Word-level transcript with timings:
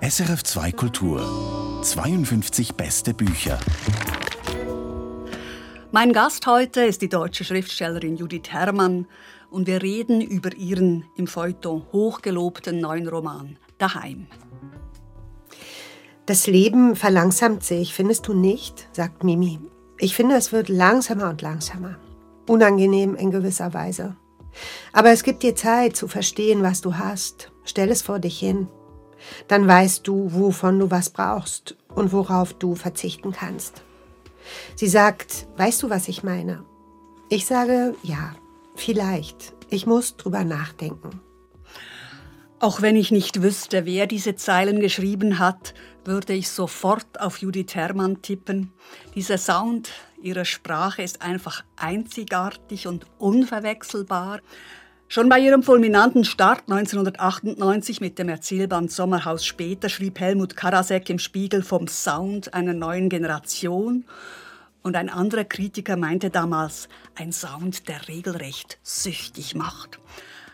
SRF 0.00 0.42
2 0.44 0.72
Kultur 0.72 1.80
52 1.82 2.74
beste 2.74 3.14
Bücher. 3.14 3.58
Mein 5.92 6.12
Gast 6.12 6.46
heute 6.46 6.82
ist 6.82 7.02
die 7.02 7.08
deutsche 7.08 7.44
Schriftstellerin 7.44 8.16
Judith 8.16 8.50
Herrmann 8.50 9.06
und 9.50 9.66
wir 9.66 9.82
reden 9.82 10.20
über 10.20 10.54
ihren 10.54 11.04
im 11.16 11.26
Feuilleton 11.26 11.86
hochgelobten 11.92 12.78
neuen 12.78 13.08
Roman 13.08 13.56
Daheim. 13.78 14.26
Das 16.26 16.46
Leben 16.46 16.94
verlangsamt 16.96 17.64
sich, 17.64 17.94
findest 17.94 18.28
du 18.28 18.34
nicht? 18.34 18.88
sagt 18.92 19.24
Mimi. 19.24 19.58
Ich 19.98 20.14
finde, 20.14 20.36
es 20.36 20.52
wird 20.52 20.68
langsamer 20.68 21.30
und 21.30 21.42
langsamer. 21.42 21.96
Unangenehm 22.46 23.16
in 23.16 23.30
gewisser 23.30 23.74
Weise. 23.74 24.16
Aber 24.92 25.10
es 25.10 25.22
gibt 25.22 25.42
dir 25.42 25.54
Zeit 25.54 25.96
zu 25.96 26.08
verstehen, 26.08 26.62
was 26.62 26.80
du 26.80 26.96
hast. 26.96 27.50
Stell 27.70 27.90
es 27.90 28.02
vor 28.02 28.18
dich 28.18 28.36
hin. 28.36 28.66
Dann 29.46 29.68
weißt 29.68 30.04
du, 30.04 30.32
wovon 30.32 30.80
du 30.80 30.90
was 30.90 31.10
brauchst 31.10 31.76
und 31.94 32.12
worauf 32.12 32.52
du 32.52 32.74
verzichten 32.74 33.30
kannst. 33.30 33.82
Sie 34.74 34.88
sagt, 34.88 35.46
weißt 35.56 35.84
du, 35.84 35.88
was 35.88 36.08
ich 36.08 36.24
meine? 36.24 36.64
Ich 37.28 37.46
sage, 37.46 37.94
ja, 38.02 38.34
vielleicht. 38.74 39.54
Ich 39.68 39.86
muss 39.86 40.16
drüber 40.16 40.42
nachdenken. 40.42 41.20
Auch 42.58 42.82
wenn 42.82 42.96
ich 42.96 43.12
nicht 43.12 43.40
wüsste, 43.40 43.86
wer 43.86 44.08
diese 44.08 44.34
Zeilen 44.34 44.80
geschrieben 44.80 45.38
hat, 45.38 45.72
würde 46.04 46.32
ich 46.32 46.50
sofort 46.50 47.20
auf 47.20 47.38
Judith 47.38 47.76
Herrmann 47.76 48.20
tippen. 48.20 48.72
Dieser 49.14 49.38
Sound 49.38 49.90
ihrer 50.20 50.44
Sprache 50.44 51.02
ist 51.02 51.22
einfach 51.22 51.62
einzigartig 51.76 52.88
und 52.88 53.06
unverwechselbar. 53.18 54.40
Schon 55.12 55.28
bei 55.28 55.40
ihrem 55.40 55.64
fulminanten 55.64 56.24
Start 56.24 56.70
1998 56.70 58.00
mit 58.00 58.16
dem 58.20 58.28
Erzählband 58.28 58.92
Sommerhaus 58.92 59.44
später 59.44 59.88
schrieb 59.88 60.20
Helmut 60.20 60.54
Karasek 60.54 61.10
im 61.10 61.18
Spiegel 61.18 61.64
vom 61.64 61.88
Sound 61.88 62.54
einer 62.54 62.74
neuen 62.74 63.08
Generation. 63.08 64.04
Und 64.82 64.94
ein 64.94 65.08
anderer 65.08 65.42
Kritiker 65.42 65.96
meinte 65.96 66.30
damals, 66.30 66.88
ein 67.16 67.32
Sound, 67.32 67.88
der 67.88 68.06
regelrecht 68.06 68.78
süchtig 68.84 69.56
macht. 69.56 69.98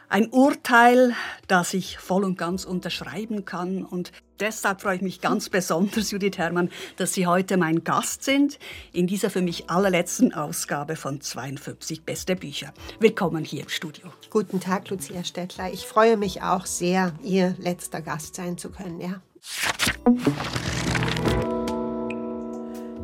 Ein 0.08 0.28
Urteil, 0.30 1.12
das 1.48 1.74
ich 1.74 1.98
voll 1.98 2.24
und 2.24 2.38
ganz 2.38 2.64
unterschreiben 2.64 3.44
kann. 3.44 3.84
Und 3.84 4.10
deshalb 4.40 4.82
freue 4.82 4.96
ich 4.96 5.02
mich 5.02 5.20
ganz 5.20 5.48
besonders, 5.48 6.10
Judith 6.10 6.38
Herrmann, 6.38 6.70
dass 6.96 7.14
Sie 7.14 7.26
heute 7.26 7.56
mein 7.56 7.84
Gast 7.84 8.24
sind 8.24 8.58
in 8.92 9.06
dieser 9.06 9.30
für 9.30 9.42
mich 9.42 9.70
allerletzten 9.70 10.34
Ausgabe 10.34 10.96
von 10.96 11.20
52 11.20 12.02
Beste 12.02 12.36
Bücher. 12.36 12.72
Willkommen 13.00 13.44
hier 13.44 13.62
im 13.62 13.68
Studio. 13.68 14.12
Guten 14.30 14.60
Tag, 14.60 14.88
Lucia 14.90 15.24
Stettler. 15.24 15.72
Ich 15.72 15.86
freue 15.86 16.16
mich 16.16 16.42
auch 16.42 16.66
sehr, 16.66 17.12
Ihr 17.22 17.54
letzter 17.58 18.02
Gast 18.02 18.34
sein 18.34 18.58
zu 18.58 18.70
können. 18.70 19.00
Ja. 19.00 19.20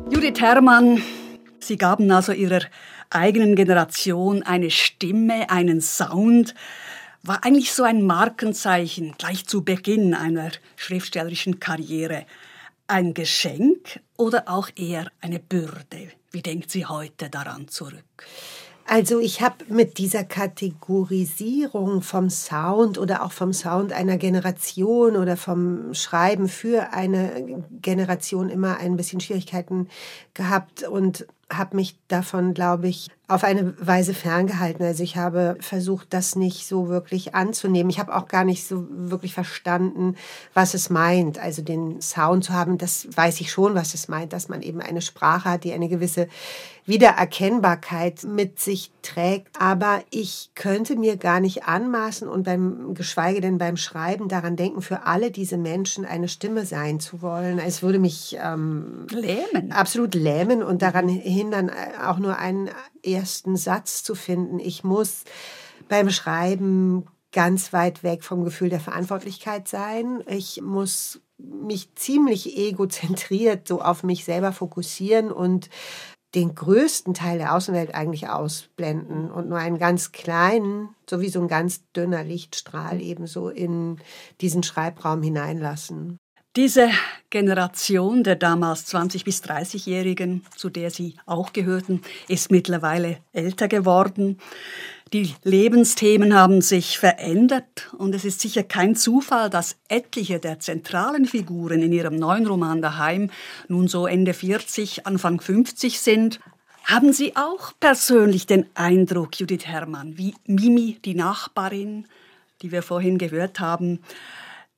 Judith 0.09 0.39
Herrmann, 0.39 1.01
Sie 1.59 1.77
gaben 1.77 2.11
also 2.11 2.33
Ihrer 2.33 2.61
eigenen 3.09 3.55
Generation 3.55 4.43
eine 4.43 4.71
Stimme, 4.71 5.49
einen 5.49 5.81
Sound, 5.81 6.55
war 7.23 7.45
eigentlich 7.45 7.73
so 7.73 7.83
ein 7.83 8.05
Markenzeichen 8.05 9.15
gleich 9.17 9.45
zu 9.45 9.63
Beginn 9.63 10.13
einer 10.13 10.51
schriftstellerischen 10.75 11.61
Karriere. 11.61 12.25
Ein 12.87 13.13
Geschenk 13.13 14.01
oder 14.17 14.43
auch 14.47 14.69
eher 14.75 15.07
eine 15.21 15.39
Bürde? 15.39 16.09
Wie 16.31 16.41
denkt 16.41 16.69
sie 16.69 16.85
heute 16.85 17.29
daran 17.29 17.69
zurück? 17.69 18.27
Also 18.85 19.21
ich 19.21 19.41
habe 19.41 19.63
mit 19.69 19.97
dieser 19.97 20.25
Kategorisierung 20.25 22.01
vom 22.01 22.29
Sound 22.29 22.97
oder 22.97 23.23
auch 23.23 23.31
vom 23.31 23.53
Sound 23.53 23.93
einer 23.93 24.17
Generation 24.17 25.15
oder 25.15 25.37
vom 25.37 25.93
Schreiben 25.93 26.49
für 26.49 26.91
eine 26.91 27.63
Generation 27.81 28.49
immer 28.49 28.77
ein 28.79 28.97
bisschen 28.97 29.21
Schwierigkeiten 29.21 29.87
gehabt 30.33 30.83
und 30.83 31.25
habe 31.57 31.75
mich 31.75 31.97
davon, 32.07 32.53
glaube 32.53 32.87
ich, 32.87 33.09
auf 33.27 33.43
eine 33.43 33.73
Weise 33.79 34.13
ferngehalten. 34.13 34.85
Also 34.85 35.03
ich 35.03 35.17
habe 35.17 35.57
versucht, 35.59 36.13
das 36.13 36.35
nicht 36.35 36.67
so 36.67 36.87
wirklich 36.89 37.35
anzunehmen. 37.35 37.89
Ich 37.89 37.99
habe 37.99 38.15
auch 38.15 38.27
gar 38.27 38.43
nicht 38.43 38.67
so 38.67 38.85
wirklich 38.89 39.33
verstanden, 39.33 40.15
was 40.53 40.73
es 40.73 40.89
meint. 40.89 41.39
Also 41.39 41.61
den 41.61 42.01
Sound 42.01 42.43
zu 42.43 42.53
haben, 42.53 42.77
das 42.77 43.07
weiß 43.15 43.41
ich 43.41 43.51
schon, 43.51 43.75
was 43.75 43.93
es 43.93 44.07
meint, 44.07 44.33
dass 44.33 44.49
man 44.49 44.61
eben 44.61 44.81
eine 44.81 45.01
Sprache 45.01 45.49
hat, 45.49 45.63
die 45.63 45.73
eine 45.73 45.89
gewisse 45.89 46.27
Wiedererkennbarkeit 46.85 48.23
mit 48.23 48.59
sich 48.59 48.91
trägt. 49.01 49.59
Aber 49.59 50.03
ich 50.09 50.51
könnte 50.55 50.95
mir 50.95 51.17
gar 51.17 51.39
nicht 51.39 51.65
anmaßen 51.65 52.27
und 52.27 52.43
beim, 52.43 52.93
geschweige 52.93 53.41
denn 53.41 53.57
beim 53.57 53.77
Schreiben 53.77 54.27
daran 54.27 54.55
denken, 54.55 54.81
für 54.81 55.05
alle 55.05 55.31
diese 55.31 55.57
Menschen 55.57 56.05
eine 56.05 56.27
Stimme 56.27 56.65
sein 56.65 56.99
zu 56.99 57.21
wollen. 57.21 57.59
Es 57.59 57.81
würde 57.81 57.99
mich 57.99 58.37
ähm, 58.41 59.07
lähmen. 59.09 59.71
Absolut 59.71 60.15
lähmen 60.15 60.63
und 60.63 60.81
daran 60.81 61.07
hindern, 61.07 61.71
auch 62.05 62.19
nur 62.19 62.37
einen 62.37 62.69
ersten 63.05 63.55
Satz 63.55 64.03
zu 64.03 64.15
finden. 64.15 64.59
Ich 64.59 64.83
muss 64.83 65.23
beim 65.87 66.09
Schreiben 66.09 67.05
ganz 67.31 67.73
weit 67.73 68.03
weg 68.03 68.23
vom 68.23 68.43
Gefühl 68.43 68.69
der 68.69 68.79
Verantwortlichkeit 68.79 69.67
sein. 69.67 70.23
Ich 70.27 70.61
muss 70.61 71.19
mich 71.37 71.93
ziemlich 71.95 72.57
egozentriert 72.57 73.67
so 73.67 73.81
auf 73.81 74.03
mich 74.03 74.23
selber 74.23 74.53
fokussieren 74.53 75.31
und 75.31 75.69
den 76.35 76.55
größten 76.55 77.13
Teil 77.13 77.37
der 77.37 77.55
Außenwelt 77.55 77.93
eigentlich 77.93 78.27
ausblenden 78.29 79.31
und 79.31 79.49
nur 79.49 79.59
einen 79.59 79.77
ganz 79.77 80.11
kleinen, 80.11 80.89
so 81.09 81.21
wie 81.21 81.29
so 81.29 81.39
ein 81.41 81.47
ganz 81.47 81.89
dünner 81.91 82.23
Lichtstrahl 82.23 83.01
ebenso 83.01 83.49
in 83.49 83.99
diesen 84.41 84.63
Schreibraum 84.63 85.21
hineinlassen. 85.21 86.17
Diese 86.55 86.91
Generation 87.31 88.23
der 88.23 88.35
damals 88.35 88.93
20- 88.93 89.23
bis 89.23 89.41
30-Jährigen, 89.41 90.45
zu 90.55 90.69
der 90.69 90.91
Sie 90.91 91.15
auch 91.25 91.51
gehörten, 91.51 92.03
ist 92.27 92.51
mittlerweile 92.51 93.17
älter 93.31 93.67
geworden. 93.67 94.37
Die 95.13 95.33
Lebensthemen 95.41 96.35
haben 96.35 96.61
sich 96.61 96.99
verändert 96.99 97.89
und 97.97 98.13
es 98.13 98.23
ist 98.23 98.39
sicher 98.39 98.61
kein 98.61 98.95
Zufall, 98.95 99.49
dass 99.49 99.77
etliche 99.87 100.37
der 100.37 100.59
zentralen 100.59 101.25
Figuren 101.25 101.81
in 101.81 101.91
ihrem 101.91 102.17
neuen 102.17 102.45
Roman 102.45 102.83
Daheim 102.83 103.31
nun 103.67 103.87
so 103.87 104.05
Ende 104.05 104.35
40, 104.35 105.07
Anfang 105.07 105.41
50 105.41 105.99
sind. 105.99 106.39
Haben 106.83 107.13
Sie 107.13 107.35
auch 107.35 107.71
persönlich 107.79 108.45
den 108.45 108.67
Eindruck, 108.75 109.39
Judith 109.39 109.65
Herrmann, 109.65 110.19
wie 110.19 110.35
Mimi, 110.45 110.99
die 111.03 111.15
Nachbarin, 111.15 112.05
die 112.61 112.71
wir 112.71 112.83
vorhin 112.83 113.17
gehört 113.17 113.59
haben, 113.59 114.01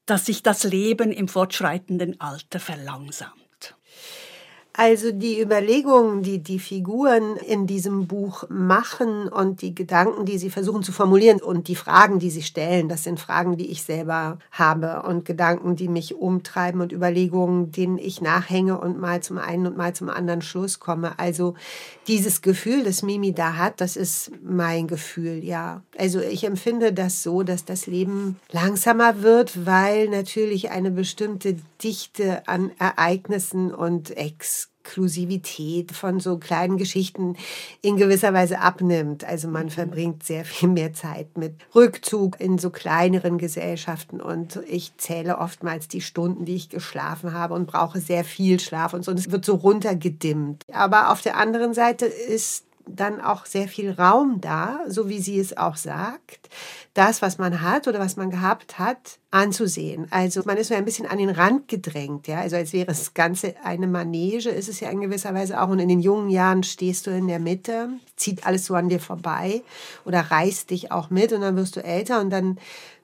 dass 0.05 0.25
sich 0.25 0.43
das 0.43 0.63
Leben 0.63 1.11
im 1.11 1.27
fortschreitenden 1.27 2.19
Alter 2.19 2.59
verlangsamt. 2.59 3.44
Also 4.77 5.13
die 5.13 5.39
Überlegungen, 5.39 6.21
die 6.21 6.39
die 6.39 6.59
Figuren 6.59 7.37
in 7.37 7.65
diesem 7.65 8.07
Buch 8.07 8.43
machen 8.49 9.29
und 9.29 9.61
die 9.61 9.73
Gedanken, 9.73 10.25
die 10.25 10.37
sie 10.37 10.49
versuchen 10.49 10.83
zu 10.83 10.91
formulieren 10.91 11.41
und 11.41 11.69
die 11.69 11.77
Fragen, 11.77 12.19
die 12.19 12.29
sie 12.29 12.41
stellen, 12.41 12.89
das 12.89 13.05
sind 13.05 13.21
Fragen, 13.21 13.55
die 13.55 13.71
ich 13.71 13.83
selber 13.83 14.37
habe 14.51 15.03
und 15.03 15.23
Gedanken, 15.23 15.77
die 15.77 15.87
mich 15.87 16.15
umtreiben 16.15 16.81
und 16.81 16.91
Überlegungen, 16.91 17.71
denen 17.71 17.97
ich 17.97 18.19
nachhänge 18.19 18.77
und 18.77 18.99
mal 18.99 19.23
zum 19.23 19.37
einen 19.37 19.65
und 19.65 19.77
mal 19.77 19.93
zum 19.93 20.09
anderen 20.09 20.41
Schluss 20.41 20.81
komme. 20.81 21.17
Also 21.19 21.53
dieses 22.07 22.41
Gefühl, 22.41 22.83
das 22.83 23.01
Mimi 23.01 23.31
da 23.31 23.55
hat, 23.55 23.79
das 23.79 23.95
ist 23.95 24.31
mein 24.43 24.87
Gefühl, 24.87 25.41
ja. 25.41 25.83
Also 25.97 26.19
ich 26.19 26.43
empfinde 26.43 26.91
das 26.91 27.23
so, 27.23 27.43
dass 27.43 27.63
das 27.63 27.87
Leben 27.87 28.37
langsamer 28.51 29.21
wird, 29.21 29.65
weil 29.65 30.09
natürlich 30.09 30.69
eine 30.69 30.91
bestimmte 30.91 31.55
Dichte 31.81 32.45
an 32.47 32.71
Ereignissen 32.77 33.73
und 33.73 34.15
Exklusivität 34.85 35.91
von 35.91 36.19
so 36.19 36.37
kleinen 36.37 36.77
Geschichten 36.77 37.35
in 37.81 37.97
gewisser 37.97 38.33
Weise 38.33 38.59
abnimmt. 38.59 39.23
Also 39.23 39.47
man 39.47 39.69
verbringt 39.69 40.23
sehr 40.23 40.45
viel 40.45 40.69
mehr 40.69 40.93
Zeit 40.93 41.37
mit 41.37 41.55
Rückzug 41.73 42.39
in 42.39 42.59
so 42.59 42.69
kleineren 42.69 43.37
Gesellschaften 43.39 44.21
und 44.21 44.59
ich 44.67 44.95
zähle 44.97 45.39
oftmals 45.39 45.87
die 45.87 46.01
Stunden, 46.01 46.45
die 46.45 46.55
ich 46.55 46.69
geschlafen 46.69 47.33
habe 47.33 47.55
und 47.55 47.65
brauche 47.65 47.99
sehr 47.99 48.23
viel 48.23 48.59
Schlaf 48.59 48.93
und 48.93 49.03
so. 49.03 49.11
Und 49.11 49.19
es 49.19 49.31
wird 49.31 49.43
so 49.43 49.55
runtergedimmt. 49.55 50.63
Aber 50.71 51.11
auf 51.11 51.21
der 51.21 51.37
anderen 51.37 51.73
Seite 51.73 52.05
ist 52.05 52.65
dann 52.87 53.21
auch 53.21 53.45
sehr 53.45 53.67
viel 53.67 53.91
Raum 53.91 54.41
da, 54.41 54.79
so 54.87 55.09
wie 55.09 55.19
sie 55.19 55.39
es 55.39 55.57
auch 55.57 55.75
sagt, 55.75 56.49
das, 56.93 57.21
was 57.21 57.37
man 57.37 57.61
hat 57.61 57.87
oder 57.87 57.99
was 57.99 58.15
man 58.15 58.29
gehabt 58.29 58.79
hat, 58.79 59.19
anzusehen. 59.31 60.07
Also 60.11 60.41
man 60.45 60.57
ist 60.57 60.69
so 60.69 60.75
ein 60.75 60.85
bisschen 60.85 61.05
an 61.07 61.17
den 61.17 61.29
Rand 61.29 61.67
gedrängt, 61.67 62.27
ja. 62.27 62.39
Also 62.39 62.55
als 62.55 62.71
wäre 62.71 62.85
das 62.85 63.13
Ganze 63.13 63.55
eine 63.63 63.87
Manege, 63.87 64.49
ist 64.49 64.69
es 64.69 64.79
ja 64.79 64.89
in 64.89 65.01
gewisser 65.01 65.33
Weise 65.33 65.61
auch. 65.61 65.69
Und 65.69 65.79
in 65.79 65.89
den 65.89 65.99
jungen 65.99 66.29
Jahren 66.29 66.63
stehst 66.63 67.07
du 67.07 67.11
in 67.11 67.27
der 67.27 67.39
Mitte, 67.39 67.89
zieht 68.15 68.45
alles 68.45 68.65
so 68.65 68.75
an 68.75 68.87
dir 68.87 68.99
vorbei 68.99 69.61
oder 70.05 70.21
reißt 70.21 70.69
dich 70.69 70.91
auch 70.91 71.09
mit 71.09 71.33
und 71.33 71.41
dann 71.41 71.57
wirst 71.57 71.75
du 71.75 71.83
älter 71.83 72.21
und 72.21 72.29
dann 72.29 72.57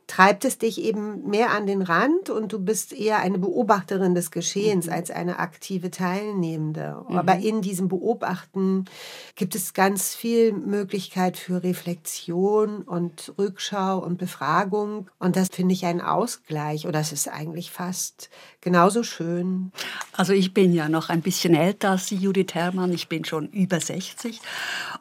treibt 0.08 0.44
es 0.44 0.58
dich 0.58 0.82
eben 0.82 1.30
mehr 1.30 1.52
an 1.52 1.68
den 1.68 1.82
Rand 1.82 2.30
und 2.30 2.52
du 2.52 2.60
bist 2.60 2.92
eher 2.92 3.20
eine 3.20 3.40
Beobachterin 3.40 4.14
des 4.14 4.30
Geschehens 4.30 4.88
mhm. 4.88 4.94
als 4.94 5.12
eine 5.12 5.40
aktive 5.40 5.90
Teilnehmende. 5.90 7.06
Mhm. 7.08 7.18
Aber 7.18 7.38
in 7.38 7.62
diesem 7.62 7.88
Beobachten 7.88 8.86
gibt 9.36 9.56
es 9.56 9.74
ganz 9.74 10.14
viel 10.14 10.52
Möglichkeit 10.52 11.38
für 11.38 11.64
Reflexion 11.64 12.82
und 12.82 13.34
Rückschau 13.38 14.00
und 14.00 14.18
Befragung. 14.18 15.10
Und 15.18 15.36
das 15.36 15.50
finde 15.50 15.74
ich 15.74 15.86
ein 15.86 16.02
Ausgleich 16.02 16.88
oder 16.88 17.00
es 17.00 17.12
ist 17.12 17.30
eigentlich 17.30 17.72
fast 17.72 18.30
genauso 18.60 19.04
schön. 19.04 19.72
Also 20.12 20.34
ich 20.34 20.54
bin 20.54 20.74
ja 20.74 20.90
noch 20.90 21.10
ein 21.10 21.22
bisschen 21.22 21.56
älter 21.56 21.92
als 21.92 22.10
Judith 22.10 22.54
Herrmann. 22.54 22.92
Ich 22.92 23.08
bin 23.08 23.26
schon 23.26 23.48
über 23.50 23.80
60. 23.80 24.42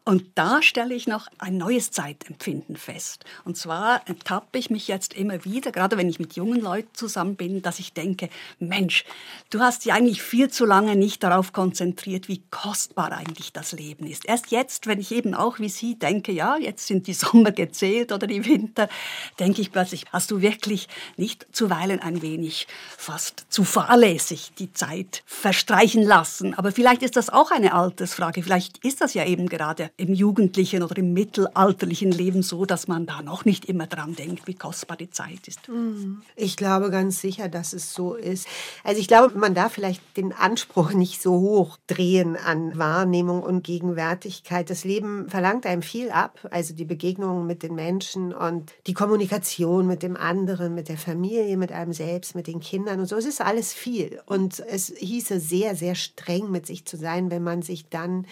Und 0.04 0.24
da 0.36 0.62
stelle 0.62 0.94
ich 0.94 1.06
noch 1.06 1.26
ein 1.38 1.56
neues 1.56 1.90
Zeitempfinden 1.90 2.76
fest. 2.76 3.24
Und 3.44 3.56
zwar 3.56 4.06
ertappe 4.06 4.58
ich 4.58 4.70
mich 4.70 4.88
jetzt 5.00 5.14
immer 5.14 5.44
wieder, 5.46 5.72
gerade 5.72 5.96
wenn 5.96 6.10
ich 6.10 6.18
mit 6.18 6.34
jungen 6.34 6.60
Leuten 6.60 6.90
zusammen 6.92 7.36
bin, 7.36 7.62
dass 7.62 7.78
ich 7.78 7.94
denke, 7.94 8.28
Mensch, 8.58 9.04
du 9.48 9.60
hast 9.60 9.84
dich 9.84 9.94
eigentlich 9.94 10.20
viel 10.20 10.50
zu 10.50 10.66
lange 10.66 10.94
nicht 10.94 11.22
darauf 11.22 11.54
konzentriert, 11.54 12.28
wie 12.28 12.42
kostbar 12.50 13.12
eigentlich 13.12 13.52
das 13.54 13.72
Leben 13.72 14.06
ist. 14.06 14.26
Erst 14.26 14.50
jetzt, 14.50 14.86
wenn 14.86 15.00
ich 15.00 15.10
eben 15.12 15.34
auch 15.34 15.58
wie 15.58 15.70
Sie 15.70 15.98
denke, 15.98 16.32
ja, 16.32 16.58
jetzt 16.58 16.86
sind 16.86 17.06
die 17.06 17.14
Sommer 17.20 17.50
gezählt 17.52 18.12
oder 18.12 18.26
die 18.26 18.44
Winter, 18.44 18.88
denke 19.38 19.62
ich 19.62 19.72
plötzlich, 19.72 20.04
hast 20.12 20.30
du 20.30 20.42
wirklich 20.42 20.88
nicht 21.16 21.46
zuweilen 21.50 22.00
ein 22.00 22.20
wenig 22.20 22.66
fast 22.98 23.46
zu 23.48 23.64
fahrlässig 23.64 24.52
die 24.58 24.72
Zeit 24.74 25.22
verstreichen 25.24 26.02
lassen. 26.02 26.52
Aber 26.54 26.72
vielleicht 26.72 27.02
ist 27.02 27.16
das 27.16 27.30
auch 27.30 27.50
eine 27.50 27.72
Altersfrage. 27.72 28.42
Vielleicht 28.42 28.84
ist 28.84 29.00
das 29.00 29.14
ja 29.14 29.24
eben 29.24 29.48
gerade 29.48 29.90
im 29.96 30.12
jugendlichen 30.12 30.82
oder 30.82 30.98
im 30.98 31.14
mittelalterlichen 31.14 32.12
Leben 32.12 32.42
so, 32.42 32.66
dass 32.66 32.86
man 32.86 33.06
da 33.06 33.22
noch 33.22 33.46
nicht 33.46 33.64
immer 33.64 33.86
dran 33.86 34.14
denkt, 34.14 34.46
wie 34.46 34.54
kostbar 34.54 34.79
die 34.96 35.10
Zeit 35.10 35.46
ist. 35.46 35.68
Mhm. 35.68 36.22
Ich 36.36 36.56
glaube 36.56 36.90
ganz 36.90 37.20
sicher, 37.20 37.48
dass 37.48 37.72
es 37.72 37.92
so 37.92 38.14
ist. 38.14 38.46
Also 38.84 39.00
ich 39.00 39.08
glaube, 39.08 39.38
man 39.38 39.54
darf 39.54 39.72
vielleicht 39.72 40.16
den 40.16 40.32
Anspruch 40.32 40.92
nicht 40.92 41.22
so 41.22 41.32
hoch 41.32 41.78
drehen 41.86 42.36
an 42.36 42.78
Wahrnehmung 42.78 43.42
und 43.42 43.64
Gegenwärtigkeit. 43.64 44.70
Das 44.70 44.84
Leben 44.84 45.28
verlangt 45.28 45.66
einem 45.66 45.82
viel 45.82 46.10
ab, 46.10 46.38
also 46.50 46.74
die 46.74 46.84
Begegnungen 46.84 47.46
mit 47.46 47.62
den 47.62 47.74
Menschen 47.74 48.32
und 48.32 48.72
die 48.86 48.94
Kommunikation 48.94 49.86
mit 49.86 50.02
dem 50.02 50.16
anderen, 50.16 50.74
mit 50.74 50.88
der 50.88 50.98
Familie, 50.98 51.56
mit 51.56 51.72
einem 51.72 51.92
selbst, 51.92 52.34
mit 52.34 52.46
den 52.46 52.60
Kindern 52.60 53.00
und 53.00 53.06
so. 53.06 53.16
Es 53.16 53.26
ist 53.26 53.40
alles 53.40 53.72
viel 53.72 54.20
und 54.26 54.60
es 54.60 54.92
hieße 54.96 55.40
sehr, 55.40 55.74
sehr 55.74 55.94
streng 55.94 56.50
mit 56.50 56.66
sich 56.66 56.84
zu 56.84 56.96
sein, 56.96 57.30
wenn 57.30 57.42
man 57.42 57.62
sich 57.62 57.88
dann 57.88 58.26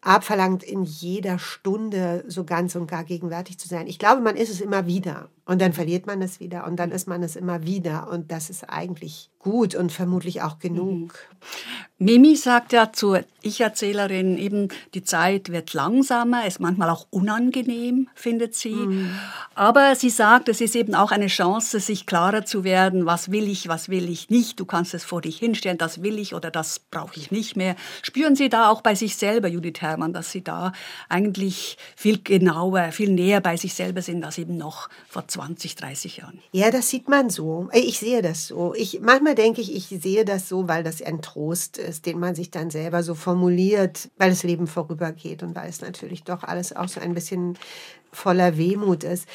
abverlangt, 0.00 0.62
in 0.62 0.84
jeder 0.84 1.38
Stunde 1.38 2.24
so 2.28 2.44
ganz 2.44 2.74
und 2.74 2.86
gar 2.86 3.04
gegenwärtig 3.04 3.58
zu 3.58 3.68
sein. 3.68 3.86
Ich 3.86 3.98
glaube, 3.98 4.22
man 4.22 4.36
ist 4.36 4.50
es 4.50 4.60
immer 4.60 4.86
wieder. 4.86 5.28
Und 5.48 5.62
dann 5.62 5.72
verliert 5.72 6.06
man 6.06 6.20
es 6.20 6.40
wieder 6.40 6.66
und 6.66 6.76
dann 6.76 6.90
ist 6.90 7.08
man 7.08 7.22
es 7.22 7.34
immer 7.34 7.64
wieder. 7.64 8.10
Und 8.10 8.30
das 8.30 8.50
ist 8.50 8.68
eigentlich 8.68 9.30
gut 9.38 9.74
und 9.74 9.90
vermutlich 9.90 10.42
auch 10.42 10.58
genug. 10.58 11.14
Mhm. 11.14 11.98
Mimi 12.00 12.36
sagt 12.36 12.72
ja 12.72 12.92
zur 12.92 13.24
Ich-Erzählerin 13.42 14.38
eben, 14.38 14.68
die 14.94 15.02
Zeit 15.02 15.50
wird 15.50 15.72
langsamer, 15.72 16.46
ist 16.46 16.60
manchmal 16.60 16.90
auch 16.90 17.06
unangenehm, 17.10 18.08
findet 18.14 18.54
sie. 18.54 18.74
Mhm. 18.74 19.10
Aber 19.54 19.96
sie 19.96 20.10
sagt, 20.10 20.48
es 20.48 20.60
ist 20.60 20.76
eben 20.76 20.94
auch 20.94 21.10
eine 21.10 21.26
Chance, 21.26 21.80
sich 21.80 22.06
klarer 22.06 22.44
zu 22.44 22.62
werden, 22.62 23.06
was 23.06 23.32
will 23.32 23.48
ich, 23.48 23.68
was 23.68 23.88
will 23.88 24.08
ich 24.08 24.30
nicht. 24.30 24.60
Du 24.60 24.64
kannst 24.64 24.94
es 24.94 25.02
vor 25.02 25.22
dich 25.22 25.38
hinstellen, 25.38 25.78
das 25.78 26.02
will 26.02 26.18
ich 26.18 26.34
oder 26.34 26.50
das 26.50 26.78
brauche 26.78 27.18
ich 27.18 27.30
nicht 27.30 27.56
mehr. 27.56 27.74
Spüren 28.02 28.36
Sie 28.36 28.48
da 28.48 28.68
auch 28.68 28.82
bei 28.82 28.94
sich 28.94 29.16
selber, 29.16 29.48
Judith 29.48 29.80
Herrmann, 29.80 30.12
dass 30.12 30.30
Sie 30.30 30.44
da 30.44 30.72
eigentlich 31.08 31.78
viel 31.96 32.22
genauer, 32.22 32.92
viel 32.92 33.12
näher 33.12 33.40
bei 33.40 33.56
sich 33.56 33.74
selber 33.74 34.02
sind 34.02 34.24
als 34.24 34.38
eben 34.38 34.56
noch 34.56 34.88
vor 35.08 35.26
20, 35.38 35.76
30 35.76 36.16
Jahren. 36.16 36.40
Ja, 36.50 36.72
das 36.72 36.90
sieht 36.90 37.08
man 37.08 37.30
so. 37.30 37.68
Ich 37.72 38.00
sehe 38.00 38.22
das 38.22 38.48
so. 38.48 38.74
Ich, 38.74 39.00
manchmal 39.00 39.36
denke 39.36 39.60
ich, 39.60 39.72
ich 39.72 40.02
sehe 40.02 40.24
das 40.24 40.48
so, 40.48 40.66
weil 40.66 40.82
das 40.82 41.00
ein 41.00 41.22
Trost 41.22 41.78
ist, 41.78 42.06
den 42.06 42.18
man 42.18 42.34
sich 42.34 42.50
dann 42.50 42.70
selber 42.70 43.04
so 43.04 43.14
formuliert, 43.14 44.10
weil 44.18 44.30
das 44.30 44.42
Leben 44.42 44.66
vorübergeht 44.66 45.44
und 45.44 45.54
weil 45.54 45.68
es 45.68 45.80
natürlich 45.80 46.24
doch 46.24 46.42
alles 46.42 46.74
auch 46.74 46.88
so 46.88 46.98
ein 47.00 47.14
bisschen 47.14 47.56
voller 48.10 48.58
Wehmut 48.58 49.04
ist. 49.04 49.28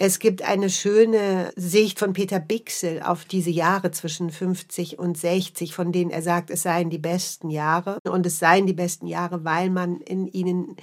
Es 0.00 0.20
gibt 0.20 0.42
eine 0.42 0.70
schöne 0.70 1.50
Sicht 1.56 1.98
von 1.98 2.12
Peter 2.12 2.38
Bixel 2.38 3.02
auf 3.02 3.24
diese 3.24 3.50
Jahre 3.50 3.90
zwischen 3.90 4.30
50 4.30 4.96
und 4.96 5.18
60, 5.18 5.74
von 5.74 5.90
denen 5.90 6.12
er 6.12 6.22
sagt, 6.22 6.50
es 6.50 6.62
seien 6.62 6.88
die 6.88 6.98
besten 6.98 7.50
Jahre. 7.50 7.98
Und 8.04 8.24
es 8.24 8.38
seien 8.38 8.68
die 8.68 8.74
besten 8.74 9.08
Jahre, 9.08 9.44
weil 9.44 9.70
man 9.70 10.00
in 10.00 10.28
ihnen 10.28 10.76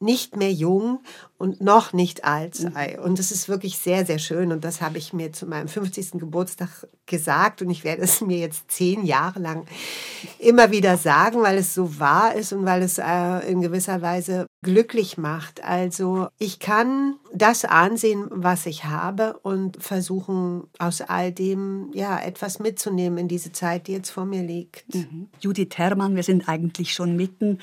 nicht 0.00 0.36
mehr 0.36 0.52
jung 0.52 1.00
und 1.36 1.60
noch 1.60 1.92
nicht 1.92 2.24
alt 2.24 2.54
sei. 2.54 2.96
Mhm. 2.98 3.04
Und 3.04 3.18
das 3.18 3.30
ist 3.30 3.48
wirklich 3.48 3.78
sehr, 3.78 4.06
sehr 4.06 4.18
schön. 4.18 4.50
Und 4.50 4.64
das 4.64 4.80
habe 4.80 4.98
ich 4.98 5.12
mir 5.12 5.32
zu 5.32 5.46
meinem 5.46 5.68
50. 5.68 6.12
Geburtstag 6.12 6.86
gesagt. 7.06 7.60
Und 7.60 7.70
ich 7.70 7.84
werde 7.84 8.02
es 8.02 8.20
mir 8.22 8.38
jetzt 8.38 8.70
zehn 8.70 9.04
Jahre 9.04 9.40
lang 9.40 9.66
immer 10.38 10.70
wieder 10.70 10.96
sagen, 10.96 11.42
weil 11.42 11.58
es 11.58 11.74
so 11.74 11.98
wahr 11.98 12.34
ist 12.34 12.52
und 12.52 12.64
weil 12.64 12.82
es 12.82 12.98
äh, 12.98 13.50
in 13.50 13.60
gewisser 13.60 14.00
Weise 14.00 14.46
glücklich 14.62 15.18
macht. 15.18 15.62
Also 15.64 16.28
ich 16.38 16.60
kann 16.60 17.16
das 17.34 17.64
ansehen, 17.64 18.26
was 18.30 18.66
ich 18.66 18.84
habe 18.84 19.38
und 19.42 19.82
versuchen, 19.82 20.64
aus 20.78 21.00
all 21.00 21.32
dem 21.32 21.90
ja 21.94 22.18
etwas 22.18 22.58
mitzunehmen 22.58 23.18
in 23.18 23.28
diese 23.28 23.52
Zeit, 23.52 23.86
die 23.86 23.92
jetzt 23.92 24.10
vor 24.10 24.24
mir 24.24 24.42
liegt. 24.42 24.94
Mhm. 24.94 25.28
Judith 25.40 25.76
Herrmann, 25.76 26.16
wir 26.16 26.22
sind 26.22 26.48
eigentlich 26.48 26.92
schon 26.92 27.16
mitten 27.16 27.58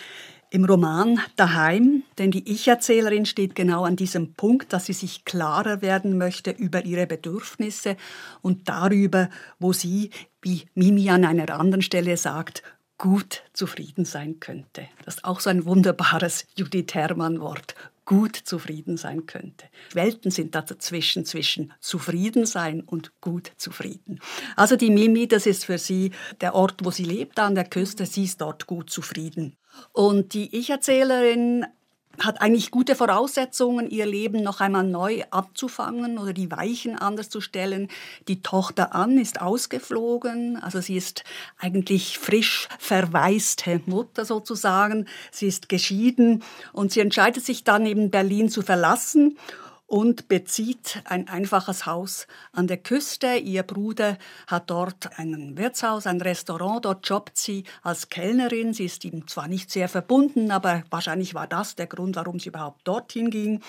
im 0.49 0.65
Roman 0.65 1.19
Daheim, 1.35 2.03
denn 2.17 2.31
die 2.31 2.49
Ich-Erzählerin 2.51 3.25
steht 3.25 3.55
genau 3.55 3.83
an 3.83 3.95
diesem 3.95 4.33
Punkt, 4.33 4.71
dass 4.73 4.85
sie 4.85 4.93
sich 4.93 5.25
klarer 5.25 5.81
werden 5.81 6.17
möchte 6.17 6.51
über 6.51 6.85
ihre 6.85 7.07
Bedürfnisse 7.07 7.97
und 8.41 8.69
darüber, 8.69 9.29
wo 9.59 9.73
sie, 9.73 10.11
wie 10.41 10.63
Mimi 10.73 11.09
an 11.09 11.25
einer 11.25 11.49
anderen 11.59 11.81
Stelle 11.81 12.15
sagt, 12.17 12.63
gut 12.97 13.43
zufrieden 13.53 14.05
sein 14.05 14.39
könnte. 14.39 14.87
Das 15.05 15.15
ist 15.15 15.25
auch 15.25 15.39
so 15.39 15.49
ein 15.49 15.65
wunderbares 15.65 16.45
Judith 16.55 16.93
Herrmann-Wort. 16.93 17.75
Gut 18.05 18.37
zufrieden 18.37 18.95
sein 18.95 19.25
könnte. 19.25 19.65
Welten 19.91 20.31
sind 20.31 20.55
da 20.55 20.61
dazwischen, 20.61 21.25
zwischen 21.25 21.73
zufrieden 21.81 22.45
sein 22.45 22.79
und 22.79 23.11
gut 23.19 23.51
zufrieden. 23.57 24.21
Also 24.55 24.77
die 24.77 24.89
Mimi, 24.89 25.27
das 25.27 25.45
ist 25.45 25.65
für 25.65 25.77
sie 25.77 26.11
der 26.39 26.55
Ort, 26.55 26.85
wo 26.85 26.91
sie 26.91 27.03
lebt, 27.03 27.37
an 27.37 27.53
der 27.53 27.65
Küste. 27.65 28.05
Sie 28.05 28.23
ist 28.23 28.39
dort 28.39 28.65
gut 28.65 28.89
zufrieden. 28.89 29.57
Und 29.91 30.33
die 30.33 30.55
Ich-Erzählerin 30.55 31.65
hat 32.19 32.41
eigentlich 32.41 32.71
gute 32.71 32.95
Voraussetzungen, 32.95 33.89
ihr 33.89 34.05
Leben 34.05 34.41
noch 34.41 34.59
einmal 34.59 34.83
neu 34.83 35.23
abzufangen 35.29 36.17
oder 36.17 36.33
die 36.33 36.51
Weichen 36.51 36.97
anders 36.97 37.29
zu 37.29 37.41
stellen. 37.41 37.89
Die 38.27 38.41
Tochter 38.41 38.95
Ann 38.95 39.17
ist 39.17 39.41
ausgeflogen, 39.41 40.57
also 40.57 40.81
sie 40.81 40.97
ist 40.97 41.23
eigentlich 41.59 42.17
frisch 42.17 42.67
verwaiste 42.79 43.81
Mutter 43.85 44.25
sozusagen. 44.25 45.05
Sie 45.31 45.47
ist 45.47 45.69
geschieden 45.69 46.43
und 46.73 46.91
sie 46.91 47.01
entscheidet 47.01 47.45
sich 47.45 47.63
dann 47.63 47.85
eben 47.85 48.09
Berlin 48.09 48.49
zu 48.49 48.61
verlassen 48.61 49.37
und 49.87 50.27
bezieht 50.27 51.01
ein 51.05 51.29
einfaches 51.29 51.85
Haus 51.85 52.27
an 52.51 52.67
der 52.67 52.77
Küste. 52.77 53.35
Ihr 53.35 53.63
Bruder 53.63 54.17
hat 54.45 54.69
dort 54.69 55.17
ein 55.17 55.57
Wirtshaus, 55.57 56.05
ein 56.05 56.21
Restaurant. 56.21 56.83
Dort 56.85 57.07
jobbt 57.07 57.37
sie 57.37 57.63
als 57.81 58.09
Kellnerin. 58.09 58.73
Sie 58.73 58.85
ist 58.85 59.05
ihm 59.05 59.27
zwar 59.27 59.47
nicht 59.47 59.71
sehr 59.71 59.87
verbunden, 59.87 60.51
aber 60.51 60.83
wahrscheinlich 60.89 61.33
war 61.33 61.47
das 61.47 61.75
der 61.75 61.87
Grund, 61.87 62.17
warum 62.17 62.39
sie 62.39 62.49
überhaupt 62.49 62.85
dorthin 62.85 63.31
ging. 63.31 63.61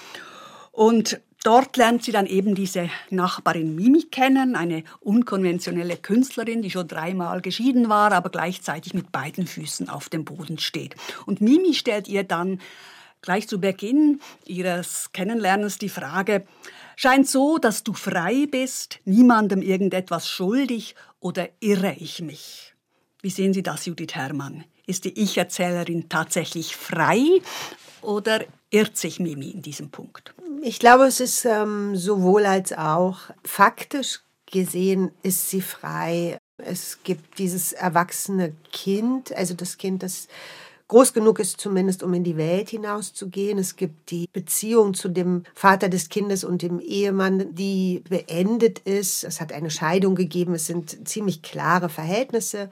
Und 0.73 1.21
Dort 1.45 1.77
lernt 1.77 2.03
sie 2.03 2.11
dann 2.11 2.27
eben 2.27 2.57
diese 2.57 2.91
Nachbarin 3.11 3.77
Mimi 3.77 4.03
kennen, 4.11 4.57
eine 4.57 4.83
unkonventionelle 4.99 5.97
Künstlerin, 5.97 6.63
die 6.63 6.71
schon 6.71 6.89
dreimal 6.89 7.41
geschieden 7.41 7.89
war, 7.89 8.11
aber 8.11 8.29
gleichzeitig 8.29 8.93
mit 8.93 9.13
beiden 9.13 9.47
Füßen 9.47 9.89
auf 9.89 10.09
dem 10.09 10.25
Boden 10.25 10.59
steht. 10.59 10.97
Und 11.27 11.41
Mimi 11.41 11.75
stellt 11.75 12.09
ihr 12.09 12.25
dann 12.25 12.61
gleich 13.23 13.49
zu 13.49 13.61
Beginn 13.61 14.21
Ihres 14.45 15.11
Kennenlernens 15.13 15.79
die 15.79 15.89
Frage, 15.89 16.47
scheint 16.97 17.29
so, 17.29 17.59
dass 17.59 17.85
du 17.85 17.93
frei 17.93 18.47
bist, 18.51 19.01
niemandem 19.05 19.63
irgendetwas 19.63 20.29
schuldig 20.29 20.95
oder 21.21 21.49
irre 21.61 21.95
ich 21.99 22.21
mich? 22.21 22.75
Wie 23.21 23.31
sehen 23.31 23.53
Sie 23.53 23.63
das, 23.63 23.87
Judith 23.87 24.15
Herrmann? 24.15 24.65
Ist 24.87 25.05
die 25.05 25.21
Ich-Erzählerin 25.21 26.09
tatsächlich 26.09 26.77
frei 26.77 27.23
oder 28.01 28.45
irrt 28.71 28.97
sich 28.97 29.21
Mimi 29.21 29.51
in 29.51 29.63
diesem 29.63 29.91
Punkt? 29.91 30.35
Ich 30.63 30.79
glaube, 30.79 31.05
es 31.05 31.21
ist 31.21 31.45
ähm, 31.45 31.95
sowohl 31.97 32.47
als 32.47 32.73
auch. 32.73 33.19
Faktisch 33.45 34.21
gesehen 34.47 35.11
ist 35.23 35.51
sie 35.51 35.61
frei. 35.61 36.39
Es 36.57 37.03
gibt 37.05 37.39
dieses 37.39 37.73
erwachsene 37.73 38.55
Kind, 38.73 39.33
also 39.33 39.55
das 39.55 39.79
Kind, 39.79 40.03
das 40.03 40.29
groß 40.88 41.12
genug 41.12 41.38
ist, 41.38 41.61
zumindest 41.61 42.02
um 42.02 42.12
in 42.14 42.25
die 42.25 42.37
Welt 42.37 42.71
hinauszugehen. 42.71 43.59
Es 43.59 43.76
gibt 43.76 44.11
die 44.11 44.28
Beziehung 44.33 44.95
zu 44.95 45.09
dem 45.09 45.45
Vater 45.54 45.88
des 45.88 46.09
Kindes 46.09 46.45
und 46.45 46.62
dem 46.62 46.80
Ehemann, 46.80 47.54
die 47.54 48.02
beendet 48.09 48.80
ist. 48.80 49.25
Es 49.25 49.40
hat 49.40 49.52
eine 49.52 49.71
Scheidung 49.71 50.14
gegeben. 50.14 50.54
Es 50.54 50.66
sind 50.66 51.07
ziemlich 51.07 51.42
klare 51.42 51.88
Verhältnisse. 51.88 52.71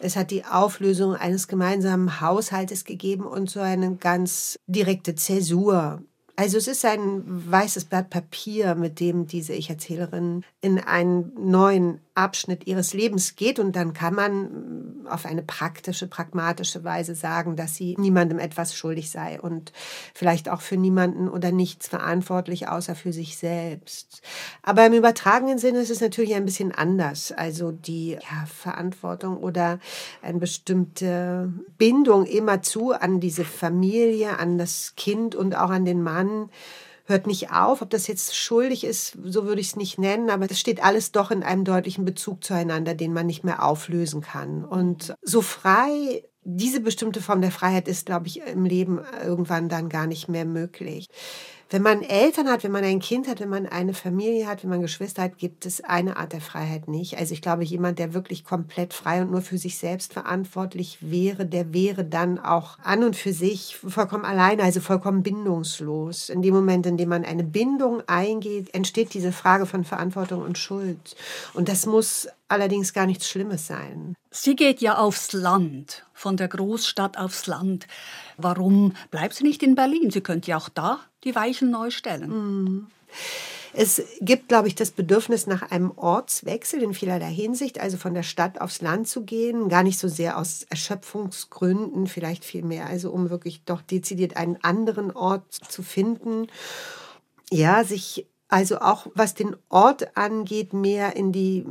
Es 0.00 0.16
hat 0.16 0.30
die 0.30 0.44
Auflösung 0.44 1.14
eines 1.14 1.48
gemeinsamen 1.48 2.20
Haushaltes 2.20 2.84
gegeben 2.84 3.24
und 3.24 3.50
so 3.50 3.60
eine 3.60 3.96
ganz 3.96 4.58
direkte 4.66 5.14
Zäsur 5.16 6.02
Also 6.36 6.58
es 6.58 6.68
ist 6.68 6.84
ein 6.84 7.22
weißes 7.26 7.86
Blatt 7.86 8.10
Papier, 8.10 8.74
mit 8.74 9.00
dem 9.00 9.26
diese 9.26 9.54
Ich-Erzählerin 9.54 10.44
in 10.60 10.78
einen 10.78 11.32
neuen 11.34 12.00
Abschnitt 12.16 12.66
ihres 12.66 12.94
Lebens 12.94 13.36
geht 13.36 13.58
und 13.58 13.76
dann 13.76 13.92
kann 13.92 14.14
man 14.14 15.06
auf 15.08 15.26
eine 15.26 15.42
praktische, 15.42 16.06
pragmatische 16.06 16.82
Weise 16.82 17.14
sagen, 17.14 17.56
dass 17.56 17.74
sie 17.74 17.94
niemandem 17.98 18.38
etwas 18.38 18.74
schuldig 18.74 19.10
sei 19.10 19.40
und 19.40 19.72
vielleicht 20.14 20.48
auch 20.48 20.62
für 20.62 20.76
niemanden 20.76 21.28
oder 21.28 21.52
nichts 21.52 21.88
verantwortlich, 21.88 22.68
außer 22.68 22.94
für 22.94 23.12
sich 23.12 23.36
selbst. 23.36 24.22
Aber 24.62 24.86
im 24.86 24.94
übertragenen 24.94 25.58
Sinne 25.58 25.80
ist 25.80 25.90
es 25.90 26.00
natürlich 26.00 26.34
ein 26.34 26.46
bisschen 26.46 26.72
anders. 26.72 27.32
Also 27.32 27.70
die 27.70 28.12
ja, 28.12 28.46
Verantwortung 28.46 29.36
oder 29.36 29.78
eine 30.22 30.38
bestimmte 30.38 31.52
Bindung 31.76 32.24
immerzu 32.24 32.92
an 32.92 33.20
diese 33.20 33.44
Familie, 33.44 34.38
an 34.38 34.58
das 34.58 34.94
Kind 34.96 35.34
und 35.34 35.54
auch 35.54 35.70
an 35.70 35.84
den 35.84 36.02
Mann 36.02 36.48
hört 37.06 37.26
nicht 37.26 37.50
auf. 37.50 37.82
Ob 37.82 37.90
das 37.90 38.06
jetzt 38.06 38.36
schuldig 38.36 38.84
ist, 38.84 39.16
so 39.24 39.44
würde 39.44 39.60
ich 39.60 39.68
es 39.68 39.76
nicht 39.76 39.98
nennen, 39.98 40.30
aber 40.30 40.50
es 40.50 40.60
steht 40.60 40.82
alles 40.82 41.12
doch 41.12 41.30
in 41.30 41.42
einem 41.42 41.64
deutlichen 41.64 42.04
Bezug 42.04 42.44
zueinander, 42.44 42.94
den 42.94 43.12
man 43.12 43.26
nicht 43.26 43.44
mehr 43.44 43.64
auflösen 43.64 44.20
kann. 44.20 44.64
Und 44.64 45.14
so 45.22 45.40
frei 45.40 46.22
diese 46.48 46.80
bestimmte 46.80 47.20
Form 47.20 47.40
der 47.40 47.50
Freiheit 47.50 47.88
ist, 47.88 48.06
glaube 48.06 48.28
ich, 48.28 48.40
im 48.40 48.64
Leben 48.64 49.00
irgendwann 49.24 49.68
dann 49.68 49.88
gar 49.88 50.06
nicht 50.06 50.28
mehr 50.28 50.44
möglich. 50.44 51.08
Wenn 51.68 51.82
man 51.82 52.02
Eltern 52.02 52.48
hat, 52.48 52.62
wenn 52.62 52.70
man 52.70 52.84
ein 52.84 53.00
Kind 53.00 53.26
hat, 53.26 53.40
wenn 53.40 53.48
man 53.48 53.66
eine 53.66 53.92
Familie 53.92 54.46
hat, 54.46 54.62
wenn 54.62 54.70
man 54.70 54.82
Geschwister 54.82 55.22
hat, 55.22 55.36
gibt 55.36 55.66
es 55.66 55.82
eine 55.82 56.16
Art 56.16 56.32
der 56.32 56.40
Freiheit 56.40 56.86
nicht. 56.86 57.18
Also 57.18 57.34
ich 57.34 57.42
glaube, 57.42 57.64
jemand, 57.64 57.98
der 57.98 58.14
wirklich 58.14 58.44
komplett 58.44 58.94
frei 58.94 59.20
und 59.20 59.32
nur 59.32 59.42
für 59.42 59.58
sich 59.58 59.76
selbst 59.76 60.12
verantwortlich 60.12 60.98
wäre, 61.00 61.44
der 61.44 61.74
wäre 61.74 62.04
dann 62.04 62.38
auch 62.38 62.78
an 62.84 63.02
und 63.02 63.16
für 63.16 63.32
sich 63.32 63.76
vollkommen 63.76 64.24
alleine, 64.24 64.62
also 64.62 64.80
vollkommen 64.80 65.24
bindungslos. 65.24 66.28
In 66.28 66.40
dem 66.40 66.54
Moment, 66.54 66.86
in 66.86 66.96
dem 66.98 67.08
man 67.08 67.24
eine 67.24 67.42
Bindung 67.42 68.00
eingeht, 68.06 68.72
entsteht 68.72 69.12
diese 69.12 69.32
Frage 69.32 69.66
von 69.66 69.82
Verantwortung 69.82 70.42
und 70.42 70.58
Schuld. 70.58 71.16
Und 71.52 71.68
das 71.68 71.84
muss 71.84 72.28
allerdings 72.46 72.92
gar 72.92 73.06
nichts 73.06 73.28
Schlimmes 73.28 73.66
sein. 73.66 74.14
Sie 74.30 74.54
geht 74.54 74.80
ja 74.80 74.98
aufs 74.98 75.32
Land, 75.32 76.06
von 76.14 76.36
der 76.36 76.46
Großstadt 76.46 77.18
aufs 77.18 77.46
Land. 77.46 77.88
Warum 78.38 78.92
bleibt 79.10 79.34
sie 79.34 79.44
nicht 79.44 79.62
in 79.62 79.74
Berlin? 79.74 80.10
Sie 80.10 80.20
könnte 80.20 80.50
ja 80.50 80.56
auch 80.56 80.68
da 80.68 81.00
die 81.24 81.34
Weichen 81.34 81.70
neu 81.70 81.90
stellen. 81.90 82.30
Mhm. 82.30 82.86
Es 83.78 84.02
gibt, 84.22 84.48
glaube 84.48 84.68
ich, 84.68 84.74
das 84.74 84.90
Bedürfnis 84.90 85.46
nach 85.46 85.70
einem 85.70 85.92
Ortswechsel 85.96 86.82
in 86.82 86.94
vielerlei 86.94 87.30
Hinsicht, 87.30 87.78
also 87.78 87.98
von 87.98 88.14
der 88.14 88.22
Stadt 88.22 88.58
aufs 88.58 88.80
Land 88.80 89.06
zu 89.06 89.22
gehen, 89.22 89.68
gar 89.68 89.82
nicht 89.82 89.98
so 89.98 90.08
sehr 90.08 90.38
aus 90.38 90.62
Erschöpfungsgründen, 90.70 92.06
vielleicht 92.06 92.46
viel 92.46 92.62
mehr, 92.62 92.86
also 92.86 93.10
um 93.10 93.28
wirklich 93.28 93.64
doch 93.64 93.82
dezidiert 93.82 94.38
einen 94.38 94.56
anderen 94.62 95.10
Ort 95.10 95.52
zu 95.52 95.82
finden. 95.82 96.46
Ja, 97.50 97.84
sich 97.84 98.26
also 98.48 98.78
auch 98.78 99.06
was 99.14 99.34
den 99.34 99.56
Ort 99.68 100.16
angeht, 100.16 100.72
mehr 100.72 101.16
in 101.16 101.32
die 101.32 101.64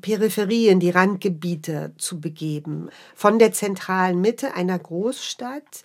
Peripherie, 0.00 0.68
in 0.68 0.80
die 0.80 0.90
Randgebiete 0.90 1.94
zu 1.98 2.20
begeben. 2.20 2.90
Von 3.14 3.38
der 3.38 3.52
zentralen 3.52 4.20
Mitte 4.20 4.54
einer 4.54 4.78
Großstadt 4.78 5.84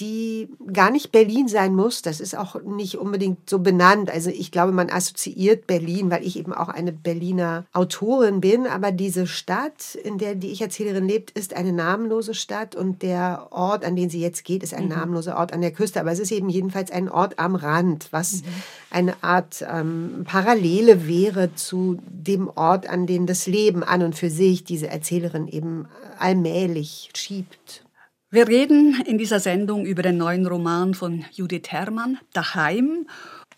die 0.00 0.48
gar 0.72 0.90
nicht 0.90 1.12
Berlin 1.12 1.48
sein 1.48 1.74
muss. 1.74 2.02
Das 2.02 2.20
ist 2.20 2.36
auch 2.36 2.62
nicht 2.62 2.96
unbedingt 2.96 3.48
so 3.48 3.58
benannt. 3.58 4.10
Also 4.10 4.30
ich 4.30 4.50
glaube, 4.50 4.72
man 4.72 4.90
assoziiert 4.90 5.66
Berlin, 5.66 6.10
weil 6.10 6.26
ich 6.26 6.38
eben 6.38 6.52
auch 6.52 6.68
eine 6.68 6.92
Berliner 6.92 7.64
Autorin 7.72 8.40
bin. 8.40 8.66
Aber 8.66 8.92
diese 8.92 9.26
Stadt, 9.26 9.94
in 9.94 10.18
der 10.18 10.34
die 10.34 10.52
Ich-Erzählerin 10.52 11.06
lebt, 11.06 11.30
ist 11.30 11.54
eine 11.54 11.72
namenlose 11.72 12.34
Stadt 12.34 12.74
und 12.74 13.02
der 13.02 13.48
Ort, 13.50 13.84
an 13.84 13.96
den 13.96 14.10
sie 14.10 14.20
jetzt 14.20 14.44
geht, 14.44 14.62
ist 14.62 14.74
ein 14.74 14.84
mhm. 14.84 14.90
namenloser 14.90 15.36
Ort 15.36 15.52
an 15.52 15.60
der 15.60 15.72
Küste. 15.72 16.00
Aber 16.00 16.12
es 16.12 16.18
ist 16.18 16.32
eben 16.32 16.48
jedenfalls 16.48 16.90
ein 16.90 17.08
Ort 17.08 17.38
am 17.38 17.54
Rand, 17.54 18.08
was 18.10 18.42
mhm. 18.42 18.42
eine 18.90 19.22
Art 19.22 19.64
ähm, 19.68 20.24
Parallele 20.24 21.06
wäre 21.06 21.54
zu 21.54 21.98
dem 22.08 22.50
Ort, 22.54 22.88
an 22.88 23.06
den 23.06 23.26
das 23.26 23.46
Leben 23.46 23.82
an 23.82 24.02
und 24.02 24.14
für 24.14 24.30
sich 24.30 24.64
diese 24.64 24.88
Erzählerin 24.88 25.48
eben 25.48 25.86
allmählich 26.18 27.10
schiebt. 27.14 27.85
Wir 28.28 28.48
reden 28.48 29.00
in 29.06 29.18
dieser 29.18 29.38
Sendung 29.38 29.86
über 29.86 30.02
den 30.02 30.16
neuen 30.16 30.48
Roman 30.48 30.94
von 30.94 31.24
Judith 31.30 31.68
Herrmann, 31.68 32.18
Daheim. 32.32 33.06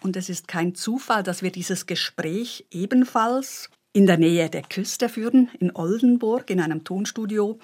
Und 0.02 0.14
es 0.14 0.28
ist 0.28 0.46
kein 0.46 0.74
Zufall, 0.74 1.22
dass 1.22 1.42
wir 1.42 1.50
dieses 1.50 1.86
Gespräch 1.86 2.66
ebenfalls 2.70 3.70
in 3.94 4.06
der 4.06 4.18
Nähe 4.18 4.50
der 4.50 4.60
Küste 4.60 5.08
führen, 5.08 5.48
in 5.58 5.74
Oldenburg, 5.74 6.50
in 6.50 6.60
einem 6.60 6.84
Tonstudio. 6.84 7.58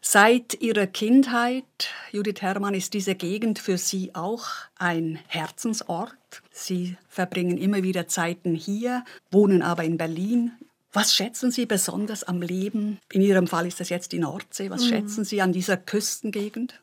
Seit 0.00 0.62
ihrer 0.62 0.86
Kindheit, 0.86 1.64
Judith 2.12 2.42
Herrmann, 2.42 2.74
ist 2.74 2.94
diese 2.94 3.16
Gegend 3.16 3.58
für 3.58 3.76
Sie 3.76 4.14
auch 4.14 4.46
ein 4.78 5.18
Herzensort. 5.26 6.14
Sie 6.52 6.96
verbringen 7.08 7.58
immer 7.58 7.82
wieder 7.82 8.06
Zeiten 8.06 8.54
hier, 8.54 9.04
wohnen 9.32 9.62
aber 9.62 9.82
in 9.82 9.98
Berlin, 9.98 10.52
was 10.96 11.14
schätzen 11.14 11.50
Sie 11.50 11.66
besonders 11.66 12.24
am 12.24 12.42
Leben? 12.42 12.98
In 13.12 13.20
Ihrem 13.20 13.46
Fall 13.46 13.66
ist 13.66 13.80
das 13.80 13.90
jetzt 13.90 14.12
die 14.12 14.18
Nordsee. 14.18 14.70
Was 14.70 14.84
mhm. 14.84 14.88
schätzen 14.88 15.24
Sie 15.24 15.42
an 15.42 15.52
dieser 15.52 15.76
Küstengegend? 15.76 16.80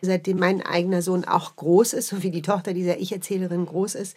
Seitdem 0.00 0.38
mein 0.38 0.62
eigener 0.62 1.02
Sohn 1.02 1.24
auch 1.24 1.56
groß 1.56 1.94
ist, 1.94 2.08
so 2.08 2.22
wie 2.22 2.30
die 2.30 2.42
Tochter 2.42 2.74
dieser 2.74 2.98
Ich-Erzählerin 2.98 3.66
groß 3.66 3.94
ist, 3.94 4.16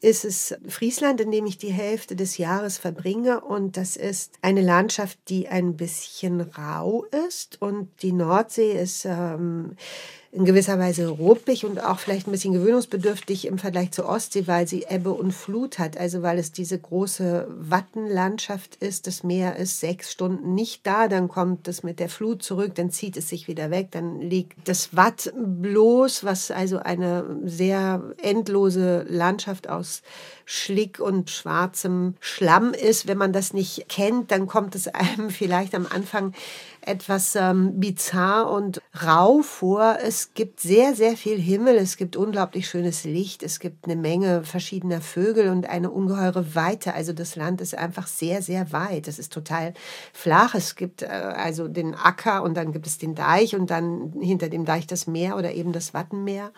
ist 0.00 0.24
es 0.24 0.54
Friesland, 0.66 1.20
in 1.20 1.30
dem 1.30 1.46
ich 1.46 1.58
die 1.58 1.72
Hälfte 1.72 2.16
des 2.16 2.38
Jahres 2.38 2.78
verbringe. 2.78 3.40
Und 3.40 3.76
das 3.76 3.96
ist 3.96 4.34
eine 4.42 4.62
Landschaft, 4.62 5.18
die 5.28 5.48
ein 5.48 5.76
bisschen 5.76 6.40
rau 6.40 7.04
ist. 7.26 7.60
Und 7.60 7.90
die 8.02 8.12
Nordsee 8.12 8.72
ist 8.72 9.04
ähm, 9.04 9.76
in 10.30 10.44
gewisser 10.44 10.78
Weise 10.78 11.08
ruppig 11.08 11.64
und 11.64 11.82
auch 11.82 11.98
vielleicht 11.98 12.28
ein 12.28 12.32
bisschen 12.32 12.52
gewöhnungsbedürftig 12.52 13.46
im 13.46 13.56
Vergleich 13.56 13.92
zur 13.92 14.06
Ostsee, 14.06 14.46
weil 14.46 14.68
sie 14.68 14.84
Ebbe 14.88 15.10
und 15.10 15.32
Flut 15.32 15.78
hat. 15.78 15.96
Also 15.96 16.22
weil 16.22 16.38
es 16.38 16.52
diese 16.52 16.78
große 16.78 17.48
Wattenlandschaft 17.48 18.76
ist. 18.76 19.06
Das 19.06 19.24
Meer 19.24 19.56
ist 19.56 19.80
sechs 19.80 20.12
Stunden 20.12 20.54
nicht 20.54 20.86
da, 20.86 21.08
dann 21.08 21.28
kommt 21.28 21.66
es 21.66 21.82
mit 21.82 21.98
der 21.98 22.10
Flut 22.10 22.42
zurück, 22.42 22.74
dann 22.74 22.90
zieht 22.90 23.16
es 23.16 23.30
sich 23.30 23.48
wieder 23.48 23.70
weg, 23.70 23.88
dann 23.92 24.20
liegt 24.20 24.68
das 24.68 24.94
Watt 24.94 25.32
bloß, 25.34 26.24
was 26.24 26.50
also 26.50 26.78
eine 26.78 27.24
sehr 27.44 28.02
endlose 28.22 29.06
Landschaft 29.08 29.70
aus 29.70 30.02
Schlick 30.44 31.00
und 31.00 31.30
schwarzem 31.30 32.14
Schlamm 32.20 32.74
ist. 32.74 33.06
Wenn 33.06 33.18
man 33.18 33.32
das 33.32 33.54
nicht 33.54 33.88
kennt, 33.88 34.30
dann 34.30 34.46
kommt 34.46 34.74
es 34.74 34.88
einem 34.88 35.30
vielleicht 35.30 35.74
am 35.74 35.86
Anfang 35.86 36.34
etwas 36.88 37.36
ähm, 37.36 37.78
bizarr 37.78 38.50
und 38.50 38.80
rau 39.04 39.42
vor. 39.42 39.98
Es 40.02 40.34
gibt 40.34 40.60
sehr, 40.60 40.94
sehr 40.94 41.16
viel 41.16 41.38
Himmel, 41.38 41.76
es 41.76 41.96
gibt 41.96 42.16
unglaublich 42.16 42.68
schönes 42.68 43.04
Licht, 43.04 43.42
es 43.42 43.60
gibt 43.60 43.84
eine 43.84 43.96
Menge 43.96 44.42
verschiedener 44.42 45.00
Vögel 45.00 45.50
und 45.50 45.68
eine 45.68 45.90
ungeheure 45.90 46.54
Weite. 46.54 46.94
Also 46.94 47.12
das 47.12 47.36
Land 47.36 47.60
ist 47.60 47.76
einfach 47.76 48.06
sehr, 48.06 48.42
sehr 48.42 48.72
weit. 48.72 49.06
Es 49.08 49.18
ist 49.18 49.32
total 49.32 49.74
flach. 50.12 50.54
Es 50.54 50.76
gibt 50.76 51.02
äh, 51.02 51.06
also 51.06 51.68
den 51.68 51.94
Acker 51.94 52.42
und 52.42 52.54
dann 52.54 52.72
gibt 52.72 52.86
es 52.86 52.98
den 52.98 53.14
Deich 53.14 53.54
und 53.54 53.70
dann 53.70 54.12
hinter 54.20 54.48
dem 54.48 54.64
Deich 54.64 54.86
das 54.86 55.06
Meer 55.06 55.36
oder 55.36 55.52
eben 55.52 55.72
das 55.72 55.94
Wattenmeer. 55.94 56.52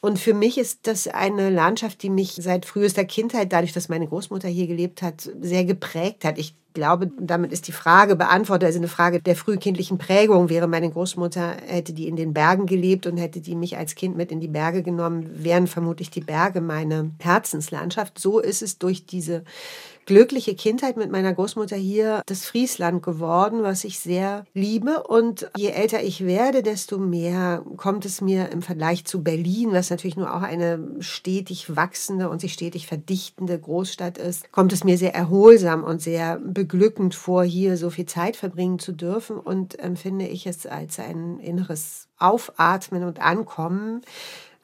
Und 0.00 0.18
für 0.18 0.34
mich 0.34 0.58
ist 0.58 0.86
das 0.86 1.08
eine 1.08 1.50
Landschaft, 1.50 2.02
die 2.02 2.10
mich 2.10 2.34
seit 2.34 2.64
frühester 2.66 3.04
Kindheit, 3.04 3.52
dadurch, 3.52 3.72
dass 3.72 3.88
meine 3.88 4.06
Großmutter 4.06 4.48
hier 4.48 4.66
gelebt 4.66 5.02
hat, 5.02 5.28
sehr 5.40 5.64
geprägt 5.64 6.24
hat. 6.24 6.38
Ich 6.38 6.54
glaube, 6.74 7.10
damit 7.18 7.52
ist 7.52 7.66
die 7.68 7.72
Frage 7.72 8.16
beantwortet, 8.16 8.66
also 8.66 8.78
eine 8.78 8.88
Frage 8.88 9.20
der 9.20 9.34
frühkindlichen 9.34 9.96
Prägung. 9.96 10.50
Wäre 10.50 10.68
meine 10.68 10.90
Großmutter, 10.90 11.56
hätte 11.66 11.94
die 11.94 12.06
in 12.06 12.16
den 12.16 12.34
Bergen 12.34 12.66
gelebt 12.66 13.06
und 13.06 13.16
hätte 13.16 13.40
die 13.40 13.56
mich 13.56 13.78
als 13.78 13.94
Kind 13.94 14.16
mit 14.16 14.30
in 14.30 14.40
die 14.40 14.48
Berge 14.48 14.82
genommen, 14.82 15.28
wären 15.42 15.66
vermutlich 15.66 16.10
die 16.10 16.20
Berge 16.20 16.60
meine 16.60 17.12
Herzenslandschaft. 17.18 18.18
So 18.18 18.38
ist 18.40 18.62
es 18.62 18.78
durch 18.78 19.06
diese 19.06 19.42
glückliche 20.06 20.54
Kindheit 20.54 20.96
mit 20.96 21.10
meiner 21.10 21.34
Großmutter 21.34 21.76
hier 21.76 22.22
das 22.26 22.46
Friesland 22.46 23.02
geworden, 23.02 23.62
was 23.62 23.84
ich 23.84 23.98
sehr 23.98 24.46
liebe. 24.54 25.02
Und 25.02 25.50
je 25.56 25.68
älter 25.68 26.02
ich 26.02 26.24
werde, 26.24 26.62
desto 26.62 26.98
mehr 26.98 27.62
kommt 27.76 28.04
es 28.04 28.20
mir 28.20 28.50
im 28.50 28.62
Vergleich 28.62 29.04
zu 29.04 29.22
Berlin, 29.22 29.72
was 29.72 29.90
natürlich 29.90 30.16
nur 30.16 30.34
auch 30.34 30.42
eine 30.42 30.78
stetig 31.00 31.74
wachsende 31.74 32.30
und 32.30 32.40
sich 32.40 32.52
stetig 32.52 32.86
verdichtende 32.86 33.58
Großstadt 33.58 34.16
ist, 34.16 34.50
kommt 34.52 34.72
es 34.72 34.84
mir 34.84 34.96
sehr 34.96 35.14
erholsam 35.14 35.82
und 35.82 36.00
sehr 36.00 36.38
beglückend 36.38 37.14
vor, 37.14 37.44
hier 37.44 37.76
so 37.76 37.90
viel 37.90 38.06
Zeit 38.06 38.36
verbringen 38.36 38.78
zu 38.78 38.92
dürfen 38.92 39.36
und 39.38 39.78
empfinde 39.78 40.26
ich 40.26 40.46
es 40.46 40.66
als 40.66 41.00
ein 41.00 41.40
inneres 41.40 42.06
Aufatmen 42.18 43.02
und 43.02 43.20
Ankommen, 43.20 44.02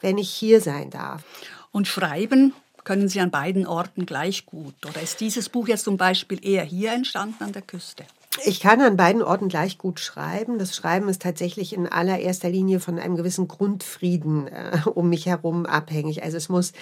wenn 0.01 0.19
ich 0.19 0.31
hier 0.31 0.61
sein 0.61 0.91
darf. 0.91 1.25
Und 1.73 1.89
schreiben 1.89 2.53
können 2.85 3.09
Sie 3.09 3.21
an 3.21 3.31
beiden 3.31 3.67
Orten 3.67 4.07
gleich 4.07 4.47
gut? 4.47 4.75
Oder 4.89 5.03
ist 5.03 5.21
dieses 5.21 5.49
Buch 5.49 5.69
jetzt 5.69 5.85
zum 5.85 5.97
Beispiel 5.97 6.45
eher 6.45 6.65
hier 6.65 6.93
entstanden 6.93 7.45
an 7.45 7.53
der 7.53 7.63
Küste? 7.63 8.05
Ich 8.45 8.61
kann 8.61 8.81
an 8.81 8.97
beiden 8.97 9.23
Orten 9.23 9.49
gleich 9.49 9.77
gut 9.77 10.01
schreiben. 10.01 10.59
Das 10.59 10.75
Schreiben 10.75 11.09
ist 11.09 11.23
tatsächlich 11.23 11.75
in 11.75 11.87
allererster 11.87 12.49
Linie 12.49 12.81
von 12.81 12.99
einem 12.99 13.17
gewissen 13.17 13.47
Grundfrieden 13.47 14.49
äh, 14.49 14.79
um 14.87 15.11
mich 15.11 15.27
herum 15.27 15.67
abhängig. 15.67 16.23
Also 16.23 16.39
es 16.39 16.49
muss 16.49 16.73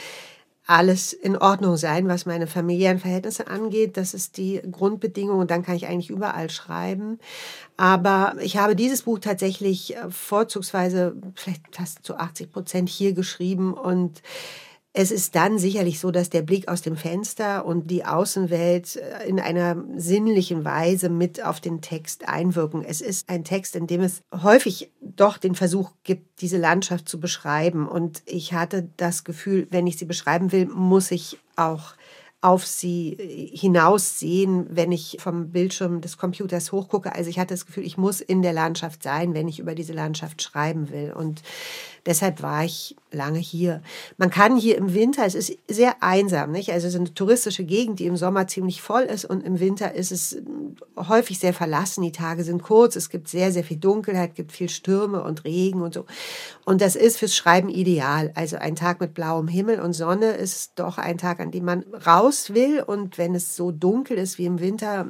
alles 0.66 1.12
in 1.12 1.36
Ordnung 1.36 1.76
sein, 1.76 2.06
was 2.06 2.26
meine 2.26 2.46
familiären 2.46 3.00
Verhältnisse 3.00 3.48
angeht. 3.48 3.96
Das 3.96 4.14
ist 4.14 4.36
die 4.36 4.62
Grundbedingung 4.70 5.40
und 5.40 5.50
dann 5.50 5.64
kann 5.64 5.74
ich 5.74 5.88
eigentlich 5.88 6.10
überall 6.10 6.48
schreiben. 6.48 7.18
Aber 7.76 8.36
ich 8.40 8.56
habe 8.56 8.76
dieses 8.76 9.02
Buch 9.02 9.18
tatsächlich 9.18 9.96
äh, 9.96 10.10
vorzugsweise 10.10 11.16
vielleicht 11.34 11.62
fast 11.72 12.04
zu 12.04 12.16
80 12.16 12.52
Prozent 12.52 12.88
hier 12.88 13.12
geschrieben 13.12 13.74
und 13.74 14.22
Es 14.92 15.12
ist 15.12 15.36
dann 15.36 15.56
sicherlich 15.56 16.00
so, 16.00 16.10
dass 16.10 16.30
der 16.30 16.42
Blick 16.42 16.66
aus 16.66 16.82
dem 16.82 16.96
Fenster 16.96 17.64
und 17.64 17.92
die 17.92 18.04
Außenwelt 18.04 18.96
äh, 18.96 19.28
in 19.28 19.38
einer 19.38 19.84
sinnlichen 19.96 20.64
Weise 20.64 21.08
mit 21.08 21.44
auf 21.44 21.60
den 21.60 21.80
Text 21.80 22.28
einwirken. 22.28 22.84
Es 22.84 23.00
ist 23.00 23.28
ein 23.28 23.44
Text, 23.44 23.76
in 23.76 23.86
dem 23.86 24.00
es 24.00 24.22
häufig 24.42 24.90
doch 25.00 25.38
den 25.38 25.54
Versuch 25.54 25.92
gibt, 26.02 26.40
diese 26.40 26.58
Landschaft 26.58 27.08
zu 27.08 27.20
beschreiben. 27.20 27.88
Und 27.88 28.22
ich 28.26 28.52
hatte 28.52 28.88
das 28.96 29.22
Gefühl, 29.22 29.68
wenn 29.70 29.86
ich 29.86 29.96
sie 29.96 30.06
beschreiben 30.06 30.50
will, 30.50 30.66
muss 30.66 31.12
ich 31.12 31.38
auch 31.54 31.94
auf 32.40 32.66
sie 32.66 33.12
äh, 33.12 33.56
hinaussehen, 33.56 34.66
wenn 34.70 34.92
ich 34.92 35.18
vom 35.20 35.50
Bildschirm 35.50 36.00
des 36.00 36.16
Computers 36.16 36.72
hochgucke. 36.72 37.14
Also 37.14 37.30
ich 37.30 37.38
hatte 37.38 37.54
das 37.54 37.66
Gefühl, 37.66 37.84
ich 37.84 37.98
muss 37.98 38.20
in 38.20 38.42
der 38.42 38.52
Landschaft 38.52 39.02
sein, 39.02 39.34
wenn 39.34 39.46
ich 39.46 39.58
über 39.58 39.74
diese 39.74 39.92
Landschaft 39.92 40.42
schreiben 40.42 40.90
will. 40.90 41.12
Und 41.12 41.42
deshalb 42.06 42.42
war 42.42 42.64
ich 42.64 42.96
lange 43.12 43.38
hier. 43.38 43.82
Man 44.16 44.30
kann 44.30 44.56
hier 44.56 44.76
im 44.76 44.94
Winter, 44.94 45.24
es 45.24 45.34
ist 45.34 45.56
sehr 45.68 46.02
einsam, 46.02 46.52
nicht? 46.52 46.72
Also 46.72 46.86
es 46.86 46.94
ist 46.94 47.00
eine 47.00 47.14
touristische 47.14 47.64
Gegend, 47.64 47.98
die 47.98 48.06
im 48.06 48.16
Sommer 48.16 48.46
ziemlich 48.46 48.82
voll 48.82 49.02
ist 49.02 49.24
und 49.24 49.42
im 49.42 49.60
Winter 49.60 49.94
ist 49.94 50.12
es 50.12 50.36
häufig 50.96 51.38
sehr 51.38 51.54
verlassen. 51.54 52.02
Die 52.02 52.12
Tage 52.12 52.44
sind 52.44 52.62
kurz, 52.62 52.96
es 52.96 53.10
gibt 53.10 53.28
sehr, 53.28 53.52
sehr 53.52 53.64
viel 53.64 53.78
Dunkelheit, 53.78 54.34
gibt 54.34 54.52
viel 54.52 54.68
Stürme 54.68 55.22
und 55.22 55.44
Regen 55.44 55.82
und 55.82 55.94
so. 55.94 56.06
Und 56.64 56.80
das 56.80 56.96
ist 56.96 57.18
fürs 57.18 57.34
Schreiben 57.34 57.68
ideal. 57.68 58.32
Also 58.34 58.56
ein 58.56 58.76
Tag 58.76 59.00
mit 59.00 59.14
blauem 59.14 59.48
Himmel 59.48 59.80
und 59.80 59.92
Sonne 59.92 60.32
ist 60.32 60.72
doch 60.76 60.98
ein 60.98 61.18
Tag, 61.18 61.40
an 61.40 61.50
dem 61.50 61.64
man 61.64 61.84
raus 62.06 62.54
will 62.54 62.82
und 62.82 63.18
wenn 63.18 63.34
es 63.34 63.56
so 63.56 63.70
dunkel 63.70 64.18
ist 64.18 64.38
wie 64.38 64.46
im 64.46 64.60
Winter, 64.60 65.06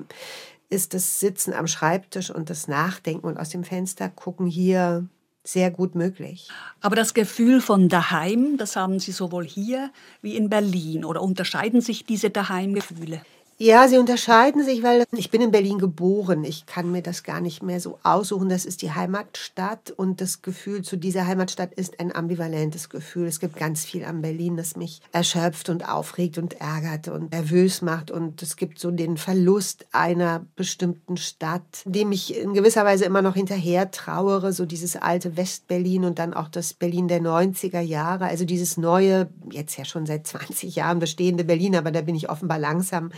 ist 0.71 0.95
das 0.95 1.21
Sitzen 1.21 1.53
am 1.53 1.67
Schreibtisch 1.67 2.31
und 2.31 2.49
das 2.49 2.69
Nachdenken 2.69 3.27
und 3.27 3.39
aus 3.39 3.51
dem 3.51 3.65
Fenster 3.65 4.09
gucken 4.09 4.47
hier 4.47 5.07
sehr 5.45 5.71
gut 5.71 5.95
möglich. 5.95 6.49
Aber 6.81 6.97
das 6.97 7.15
Gefühl 7.15 7.61
von 7.61 7.89
daheim, 7.89 8.57
das 8.57 8.77
haben 8.77 8.99
Sie 8.99 9.13
sowohl 9.13 9.45
hier 9.45 9.91
wie 10.23 10.37
in 10.37 10.51
Berlin 10.51 11.05
oder 11.05 11.23
unterscheiden 11.23 11.81
sich 11.81 12.05
diese 12.05 12.31
Daheimgefühle? 12.31 13.23
Ja, 13.63 13.87
sie 13.89 13.99
unterscheiden 13.99 14.65
sich, 14.65 14.83
weil 14.83 15.05
ich 15.13 15.31
bin 15.31 15.43
in 15.43 15.51
Berlin 15.51 15.77
geboren. 15.77 16.45
Ich 16.45 16.65
kann 16.65 16.91
mir 16.91 17.03
das 17.03 17.25
gar 17.25 17.43
nicht 17.43 17.63
mehr 17.63 17.79
so 17.79 17.99
aussuchen. 18.03 18.49
Das 18.49 18.65
ist 18.65 18.81
die 18.81 18.93
Heimatstadt 18.93 19.91
und 19.91 20.23
das 20.23 20.41
Gefühl 20.41 20.81
zu 20.81 20.97
dieser 20.97 21.27
Heimatstadt 21.27 21.75
ist 21.75 22.01
ein 22.01 22.11
ambivalentes 22.11 22.89
Gefühl. 22.89 23.27
Es 23.27 23.39
gibt 23.39 23.59
ganz 23.59 23.85
viel 23.85 24.07
an 24.07 24.23
Berlin, 24.23 24.57
das 24.57 24.77
mich 24.77 25.03
erschöpft 25.13 25.69
und 25.69 25.87
aufregt 25.87 26.39
und 26.39 26.59
ärgert 26.59 27.09
und 27.09 27.33
nervös 27.33 27.83
macht 27.83 28.11
und 28.11 28.41
es 28.41 28.57
gibt 28.57 28.79
so 28.79 28.91
den 28.91 29.19
Verlust 29.19 29.85
einer 29.93 30.47
bestimmten 30.57 31.19
Stadt, 31.19 31.83
dem 31.85 32.13
ich 32.13 32.35
in 32.39 32.55
gewisser 32.55 32.87
Weise 32.87 33.05
immer 33.05 33.21
noch 33.21 33.35
hinterher 33.35 33.91
trauere, 33.91 34.55
so 34.55 34.65
dieses 34.65 34.97
alte 34.97 35.37
Westberlin 35.37 36.07
und 36.07 36.19
dann 36.19 36.33
auch 36.33 36.49
das 36.49 36.73
Berlin 36.73 37.09
der 37.09 37.21
90er 37.21 37.81
Jahre, 37.81 38.25
also 38.25 38.47
dieses 38.47 38.79
neue, 38.79 39.29
jetzt 39.51 39.77
ja 39.77 39.85
schon 39.85 40.07
seit 40.07 40.27
20 40.27 40.77
Jahren 40.77 40.99
bestehende 40.99 41.45
Berlin, 41.45 41.77
aber 41.77 41.91
da 41.91 42.01
bin 42.01 42.15
ich 42.15 42.31
offenbar 42.31 42.59
langsam 42.59 43.11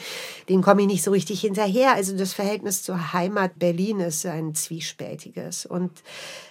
den 0.48 0.62
komme 0.62 0.82
ich 0.82 0.88
nicht 0.88 1.02
so 1.02 1.10
richtig 1.10 1.40
hinterher. 1.40 1.94
Also 1.94 2.16
das 2.16 2.32
Verhältnis 2.32 2.82
zur 2.82 3.12
Heimat 3.12 3.58
Berlin 3.58 4.00
ist 4.00 4.24
ein 4.26 4.54
zwiespältiges. 4.54 5.66
Und 5.66 6.02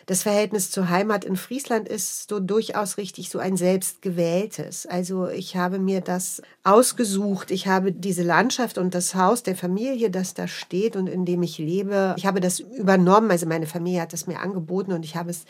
das 0.05 0.23
Verhältnis 0.23 0.71
zur 0.71 0.89
Heimat 0.89 1.23
in 1.23 1.35
Friesland 1.35 1.87
ist 1.87 2.29
so 2.29 2.39
durchaus 2.39 2.97
richtig 2.97 3.29
so 3.29 3.39
ein 3.39 3.57
selbstgewähltes. 3.57 4.85
Also 4.85 5.27
ich 5.27 5.55
habe 5.55 5.79
mir 5.79 6.01
das 6.01 6.41
ausgesucht. 6.63 7.51
Ich 7.51 7.67
habe 7.67 7.91
diese 7.91 8.23
Landschaft 8.23 8.77
und 8.77 8.93
das 8.93 9.15
Haus 9.15 9.43
der 9.43 9.55
Familie, 9.55 10.09
das 10.09 10.33
da 10.33 10.47
steht 10.47 10.95
und 10.95 11.07
in 11.07 11.25
dem 11.25 11.43
ich 11.43 11.57
lebe, 11.57 12.15
ich 12.17 12.25
habe 12.25 12.39
das 12.39 12.59
übernommen. 12.59 13.31
Also 13.31 13.45
meine 13.45 13.67
Familie 13.67 14.01
hat 14.01 14.13
es 14.13 14.27
mir 14.27 14.39
angeboten 14.39 14.91
und 14.93 15.05
ich 15.05 15.15
habe 15.15 15.29
es 15.29 15.45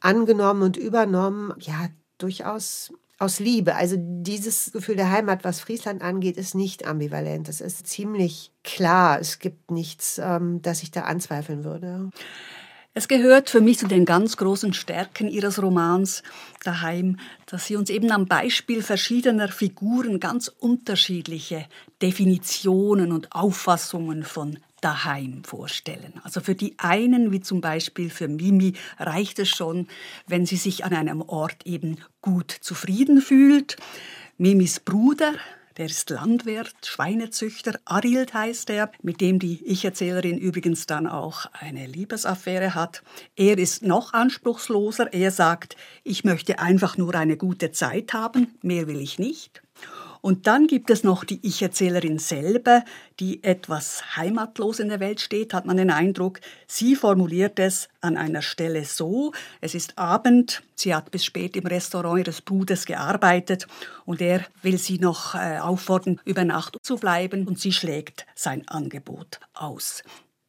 angenommen 0.00 0.62
und 0.62 0.76
übernommen. 0.76 1.52
Ja, 1.60 1.88
durchaus 2.18 2.92
aus 3.18 3.40
Liebe. 3.40 3.74
Also 3.74 3.96
dieses 3.98 4.72
Gefühl 4.72 4.96
der 4.96 5.10
Heimat, 5.10 5.44
was 5.44 5.60
Friesland 5.60 6.02
angeht, 6.02 6.36
ist 6.36 6.54
nicht 6.54 6.86
ambivalent. 6.86 7.48
Es 7.48 7.60
ist 7.60 7.86
ziemlich 7.86 8.52
klar. 8.62 9.20
Es 9.20 9.40
gibt 9.40 9.70
nichts, 9.70 10.20
ähm, 10.22 10.62
das 10.62 10.82
ich 10.82 10.90
da 10.90 11.02
anzweifeln 11.02 11.64
würde. 11.64 12.10
Es 12.94 13.06
gehört 13.06 13.50
für 13.50 13.60
mich 13.60 13.78
zu 13.78 13.86
den 13.86 14.04
ganz 14.04 14.36
großen 14.36 14.72
Stärken 14.72 15.28
Ihres 15.28 15.62
Romans 15.62 16.22
daheim, 16.64 17.18
dass 17.46 17.66
Sie 17.66 17.76
uns 17.76 17.90
eben 17.90 18.10
am 18.10 18.26
Beispiel 18.26 18.82
verschiedener 18.82 19.48
Figuren 19.48 20.18
ganz 20.18 20.48
unterschiedliche 20.48 21.66
Definitionen 22.02 23.12
und 23.12 23.32
Auffassungen 23.32 24.24
von 24.24 24.58
daheim 24.80 25.44
vorstellen. 25.44 26.20
Also 26.22 26.40
für 26.40 26.54
die 26.54 26.74
einen, 26.78 27.32
wie 27.32 27.40
zum 27.40 27.60
Beispiel 27.60 28.10
für 28.10 28.28
Mimi, 28.28 28.74
reicht 28.98 29.38
es 29.38 29.48
schon, 29.48 29.88
wenn 30.26 30.46
sie 30.46 30.56
sich 30.56 30.84
an 30.84 30.94
einem 30.94 31.22
Ort 31.22 31.66
eben 31.66 31.98
gut 32.22 32.50
zufrieden 32.50 33.20
fühlt. 33.20 33.76
Mimis 34.36 34.80
Bruder, 34.80 35.34
der 35.78 35.86
ist 35.86 36.10
Landwirt, 36.10 36.74
Schweinezüchter, 36.84 37.78
Arild 37.84 38.34
heißt 38.34 38.68
er, 38.70 38.90
mit 39.00 39.20
dem 39.20 39.38
die 39.38 39.64
Ich-Erzählerin 39.64 40.36
übrigens 40.36 40.86
dann 40.86 41.06
auch 41.06 41.46
eine 41.52 41.86
Liebesaffäre 41.86 42.74
hat. 42.74 43.02
Er 43.36 43.58
ist 43.58 43.84
noch 43.84 44.12
anspruchsloser. 44.12 45.12
Er 45.12 45.30
sagt, 45.30 45.76
ich 46.02 46.24
möchte 46.24 46.58
einfach 46.58 46.96
nur 46.96 47.14
eine 47.14 47.36
gute 47.36 47.70
Zeit 47.70 48.12
haben, 48.12 48.58
mehr 48.60 48.88
will 48.88 49.00
ich 49.00 49.20
nicht. 49.20 49.62
Und 50.20 50.46
dann 50.46 50.66
gibt 50.66 50.90
es 50.90 51.04
noch 51.04 51.24
die 51.24 51.38
Ich-Erzählerin 51.46 52.18
selber, 52.18 52.84
die 53.20 53.42
etwas 53.44 54.16
heimatlos 54.16 54.80
in 54.80 54.88
der 54.88 55.00
Welt 55.00 55.20
steht, 55.20 55.54
hat 55.54 55.66
man 55.66 55.76
den 55.76 55.90
Eindruck. 55.90 56.40
Sie 56.66 56.96
formuliert 56.96 57.58
es 57.58 57.88
an 58.00 58.16
einer 58.16 58.42
Stelle 58.42 58.84
so, 58.84 59.32
es 59.60 59.74
ist 59.74 59.98
Abend, 59.98 60.62
sie 60.74 60.94
hat 60.94 61.10
bis 61.10 61.24
spät 61.24 61.56
im 61.56 61.66
Restaurant 61.66 62.18
ihres 62.18 62.40
Bruders 62.40 62.84
gearbeitet 62.84 63.66
und 64.04 64.20
er 64.20 64.44
will 64.62 64.78
sie 64.78 64.98
noch 64.98 65.34
äh, 65.34 65.58
auffordern, 65.58 66.20
über 66.24 66.44
Nacht 66.44 66.76
zu 66.82 66.96
bleiben 66.96 67.46
und 67.46 67.58
sie 67.58 67.72
schlägt 67.72 68.26
sein 68.34 68.66
Angebot 68.68 69.40
aus. 69.54 70.02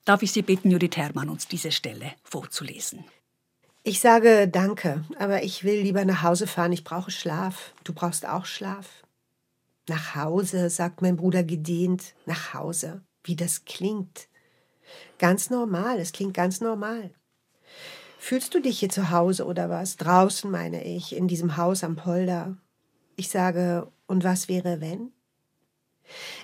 Darf 0.05 0.23
ich 0.23 0.32
Sie 0.32 0.41
bitten, 0.41 0.71
Judith 0.71 0.95
Herrmann, 0.95 1.29
uns 1.29 1.47
diese 1.47 1.71
Stelle 1.71 2.13
vorzulesen? 2.23 3.05
Ich 3.84 3.99
sage 3.99 4.47
danke, 4.47 5.05
aber 5.19 5.43
ich 5.43 5.63
will 5.63 5.82
lieber 5.82 6.03
nach 6.03 6.23
Hause 6.23 6.47
fahren. 6.47 6.71
Ich 6.71 6.84
brauche 6.84 7.12
Schlaf. 7.12 7.73
Du 7.84 7.93
brauchst 7.93 8.27
auch 8.27 8.45
Schlaf. 8.45 8.88
Nach 9.89 10.13
Hause, 10.13 10.69
sagt 10.69 11.02
mein 11.02 11.17
Bruder 11.17 11.43
gedehnt, 11.43 12.13
nach 12.28 12.54
Hause. 12.54 13.02
Wie 13.23 13.36
das 13.36 13.65
klingt. 13.65 14.28
Ganz 15.17 15.49
normal, 15.49 15.99
es 15.99 16.12
klingt 16.12 16.36
ganz 16.36 16.62
normal. 16.62 17.10
Fühlst 18.19 18.54
du 18.54 18.62
dich 18.62 18.80
hier 18.80 18.89
zu 18.89 19.10
Hause 19.10 19.45
oder 19.45 19.71
was? 19.71 19.97
Draußen, 19.97 20.49
meine 20.52 20.84
ich, 20.84 21.15
in 21.15 21.28
diesem 21.28 21.58
Haus 21.58 21.84
am 21.84 21.95
Polder. 21.95 22.56
Ich 23.15 23.30
sage, 23.30 23.91
und 24.06 24.23
was 24.23 24.47
wäre, 24.47 24.80
wenn? 24.80 25.12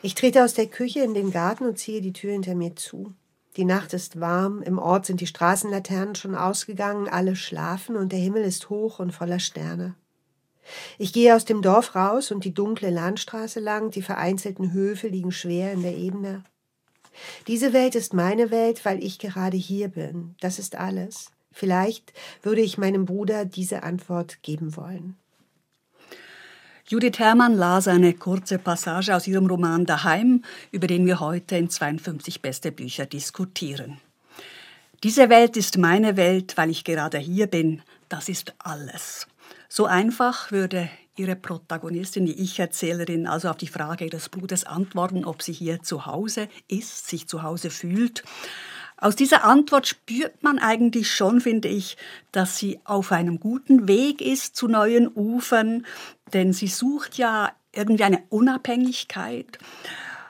Ich 0.01 0.15
trete 0.15 0.43
aus 0.43 0.55
der 0.55 0.67
Küche 0.67 1.01
in 1.01 1.13
den 1.13 1.31
Garten 1.31 1.65
und 1.65 1.77
ziehe 1.77 2.01
die 2.01 2.13
Tür 2.13 2.31
hinter 2.31 2.55
mir 2.55 2.75
zu. 2.75 3.13
Die 3.57 3.65
Nacht 3.65 3.93
ist 3.93 4.19
warm, 4.19 4.63
im 4.63 4.79
Ort 4.79 5.05
sind 5.05 5.21
die 5.21 5.27
Straßenlaternen 5.27 6.15
schon 6.15 6.33
ausgegangen, 6.33 7.07
alle 7.07 7.35
schlafen 7.35 7.95
und 7.95 8.11
der 8.11 8.19
Himmel 8.19 8.43
ist 8.43 8.71
hoch 8.71 8.97
und 8.97 9.11
voller 9.11 9.39
Sterne. 9.39 9.95
Ich 10.97 11.13
gehe 11.13 11.35
aus 11.35 11.45
dem 11.45 11.61
Dorf 11.61 11.95
raus 11.95 12.31
und 12.31 12.45
die 12.45 12.53
dunkle 12.53 12.89
Landstraße 12.89 13.59
lang, 13.59 13.91
die 13.91 14.01
vereinzelten 14.01 14.73
Höfe 14.73 15.07
liegen 15.07 15.31
schwer 15.31 15.73
in 15.73 15.81
der 15.81 15.95
Ebene. 15.95 16.43
Diese 17.47 17.73
Welt 17.73 17.95
ist 17.95 18.13
meine 18.13 18.51
Welt, 18.51 18.83
weil 18.85 19.03
ich 19.03 19.19
gerade 19.19 19.57
hier 19.57 19.87
bin. 19.87 20.35
Das 20.39 20.59
ist 20.59 20.75
alles. 20.75 21.31
Vielleicht 21.51 22.11
würde 22.41 22.61
ich 22.61 22.77
meinem 22.77 23.05
Bruder 23.05 23.45
diese 23.45 23.83
Antwort 23.83 24.43
geben 24.43 24.75
wollen. 24.75 25.15
Judith 26.87 27.17
Herrmann 27.17 27.55
las 27.55 27.87
eine 27.87 28.13
kurze 28.13 28.59
Passage 28.59 29.15
aus 29.15 29.25
ihrem 29.25 29.47
Roman 29.47 29.85
Daheim, 29.85 30.43
über 30.71 30.85
den 30.85 31.05
wir 31.07 31.19
heute 31.19 31.55
in 31.57 31.69
52 31.69 32.41
beste 32.41 32.71
Bücher 32.71 33.07
diskutieren. 33.07 33.97
Diese 35.03 35.29
Welt 35.29 35.57
ist 35.57 35.77
meine 35.77 36.15
Welt, 36.15 36.57
weil 36.57 36.69
ich 36.69 36.83
gerade 36.83 37.17
hier 37.17 37.47
bin. 37.47 37.81
Das 38.07 38.29
ist 38.29 38.53
alles. 38.59 39.27
So 39.69 39.85
einfach 39.85 40.51
würde 40.51 40.89
ihre 41.17 41.35
Protagonistin, 41.35 42.25
die 42.25 42.41
Ich-Erzählerin, 42.41 43.27
also 43.27 43.49
auf 43.49 43.57
die 43.57 43.67
Frage 43.67 44.05
ihres 44.05 44.29
Bruders 44.29 44.65
antworten, 44.65 45.25
ob 45.25 45.41
sie 45.41 45.53
hier 45.53 45.81
zu 45.81 46.05
Hause 46.05 46.49
ist, 46.67 47.07
sich 47.07 47.27
zu 47.27 47.43
Hause 47.43 47.69
fühlt. 47.69 48.23
Aus 48.97 49.15
dieser 49.15 49.43
Antwort 49.43 49.87
spürt 49.87 50.41
man 50.41 50.57
eigentlich 50.57 51.11
schon, 51.11 51.41
finde 51.41 51.67
ich, 51.67 51.97
dass 52.31 52.57
sie 52.57 52.79
auf 52.85 53.11
einem 53.11 53.39
guten 53.39 53.87
Weg 53.87 54.21
ist 54.21 54.55
zu 54.55 54.67
neuen 54.67 55.09
Ufern, 55.13 55.85
denn 56.33 56.53
sie 56.53 56.67
sucht 56.67 57.17
ja 57.17 57.51
irgendwie 57.73 58.03
eine 58.03 58.23
Unabhängigkeit. 58.29 59.59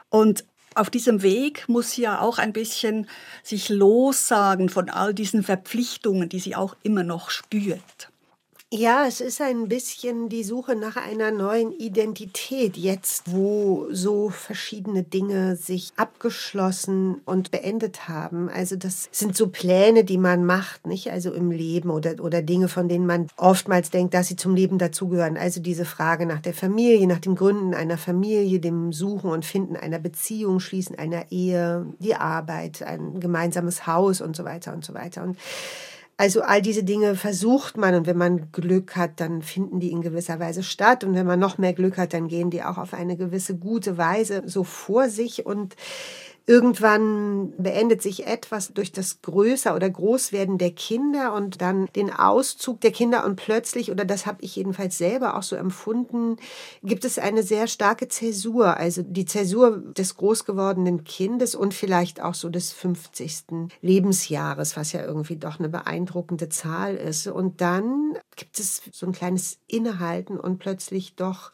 Und 0.10 0.46
auf 0.74 0.90
diesem 0.90 1.22
Weg 1.22 1.70
muss 1.70 1.92
sie 1.92 2.02
ja 2.02 2.20
auch 2.20 2.38
ein 2.38 2.54
bisschen 2.54 3.08
sich 3.44 3.70
lossagen 3.70 4.70
von 4.70 4.90
all 4.90 5.14
diesen 5.14 5.44
Verpflichtungen, 5.44 6.28
die 6.28 6.40
sie 6.40 6.56
auch 6.56 6.76
immer 6.84 7.04
noch 7.04 7.30
spürt. 7.30 8.10
Ja, 8.74 9.06
es 9.08 9.22
ist 9.22 9.42
ein 9.42 9.68
bisschen 9.68 10.28
die 10.28 10.44
Suche 10.44 10.76
nach 10.76 10.98
einer 10.98 11.30
neuen 11.32 11.72
Identität 11.72 12.76
jetzt, 12.76 13.32
wo 13.32 13.88
so 13.92 14.30
verschiedene 14.30 15.04
Dinge 15.04 15.56
sich 15.56 15.94
abgeschlossen 15.98 17.22
und 17.26 17.52
beendet 17.52 18.10
haben. 18.10 18.50
Also 18.50 18.76
das 18.76 19.08
sind 19.12 19.38
so 19.38 19.50
Pläne, 19.50 20.04
die 20.04 20.18
man 20.18 20.44
macht, 20.46 20.88
nicht? 20.88 21.12
Also 21.12 21.32
im 21.32 21.52
Leben 21.52 21.92
oder, 21.92 22.16
oder 22.22 22.42
Dinge, 22.42 22.68
von 22.68 22.90
denen 22.90 23.06
man 23.06 23.28
oftmals 23.38 23.92
denkt, 23.92 24.16
dass 24.16 24.28
sie 24.28 24.36
zum 24.36 24.56
Leben 24.56 24.80
dazugehören. 24.80 25.38
Also 25.38 25.62
diese 25.62 25.86
Frage 25.86 26.26
nach 26.26 26.42
der 26.42 26.56
Familie, 26.56 27.06
nach 27.08 27.20
dem 27.20 27.36
Gründen 27.36 27.76
einer 27.76 28.00
Familie, 28.00 28.60
dem 28.60 28.92
Suchen 28.92 29.30
und 29.30 29.46
Finden 29.46 29.76
einer 29.78 30.00
Beziehung, 30.00 30.60
Schließen 30.60 30.98
einer 30.98 31.32
Ehe, 31.32 31.86
die 32.00 32.16
Arbeit, 32.16 32.82
ein 32.82 33.20
gemeinsames 33.20 33.86
Haus 33.86 34.22
und 34.22 34.36
so 34.36 34.44
weiter 34.44 34.74
und 34.74 34.84
so 34.84 34.96
weiter. 34.96 35.22
Und 35.22 35.38
also 36.18 36.42
all 36.42 36.62
diese 36.62 36.84
Dinge 36.84 37.16
versucht 37.16 37.76
man 37.76 37.94
und 37.94 38.08
wenn 38.08 38.18
man 38.18 38.52
Glück 38.54 38.96
hat, 38.96 39.20
dann 39.20 39.42
finden 39.42 39.82
die 39.82 39.92
in 39.92 40.02
gewisser 40.02 40.40
Weise 40.40 40.64
statt. 40.64 41.04
Und 41.04 41.14
wenn 41.14 41.26
man 41.26 41.40
noch 41.40 41.58
mehr 41.58 41.74
Glück 41.74 41.98
hat, 41.98 42.14
dann 42.14 42.30
gehen 42.30 42.50
die 42.50 42.64
auch 42.64 42.78
auf 42.78 42.94
eine 42.94 43.18
gewisse 43.18 43.58
gute 43.58 43.98
Weise 43.98 44.44
so 44.46 44.64
vor 44.64 45.10
sich. 45.10 45.46
Und 45.46 45.76
Irgendwann 46.48 47.54
beendet 47.58 48.04
sich 48.04 48.28
etwas 48.28 48.72
durch 48.72 48.92
das 48.92 49.24
Größer 49.24 49.76
oder 49.76 49.90
Großwerden 49.90 50.60
der 50.60 50.72
Kinder 50.72 51.34
und 51.34 51.60
dann 51.60 51.88
den 51.96 52.14
Auszug 52.14 52.82
der 52.82 52.92
Kinder 52.92 53.26
und 53.26 53.36
plötzlich, 53.36 53.92
oder 53.92 54.06
das 54.06 54.28
habe 54.28 54.38
ich 54.42 54.56
jedenfalls 54.56 54.98
selber 55.00 55.38
auch 55.38 55.44
so 55.44 55.56
empfunden, 55.56 56.38
gibt 56.84 57.04
es 57.04 57.18
eine 57.18 57.42
sehr 57.42 57.66
starke 57.68 58.10
Zäsur, 58.10 58.78
also 58.78 59.02
die 59.02 59.26
Zäsur 59.26 59.78
des 59.94 60.18
groß 60.18 60.46
gewordenen 60.46 61.04
Kindes 61.04 61.56
und 61.56 61.74
vielleicht 61.74 62.22
auch 62.22 62.36
so 62.36 62.50
des 62.50 62.72
50. 62.74 63.72
Lebensjahres, 63.82 64.78
was 64.78 64.92
ja 64.92 65.04
irgendwie 65.04 65.38
doch 65.38 65.58
eine 65.58 65.70
beeindruckende 65.70 66.50
Zahl 66.50 66.96
ist. 66.96 67.26
Und 67.26 67.60
dann 67.60 68.20
gibt 68.36 68.60
es 68.60 68.84
so 68.92 69.08
ein 69.08 69.14
kleines 69.14 69.58
Innehalten 69.66 70.40
und 70.40 70.60
plötzlich 70.60 71.16
doch 71.16 71.52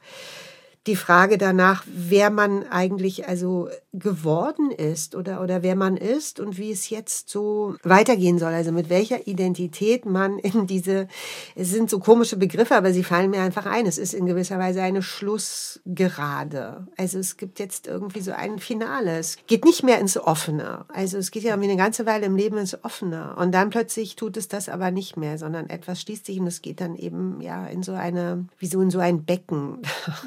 die 0.88 0.96
Frage 0.96 1.38
danach, 1.38 1.84
wer 1.86 2.32
man 2.32 2.68
eigentlich 2.68 3.28
also 3.28 3.70
geworden 3.94 4.72
ist 4.72 5.16
oder, 5.16 5.42
oder 5.42 5.62
wer 5.62 5.76
man 5.76 5.96
ist 5.96 6.40
und 6.40 6.58
wie 6.58 6.72
es 6.72 6.90
jetzt 6.90 7.30
so 7.30 7.76
weitergehen 7.84 8.40
soll. 8.40 8.54
Also 8.54 8.72
mit 8.72 8.90
welcher 8.90 9.28
Identität 9.28 10.06
man 10.06 10.40
in 10.40 10.66
diese, 10.66 11.08
es 11.56 11.70
sind 11.70 11.90
so 11.90 12.00
komische 12.00 12.36
Begriffe, 12.36 12.76
aber 12.76 12.94
sie 12.94 13.04
fallen 13.04 13.30
mir 13.30 13.42
einfach 13.42 13.68
ein. 13.68 13.86
Es 13.86 14.00
ist 14.00 14.16
in 14.16 14.26
gewisser 14.26 14.58
Weise 14.58 14.82
eine 14.82 15.04
Schlussgerade. 15.04 16.88
Also 16.98 17.20
es 17.20 17.38
gibt 17.38 17.60
jetzt 17.60 17.86
irgendwie 17.86 18.22
so 18.22 18.32
ein 18.32 18.58
Finale. 18.58 19.20
Es 19.20 19.38
geht 19.46 19.66
nicht 19.66 19.84
mehr 19.84 20.00
ins 20.00 20.18
Offene. 20.18 20.86
Also 20.88 21.20
es 21.20 21.30
geht 21.30 21.44
ja 21.44 21.52
irgendwie 21.52 21.70
eine 21.70 21.82
ganze 21.82 22.08
Weile 22.08 22.26
im 22.26 22.36
Leben 22.36 22.58
ins 22.58 22.84
Offene. 22.84 23.36
Und 23.36 23.52
dann 23.52 23.70
plötzlich 23.70 24.16
tut 24.16 24.36
es 24.36 24.48
das 24.48 24.68
aber 24.68 24.90
nicht 24.90 25.16
mehr, 25.16 25.38
sondern 25.38 25.70
etwas 25.70 26.02
schließt 26.02 26.26
sich 26.26 26.40
und 26.40 26.48
es 26.48 26.64
geht 26.64 26.82
dann 26.82 26.96
eben 26.96 27.40
ja 27.40 27.68
in 27.68 27.84
so 27.84 27.92
eine, 27.92 28.46
wie 28.58 28.68
so 28.68 28.82
in 28.82 28.90
so 28.90 28.98
ein 28.98 29.26
Becken. 29.26 29.82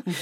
Mhm. 0.05 0.14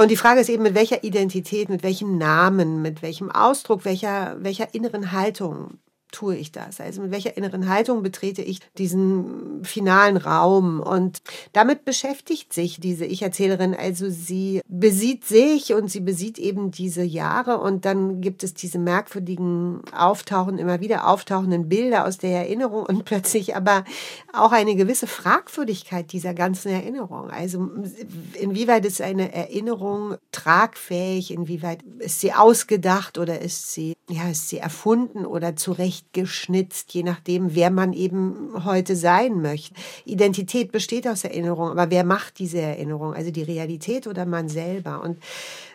Und 0.00 0.10
die 0.10 0.16
Frage 0.16 0.40
ist 0.40 0.48
eben, 0.48 0.62
mit 0.62 0.74
welcher 0.74 1.04
Identität, 1.04 1.68
mit 1.68 1.82
welchem 1.82 2.16
Namen, 2.16 2.80
mit 2.80 3.02
welchem 3.02 3.30
Ausdruck, 3.30 3.84
welcher, 3.84 4.34
welcher 4.42 4.72
inneren 4.72 5.12
Haltung 5.12 5.78
tue 6.12 6.36
ich 6.36 6.52
das? 6.52 6.80
Also 6.80 7.02
mit 7.02 7.10
welcher 7.10 7.36
inneren 7.36 7.68
Haltung 7.68 8.02
betrete 8.02 8.42
ich 8.42 8.60
diesen 8.78 9.64
finalen 9.64 10.16
Raum? 10.16 10.80
Und 10.80 11.22
damit 11.52 11.84
beschäftigt 11.84 12.52
sich 12.52 12.80
diese 12.80 13.04
Ich-Erzählerin. 13.04 13.74
Also 13.74 14.10
sie 14.10 14.60
besieht 14.68 15.24
sich 15.24 15.74
und 15.74 15.90
sie 15.90 16.00
besieht 16.00 16.38
eben 16.38 16.70
diese 16.70 17.02
Jahre 17.02 17.58
und 17.58 17.84
dann 17.84 18.20
gibt 18.20 18.42
es 18.44 18.54
diese 18.54 18.78
merkwürdigen 18.78 19.82
Auftauchen, 19.96 20.58
immer 20.58 20.80
wieder 20.80 21.06
auftauchenden 21.08 21.68
Bilder 21.68 22.06
aus 22.06 22.18
der 22.18 22.30
Erinnerung 22.30 22.86
und 22.86 23.04
plötzlich 23.10 23.56
aber 23.56 23.84
auch 24.32 24.52
eine 24.52 24.76
gewisse 24.76 25.06
Fragwürdigkeit 25.06 26.12
dieser 26.12 26.34
ganzen 26.34 26.70
Erinnerung. 26.70 27.30
Also 27.30 27.68
inwieweit 28.34 28.84
ist 28.84 29.00
eine 29.00 29.32
Erinnerung 29.32 30.16
tragfähig? 30.32 31.32
Inwieweit 31.32 31.82
ist 31.98 32.20
sie 32.20 32.32
ausgedacht 32.32 33.18
oder 33.18 33.40
ist 33.40 33.72
sie, 33.72 33.94
ja, 34.08 34.28
ist 34.28 34.48
sie 34.48 34.58
erfunden 34.58 35.26
oder 35.26 35.56
zurecht 35.56 35.99
zurechtgeschnitzt, 36.00 36.92
je 36.92 37.02
nachdem, 37.02 37.54
wer 37.54 37.70
man 37.70 37.92
eben 37.92 38.64
heute 38.64 38.96
sein 38.96 39.40
möchte. 39.40 39.74
Identität 40.04 40.72
besteht 40.72 41.06
aus 41.06 41.24
Erinnerung, 41.24 41.70
aber 41.70 41.90
wer 41.90 42.04
macht 42.04 42.38
diese 42.38 42.60
Erinnerung? 42.60 43.14
Also 43.14 43.30
die 43.30 43.42
Realität 43.42 44.06
oder 44.06 44.26
man 44.26 44.48
selber? 44.48 45.02
Und 45.02 45.18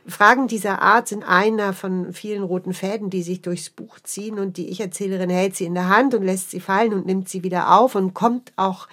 Fragen 0.08 0.48
dieser 0.48 0.82
Art 0.82 1.08
sind 1.08 1.24
einer 1.24 1.74
von 1.74 2.14
vielen 2.14 2.44
roten 2.44 2.74
Fäden, 2.74 3.10
die 3.10 3.24
sich 3.24 3.42
durchs 3.42 3.70
Buch 3.70 4.00
ziehen 4.04 4.40
und 4.40 4.58
die 4.58 4.70
Ich-Erzählerin 4.70 5.30
hält 5.30 5.56
sie 5.56 5.66
in 5.66 5.74
der 5.74 5.90
Hand 5.90 6.14
und 6.14 6.24
lässt 6.24 6.52
sie 6.52 6.60
fallen 6.60 6.94
und 6.94 7.06
nimmt 7.06 7.30
sie 7.30 7.44
wieder 7.44 7.80
auf 7.80 7.96
und 7.96 8.14
kommt 8.14 8.52
auch 8.56 8.88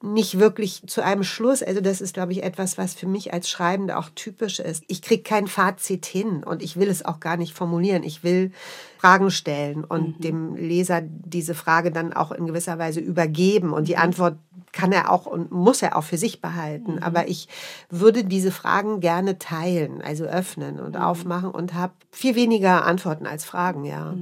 nicht 0.00 0.38
wirklich 0.38 0.82
zu 0.86 1.02
einem 1.02 1.24
Schluss. 1.24 1.62
Also 1.62 1.80
das 1.80 2.00
ist, 2.00 2.14
glaube 2.14 2.32
ich, 2.32 2.44
etwas, 2.44 2.78
was 2.78 2.94
für 2.94 3.06
mich 3.06 3.32
als 3.32 3.48
Schreibende 3.50 3.98
auch 3.98 4.10
typisch 4.14 4.60
ist. 4.60 4.84
Ich 4.86 5.02
kriege 5.02 5.22
kein 5.22 5.48
Fazit 5.48 6.06
hin 6.06 6.44
und 6.44 6.62
ich 6.62 6.76
will 6.76 6.88
es 6.88 7.04
auch 7.04 7.18
gar 7.18 7.36
nicht 7.36 7.52
formulieren. 7.52 8.04
Ich 8.04 8.22
will 8.22 8.52
Fragen 8.98 9.30
stellen 9.30 9.84
und 9.84 10.18
mhm. 10.18 10.22
dem 10.22 10.56
Leser 10.56 11.02
diese 11.02 11.54
Frage 11.54 11.90
dann 11.90 12.12
auch 12.12 12.30
in 12.30 12.46
gewisser 12.46 12.78
Weise 12.78 13.00
übergeben. 13.00 13.72
Und 13.72 13.88
die 13.88 13.96
mhm. 13.96 14.02
Antwort 14.02 14.38
kann 14.72 14.92
er 14.92 15.10
auch 15.10 15.26
und 15.26 15.50
muss 15.50 15.82
er 15.82 15.96
auch 15.96 16.04
für 16.04 16.18
sich 16.18 16.40
behalten. 16.40 16.92
Mhm. 16.92 17.02
Aber 17.02 17.28
ich 17.28 17.48
würde 17.90 18.22
diese 18.22 18.52
Fragen 18.52 19.00
gerne 19.00 19.38
teilen, 19.38 20.00
also 20.00 20.24
öffnen 20.24 20.78
und 20.78 20.94
mhm. 20.94 21.02
aufmachen 21.02 21.50
und 21.50 21.74
habe 21.74 21.94
viel 22.12 22.36
weniger 22.36 22.84
Antworten 22.84 23.26
als 23.26 23.44
Fragen, 23.44 23.84
ja. 23.84 24.14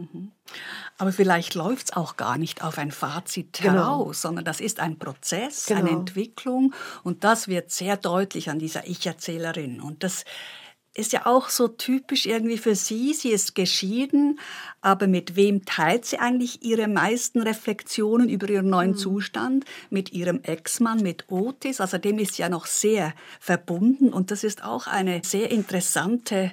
Aber 0.99 1.13
vielleicht 1.13 1.55
läuft 1.55 1.87
es 1.87 1.97
auch 1.97 2.17
gar 2.17 2.39
nicht 2.39 2.63
auf 2.63 2.79
ein 2.79 2.91
Fazit 2.91 3.61
genau. 3.61 3.73
heraus, 3.73 4.23
sondern 4.23 4.45
das 4.45 4.61
ist 4.61 4.81
ein 4.81 4.99
Prozess, 4.99 5.67
genau. 5.67 5.81
eine 5.81 5.91
Entwicklung 5.91 6.75
und 7.03 7.25
das 7.25 7.49
wird 7.49 7.71
sehr 7.71 7.97
deutlich 7.97 8.49
an 8.49 8.59
dieser 8.59 8.87
Ich-Erzählerin. 8.87 9.81
Und 9.81 10.03
das 10.03 10.25
ist 10.97 11.13
ja 11.13 11.27
auch 11.27 11.51
so 11.51 11.69
typisch 11.69 12.27
irgendwie 12.27 12.57
für 12.57 12.75
sie. 12.75 13.13
Sie 13.13 13.31
ist 13.31 13.55
geschieden, 13.55 14.41
aber 14.81 15.07
mit 15.07 15.37
wem 15.37 15.65
teilt 15.65 16.07
sie 16.07 16.19
eigentlich 16.19 16.63
ihre 16.63 16.89
meisten 16.89 17.43
Reflexionen 17.43 18.29
über 18.29 18.49
ihren 18.49 18.71
neuen 18.71 18.93
mhm. 18.93 18.97
Zustand? 18.97 19.65
Mit 19.91 20.13
ihrem 20.13 20.43
Ex-Mann, 20.43 21.03
mit 21.03 21.31
Otis. 21.31 21.81
Also 21.81 21.99
dem 21.99 22.19
ist 22.19 22.35
sie 22.35 22.43
ja 22.43 22.49
noch 22.49 22.67
sehr 22.67 23.13
verbunden 23.41 24.13
und 24.13 24.31
das 24.31 24.43
ist 24.43 24.65
auch 24.65 24.87
eine 24.87 25.21
sehr 25.23 25.51
interessante 25.51 26.53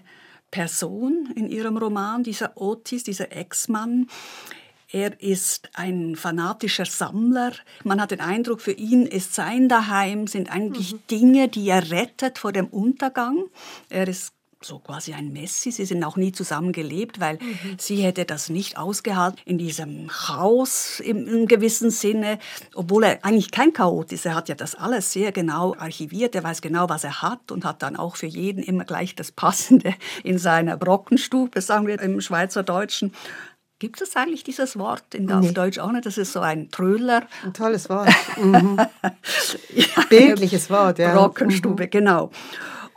Person 0.53 1.33
in 1.35 1.49
ihrem 1.49 1.77
Roman, 1.77 2.21
dieser 2.21 2.61
Otis, 2.61 3.03
dieser 3.03 3.31
Ex-Mann. 3.31 4.07
Er 4.91 5.19
ist 5.19 5.71
ein 5.73 6.15
fanatischer 6.15 6.85
Sammler. 6.85 7.53
Man 7.83 7.99
hat 7.99 8.11
den 8.11 8.21
Eindruck, 8.21 8.61
für 8.61 8.73
ihn 8.73 9.07
ist 9.07 9.33
sein 9.33 9.67
Daheim, 9.67 10.27
sind 10.27 10.51
eigentlich 10.51 10.93
mhm. 10.93 10.99
Dinge, 11.09 11.47
die 11.47 11.67
er 11.67 11.89
rettet 11.89 12.37
vor 12.37 12.51
dem 12.51 12.67
Untergang. 12.67 13.45
Er 13.89 14.07
ist 14.07 14.31
so 14.65 14.79
quasi 14.79 15.13
ein 15.13 15.31
Messi. 15.31 15.71
Sie 15.71 15.85
sind 15.85 16.03
auch 16.03 16.17
nie 16.17 16.31
zusammen 16.31 16.71
gelebt, 16.71 17.19
weil 17.19 17.35
mhm. 17.35 17.77
sie 17.77 17.97
hätte 17.97 18.25
das 18.25 18.49
nicht 18.49 18.77
ausgehalten 18.77 19.39
in 19.45 19.57
diesem 19.57 20.07
Chaos 20.07 20.99
im, 20.99 21.27
im, 21.27 21.47
gewissen 21.47 21.89
Sinne, 21.89 22.39
obwohl 22.73 23.03
er 23.03 23.25
eigentlich 23.25 23.51
kein 23.51 23.73
Chaot 23.73 24.11
ist. 24.11 24.25
Er 24.25 24.35
hat 24.35 24.49
ja 24.49 24.55
das 24.55 24.75
alles 24.75 25.11
sehr 25.11 25.31
genau 25.31 25.75
archiviert. 25.77 26.35
Er 26.35 26.43
weiß 26.43 26.61
genau, 26.61 26.89
was 26.89 27.03
er 27.03 27.21
hat 27.21 27.51
und 27.51 27.65
hat 27.65 27.83
dann 27.83 27.95
auch 27.95 28.15
für 28.15 28.27
jeden 28.27 28.63
immer 28.63 28.85
gleich 28.85 29.15
das 29.15 29.31
Passende 29.31 29.93
in 30.23 30.37
seiner 30.37 30.77
Brockenstube, 30.77 31.61
sagen 31.61 31.87
wir 31.87 31.99
im 32.01 32.21
Schweizerdeutschen. 32.21 33.13
Gibt 33.83 34.01
es 34.01 34.15
eigentlich 34.15 34.45
dieses 34.45 34.79
Wort 34.79 35.13
in 35.13 35.25
nee. 35.25 35.51
Deutsch 35.51 35.77
auch 35.77 35.91
nicht? 35.91 36.05
Das 36.05 36.17
ist 36.17 36.31
so 36.31 36.39
ein 36.39 36.71
Trödler. 36.71 37.23
Ein 37.43 37.53
tolles 37.53 37.89
Wort. 37.89 38.07
Mhm. 38.41 38.77
ja, 39.75 40.03
Bildliches 40.07 40.69
Wort, 40.69 40.99
ja. 40.99 41.13
Brockenstube, 41.13 41.83
mhm. 41.83 41.89
genau. 41.89 42.31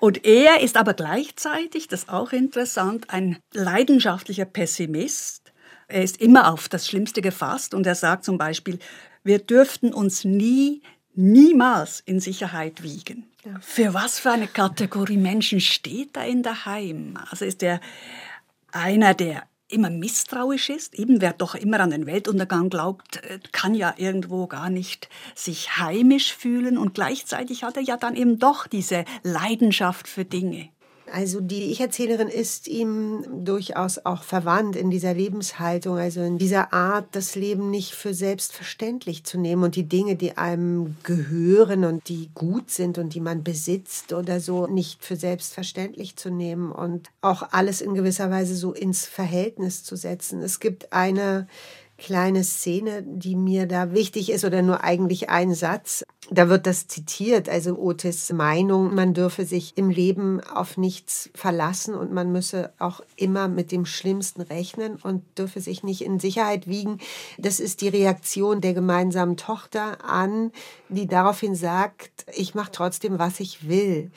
Und 0.06 0.24
er 0.24 0.60
ist 0.60 0.76
aber 0.76 0.94
gleichzeitig, 0.94 1.88
das 1.88 2.04
ist 2.04 2.08
auch 2.10 2.30
interessant, 2.30 3.10
ein 3.10 3.38
leidenschaftlicher 3.52 4.44
Pessimist. 4.44 5.52
Er 5.88 6.04
ist 6.04 6.20
immer 6.20 6.52
auf 6.52 6.68
das 6.68 6.86
Schlimmste 6.86 7.22
gefasst 7.22 7.74
und 7.74 7.88
er 7.88 7.96
sagt 7.96 8.24
zum 8.24 8.38
Beispiel, 8.38 8.78
wir 9.24 9.40
dürften 9.40 9.92
uns 9.92 10.22
nie, 10.22 10.80
niemals 11.16 11.98
in 11.98 12.20
Sicherheit 12.20 12.84
wiegen. 12.84 13.26
Ja. 13.44 13.58
Für 13.60 13.94
was 13.94 14.20
für 14.20 14.30
eine 14.30 14.46
Kategorie 14.46 15.16
Menschen 15.16 15.60
steht 15.60 16.14
da 16.14 16.22
in 16.22 16.44
der 16.44 16.66
Heim? 16.66 17.18
Also 17.28 17.44
ist 17.44 17.64
er 17.64 17.80
einer, 18.70 19.12
der 19.12 19.42
immer 19.68 19.90
misstrauisch 19.90 20.70
ist. 20.70 20.94
Eben 20.94 21.20
wer 21.20 21.32
doch 21.32 21.54
immer 21.54 21.80
an 21.80 21.90
den 21.90 22.06
Weltuntergang 22.06 22.70
glaubt, 22.70 23.18
äh, 23.24 23.38
kann 23.52 23.74
ja 23.74 23.94
irgendwo 23.96 24.46
gar 24.46 24.70
nicht 24.70 25.08
sich 25.34 25.78
heimisch 25.78 26.34
fühlen 26.34 26.78
und 26.78 26.94
gleichzeitig 26.94 27.64
hat 27.64 27.76
er 27.76 27.82
ja 27.82 27.96
dann 27.96 28.16
eben 28.16 28.38
doch 28.38 28.66
diese 28.66 29.04
Leidenschaft 29.22 30.08
für 30.08 30.24
Dinge. 30.24 30.70
Also 31.12 31.40
die 31.40 31.70
Ich-Erzählerin 31.70 32.28
ist 32.28 32.66
ihm 32.66 33.24
durchaus 33.44 34.04
auch 34.04 34.22
verwandt 34.22 34.74
in 34.74 34.90
dieser 34.90 35.14
Lebenshaltung, 35.14 35.98
also 35.98 36.20
in 36.20 36.36
dieser 36.36 36.72
Art, 36.72 37.06
das 37.12 37.36
Leben 37.36 37.70
nicht 37.70 37.92
für 37.94 38.12
selbstverständlich 38.12 39.24
zu 39.24 39.38
nehmen 39.38 39.62
und 39.62 39.76
die 39.76 39.88
Dinge, 39.88 40.16
die 40.16 40.36
einem 40.36 40.96
gehören 41.04 41.84
und 41.84 42.08
die 42.08 42.30
gut 42.34 42.70
sind 42.70 42.98
und 42.98 43.14
die 43.14 43.20
man 43.20 43.44
besitzt 43.44 44.12
oder 44.12 44.40
so, 44.40 44.66
nicht 44.66 45.04
für 45.04 45.16
selbstverständlich 45.16 46.16
zu 46.16 46.30
nehmen 46.30 46.72
und 46.72 47.08
auch 47.20 47.52
alles 47.52 47.80
in 47.80 47.94
gewisser 47.94 48.30
Weise 48.30 48.56
so 48.56 48.72
ins 48.72 49.06
Verhältnis 49.06 49.84
zu 49.84 49.96
setzen. 49.96 50.42
Es 50.42 50.58
gibt 50.58 50.92
eine 50.92 51.46
kleine 51.98 52.44
Szene, 52.44 53.02
die 53.02 53.36
mir 53.36 53.66
da 53.66 53.92
wichtig 53.92 54.30
ist 54.30 54.44
oder 54.44 54.62
nur 54.62 54.84
eigentlich 54.84 55.30
ein 55.30 55.54
Satz. 55.54 56.04
Da 56.30 56.48
wird 56.48 56.66
das 56.66 56.88
zitiert, 56.88 57.48
also 57.48 57.78
Otis 57.78 58.32
Meinung, 58.32 58.94
man 58.94 59.14
dürfe 59.14 59.44
sich 59.44 59.76
im 59.76 59.90
Leben 59.90 60.40
auf 60.40 60.76
nichts 60.76 61.30
verlassen 61.34 61.94
und 61.94 62.12
man 62.12 62.32
müsse 62.32 62.72
auch 62.78 63.00
immer 63.14 63.46
mit 63.46 63.70
dem 63.70 63.86
Schlimmsten 63.86 64.40
rechnen 64.40 64.96
und 64.96 65.22
dürfe 65.38 65.60
sich 65.60 65.84
nicht 65.84 66.02
in 66.02 66.18
Sicherheit 66.18 66.66
wiegen. 66.66 66.98
Das 67.38 67.60
ist 67.60 67.80
die 67.80 67.88
Reaktion 67.88 68.60
der 68.60 68.74
gemeinsamen 68.74 69.36
Tochter 69.36 70.04
an, 70.04 70.50
die 70.88 71.06
daraufhin 71.06 71.54
sagt, 71.54 72.26
ich 72.34 72.54
mache 72.54 72.72
trotzdem, 72.72 73.20
was 73.20 73.38
ich 73.38 73.68
will. 73.68 74.10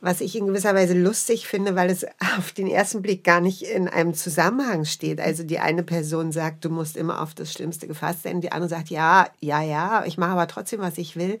Was 0.00 0.20
ich 0.20 0.36
in 0.36 0.46
gewisser 0.46 0.74
Weise 0.74 0.94
lustig 0.94 1.48
finde, 1.48 1.74
weil 1.74 1.90
es 1.90 2.04
auf 2.38 2.52
den 2.52 2.68
ersten 2.68 3.02
Blick 3.02 3.24
gar 3.24 3.40
nicht 3.40 3.62
in 3.62 3.88
einem 3.88 4.14
Zusammenhang 4.14 4.84
steht. 4.84 5.20
Also 5.20 5.42
die 5.42 5.58
eine 5.58 5.82
Person 5.82 6.30
sagt, 6.30 6.64
du 6.64 6.70
musst 6.70 6.96
immer 6.96 7.20
auf 7.20 7.34
das 7.34 7.52
Schlimmste 7.52 7.88
gefasst 7.88 8.22
sein, 8.22 8.40
die 8.40 8.52
andere 8.52 8.68
sagt, 8.68 8.88
ja, 8.88 9.26
ja, 9.40 9.62
ja, 9.62 10.04
ich 10.06 10.16
mache 10.16 10.30
aber 10.30 10.46
trotzdem, 10.46 10.80
was 10.80 10.96
ich 10.98 11.16
will. 11.16 11.40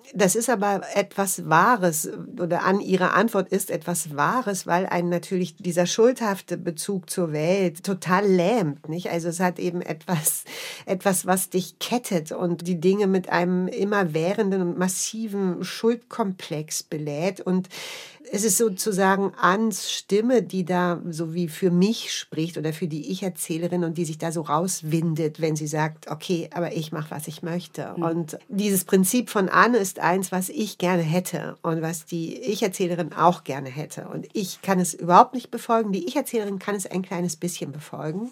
Das 0.13 0.35
ist 0.35 0.49
aber 0.49 0.81
etwas 0.93 1.47
Wahres 1.49 2.09
oder 2.39 2.63
an 2.63 2.81
ihrer 2.81 3.13
Antwort 3.13 3.49
ist 3.49 3.71
etwas 3.71 4.15
Wahres, 4.15 4.67
weil 4.67 4.85
einen 4.85 5.09
natürlich 5.09 5.55
dieser 5.55 5.85
schuldhafte 5.85 6.57
Bezug 6.57 7.09
zur 7.09 7.31
Welt 7.31 7.83
total 7.83 8.27
lähmt, 8.27 8.89
nicht? 8.89 9.09
Also 9.09 9.29
es 9.29 9.39
hat 9.39 9.59
eben 9.59 9.81
etwas, 9.81 10.43
etwas, 10.85 11.25
was 11.25 11.49
dich 11.49 11.79
kettet 11.79 12.31
und 12.31 12.67
die 12.67 12.79
Dinge 12.79 13.07
mit 13.07 13.29
einem 13.29 13.67
immerwährenden 13.67 14.61
und 14.61 14.77
massiven 14.77 15.63
Schuldkomplex 15.63 16.83
belädt 16.83 17.39
und 17.41 17.69
es 18.33 18.45
ist 18.45 18.57
sozusagen 18.57 19.33
Ans 19.41 19.91
Stimme, 19.91 20.41
die 20.41 20.63
da 20.63 21.01
so 21.09 21.33
wie 21.33 21.49
für 21.49 21.69
mich 21.69 22.13
spricht 22.13 22.57
oder 22.57 22.71
für 22.71 22.87
die 22.87 23.11
Ich-Erzählerin 23.11 23.83
und 23.83 23.97
die 23.97 24.05
sich 24.05 24.17
da 24.17 24.31
so 24.31 24.41
rauswindet, 24.41 25.41
wenn 25.41 25.57
sie 25.57 25.67
sagt, 25.67 26.09
okay, 26.09 26.49
aber 26.53 26.73
ich 26.73 26.93
mache, 26.93 27.11
was 27.11 27.27
ich 27.27 27.43
möchte. 27.43 27.93
Mhm. 27.97 28.03
Und 28.03 28.39
dieses 28.47 28.85
Prinzip 28.85 29.29
von 29.29 29.49
Anne 29.49 29.77
ist 29.77 29.99
eins, 30.01 30.31
was 30.31 30.49
ich 30.49 30.77
gerne 30.77 31.03
hätte 31.03 31.57
und 31.61 31.81
was 31.81 32.05
die 32.05 32.37
Ich-Erzählerin 32.37 33.13
auch 33.13 33.43
gerne 33.43 33.69
hätte. 33.69 34.07
Und 34.07 34.27
ich 34.33 34.61
kann 34.61 34.79
es 34.79 34.93
überhaupt 34.93 35.33
nicht 35.33 35.51
befolgen. 35.51 35.91
Die 35.91 36.05
Ich-Erzählerin 36.07 36.59
kann 36.59 36.75
es 36.75 36.85
ein 36.85 37.01
kleines 37.01 37.35
bisschen 37.35 37.71
befolgen. 37.71 38.31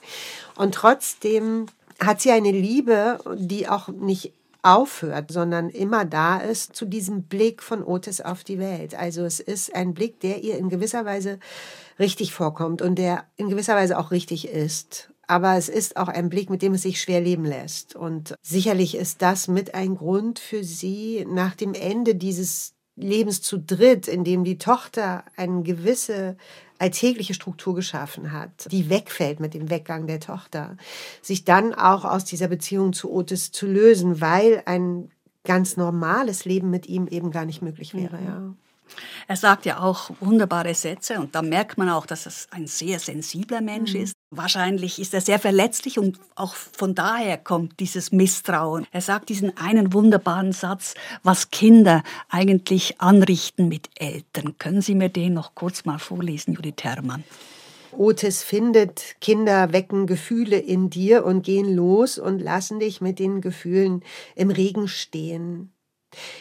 Und 0.55 0.75
trotzdem 0.75 1.67
hat 1.99 2.21
sie 2.21 2.31
eine 2.31 2.51
Liebe, 2.51 3.19
die 3.37 3.67
auch 3.67 3.87
nicht 3.89 4.33
aufhört, 4.61 5.31
sondern 5.31 5.69
immer 5.69 6.05
da 6.05 6.37
ist 6.37 6.75
zu 6.75 6.85
diesem 6.85 7.23
Blick 7.23 7.63
von 7.63 7.83
Otis 7.83 8.21
auf 8.21 8.43
die 8.43 8.59
Welt. 8.59 8.93
Also 8.93 9.23
es 9.23 9.39
ist 9.39 9.73
ein 9.73 9.93
Blick, 9.93 10.19
der 10.19 10.43
ihr 10.43 10.57
in 10.57 10.69
gewisser 10.69 11.05
Weise 11.05 11.39
richtig 11.97 12.33
vorkommt 12.33 12.81
und 12.81 12.95
der 12.95 13.23
in 13.37 13.49
gewisser 13.49 13.75
Weise 13.75 13.97
auch 13.97 14.11
richtig 14.11 14.47
ist. 14.47 15.08
Aber 15.29 15.57
es 15.57 15.69
ist 15.69 15.95
auch 15.95 16.07
ein 16.07 16.27
Blick, 16.27 16.49
mit 16.49 16.63
dem 16.63 16.73
es 16.73 16.81
sich 16.81 16.99
schwer 16.99 17.21
leben 17.21 17.45
lässt. 17.45 17.95
Und 17.95 18.33
sicherlich 18.41 18.95
ist 18.95 19.21
das 19.21 19.47
mit 19.47 19.75
ein 19.75 19.95
Grund 19.95 20.39
für 20.39 20.63
sie 20.63 21.23
nach 21.29 21.53
dem 21.53 21.75
Ende 21.75 22.15
dieses 22.15 22.73
Lebens 22.95 23.43
zu 23.43 23.59
dritt, 23.59 24.07
in 24.07 24.23
dem 24.23 24.43
die 24.43 24.57
Tochter 24.57 25.23
eine 25.37 25.61
gewisse 25.61 26.35
alltägliche 26.79 27.35
Struktur 27.35 27.75
geschaffen 27.75 28.31
hat, 28.31 28.71
die 28.71 28.89
wegfällt 28.89 29.39
mit 29.39 29.53
dem 29.53 29.69
Weggang 29.69 30.07
der 30.07 30.19
Tochter, 30.19 30.77
sich 31.21 31.45
dann 31.45 31.75
auch 31.75 32.05
aus 32.05 32.25
dieser 32.25 32.47
Beziehung 32.47 32.91
zu 32.93 33.11
Otis 33.11 33.51
zu 33.51 33.67
lösen, 33.67 34.21
weil 34.21 34.63
ein 34.65 35.11
ganz 35.43 35.77
normales 35.77 36.43
Leben 36.45 36.71
mit 36.71 36.87
ihm 36.87 37.05
eben 37.07 37.29
gar 37.29 37.45
nicht 37.45 37.61
möglich 37.61 37.93
wäre. 37.93 38.17
Mhm. 38.17 38.25
Ja. 38.25 38.55
Er 39.27 39.35
sagt 39.35 39.65
ja 39.65 39.79
auch 39.79 40.11
wunderbare 40.19 40.73
Sätze 40.73 41.19
und 41.19 41.35
da 41.35 41.41
merkt 41.41 41.77
man 41.77 41.89
auch, 41.89 42.05
dass 42.05 42.25
es 42.25 42.47
ein 42.51 42.67
sehr 42.67 42.99
sensibler 42.99 43.61
Mensch 43.61 43.93
mhm. 43.93 44.01
ist. 44.01 44.13
Wahrscheinlich 44.31 44.99
ist 44.99 45.13
er 45.13 45.21
sehr 45.21 45.39
verletzlich 45.39 45.97
und 45.97 46.19
auch 46.35 46.53
von 46.53 46.93
daher 46.93 47.37
kommt 47.37 47.79
dieses 47.79 48.11
Misstrauen. 48.11 48.85
Er 48.91 49.01
sagt 49.01 49.29
diesen 49.29 49.57
einen 49.57 49.93
wunderbaren 49.93 50.51
Satz, 50.51 50.93
was 51.23 51.49
Kinder 51.51 52.03
eigentlich 52.29 53.01
anrichten 53.01 53.67
mit 53.67 53.89
Eltern. 53.95 54.57
Können 54.57 54.81
Sie 54.81 54.95
mir 54.95 55.09
den 55.09 55.33
noch 55.33 55.55
kurz 55.55 55.85
mal 55.85 55.99
vorlesen, 55.99 56.53
Judith 56.53 56.83
Herrmann? 56.83 57.23
Otis 57.91 58.43
findet, 58.43 59.15
Kinder 59.19 59.73
wecken 59.73 60.05
Gefühle 60.05 60.57
in 60.57 60.89
dir 60.89 61.25
und 61.25 61.41
gehen 61.41 61.75
los 61.75 62.19
und 62.19 62.39
lassen 62.39 62.79
dich 62.79 63.01
mit 63.01 63.19
den 63.19 63.41
Gefühlen 63.41 64.03
im 64.35 64.51
Regen 64.51 64.87
stehen. 64.87 65.73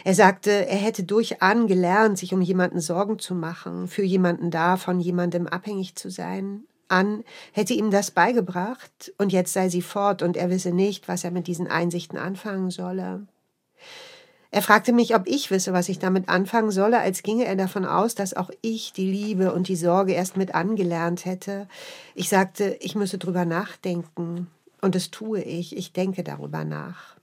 Er 0.04 0.14
sagte, 0.14 0.50
er 0.50 0.76
hätte 0.76 1.04
durchan 1.04 1.66
gelernt, 1.66 2.18
sich 2.18 2.32
um 2.32 2.40
jemanden 2.40 2.80
Sorgen 2.80 3.18
zu 3.18 3.34
machen, 3.34 3.88
für 3.88 4.02
jemanden 4.02 4.50
da, 4.50 4.76
von 4.76 5.00
jemandem 5.00 5.46
abhängig 5.46 5.94
zu 5.96 6.10
sein. 6.10 6.64
An 6.88 7.22
hätte 7.52 7.74
ihm 7.74 7.90
das 7.90 8.10
beigebracht, 8.10 9.12
und 9.18 9.32
jetzt 9.32 9.52
sei 9.52 9.68
sie 9.68 9.82
fort, 9.82 10.22
und 10.22 10.36
er 10.36 10.48
wisse 10.48 10.72
nicht, 10.72 11.06
was 11.06 11.22
er 11.22 11.30
mit 11.30 11.46
diesen 11.46 11.66
Einsichten 11.66 12.18
anfangen 12.18 12.70
solle. 12.70 13.26
Er 14.50 14.62
fragte 14.62 14.94
mich, 14.94 15.14
ob 15.14 15.26
ich 15.26 15.50
wisse, 15.50 15.74
was 15.74 15.90
ich 15.90 15.98
damit 15.98 16.30
anfangen 16.30 16.70
solle, 16.70 17.00
als 17.00 17.22
ginge 17.22 17.44
er 17.44 17.56
davon 17.56 17.84
aus, 17.84 18.14
dass 18.14 18.32
auch 18.32 18.50
ich 18.62 18.94
die 18.94 19.10
Liebe 19.10 19.52
und 19.52 19.68
die 19.68 19.76
Sorge 19.76 20.14
erst 20.14 20.38
mit 20.38 20.54
angelernt 20.54 21.26
hätte. 21.26 21.68
Ich 22.14 22.30
sagte, 22.30 22.78
ich 22.80 22.94
müsse 22.94 23.18
drüber 23.18 23.44
nachdenken, 23.44 24.46
und 24.80 24.94
das 24.94 25.10
tue 25.10 25.42
ich, 25.42 25.76
ich 25.76 25.92
denke 25.92 26.24
darüber 26.24 26.64
nach. 26.64 27.17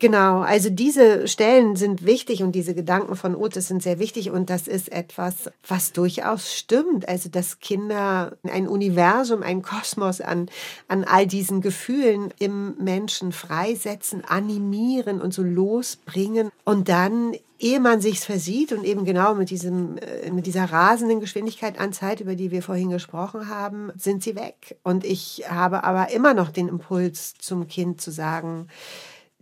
Genau, 0.00 0.40
also 0.40 0.70
diese 0.70 1.28
Stellen 1.28 1.76
sind 1.76 2.06
wichtig 2.06 2.42
und 2.42 2.52
diese 2.52 2.74
Gedanken 2.74 3.16
von 3.16 3.36
Otis 3.36 3.68
sind 3.68 3.82
sehr 3.82 3.98
wichtig 3.98 4.30
und 4.30 4.48
das 4.48 4.66
ist 4.66 4.90
etwas, 4.90 5.50
was 5.68 5.92
durchaus 5.92 6.54
stimmt. 6.54 7.06
Also 7.06 7.28
dass 7.28 7.60
Kinder 7.60 8.38
ein 8.50 8.66
Universum, 8.66 9.42
ein 9.42 9.60
Kosmos 9.60 10.22
an, 10.22 10.48
an 10.88 11.04
all 11.04 11.26
diesen 11.26 11.60
Gefühlen 11.60 12.32
im 12.38 12.78
Menschen 12.78 13.30
freisetzen, 13.30 14.24
animieren 14.24 15.20
und 15.20 15.34
so 15.34 15.42
losbringen 15.42 16.50
und 16.64 16.88
dann 16.88 17.34
ehe 17.58 17.78
man 17.78 18.00
sich's 18.00 18.24
versieht 18.24 18.72
und 18.72 18.84
eben 18.84 19.04
genau 19.04 19.34
mit 19.34 19.50
diesem 19.50 19.98
äh, 19.98 20.30
mit 20.30 20.46
dieser 20.46 20.64
rasenden 20.64 21.20
Geschwindigkeit 21.20 21.78
an 21.78 21.92
Zeit, 21.92 22.22
über 22.22 22.34
die 22.36 22.50
wir 22.50 22.62
vorhin 22.62 22.88
gesprochen 22.88 23.48
haben, 23.50 23.92
sind 23.98 24.22
sie 24.22 24.34
weg. 24.34 24.78
Und 24.82 25.04
ich 25.04 25.44
habe 25.46 25.84
aber 25.84 26.10
immer 26.10 26.32
noch 26.32 26.48
den 26.48 26.68
Impuls 26.68 27.34
zum 27.38 27.68
Kind 27.68 28.00
zu 28.00 28.10
sagen, 28.10 28.68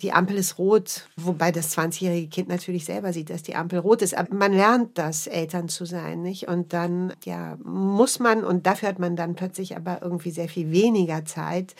die 0.03 0.13
Ampel 0.13 0.37
ist 0.37 0.59
rot, 0.59 1.09
wobei 1.17 1.53
das 1.53 1.77
20-jährige 1.77 2.29
Kind 2.29 2.49
natürlich 2.49 2.85
selber 2.85 3.13
sieht, 3.13 3.31
dass 3.31 3.43
die 3.43 3.57
Ampel 3.57 3.81
rot 3.81 4.03
ist. 4.03 4.17
Aber 4.17 4.35
man 4.35 4.53
lernt 4.53 4.97
das, 4.97 5.27
Eltern 5.27 5.69
zu 5.69 5.85
sein, 5.85 6.23
nicht? 6.23 6.49
Und 6.49 6.73
dann, 6.73 7.13
ja, 7.25 7.57
muss 7.65 8.19
man, 8.19 8.45
und 8.45 8.67
dafür 8.67 8.89
hat 8.89 8.99
man 8.99 9.17
dann 9.17 9.35
plötzlich 9.35 9.77
aber 9.77 10.03
irgendwie 10.03 10.31
sehr 10.31 10.49
viel 10.49 10.71
weniger 10.71 11.25
Zeit, 11.25 11.75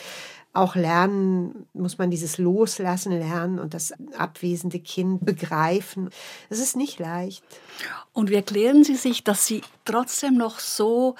auch 0.53 0.75
lernen, 0.75 1.67
muss 1.73 1.99
man 1.99 2.11
dieses 2.11 2.39
Loslassen 2.39 3.13
lernen 3.13 3.59
und 3.59 3.75
das 3.75 3.93
abwesende 4.17 4.81
Kind 4.81 5.25
begreifen. 5.25 6.11
Es 6.49 6.59
ist 6.59 6.77
nicht 6.77 6.99
leicht. 6.99 7.45
Und 8.13 8.31
wie 8.31 8.35
erklären 8.35 8.83
Sie 8.83 8.97
sich, 8.97 9.23
dass 9.23 9.47
Sie 9.47 9.63
trotzdem 9.85 10.37
noch 10.37 10.59
so 10.59 11.15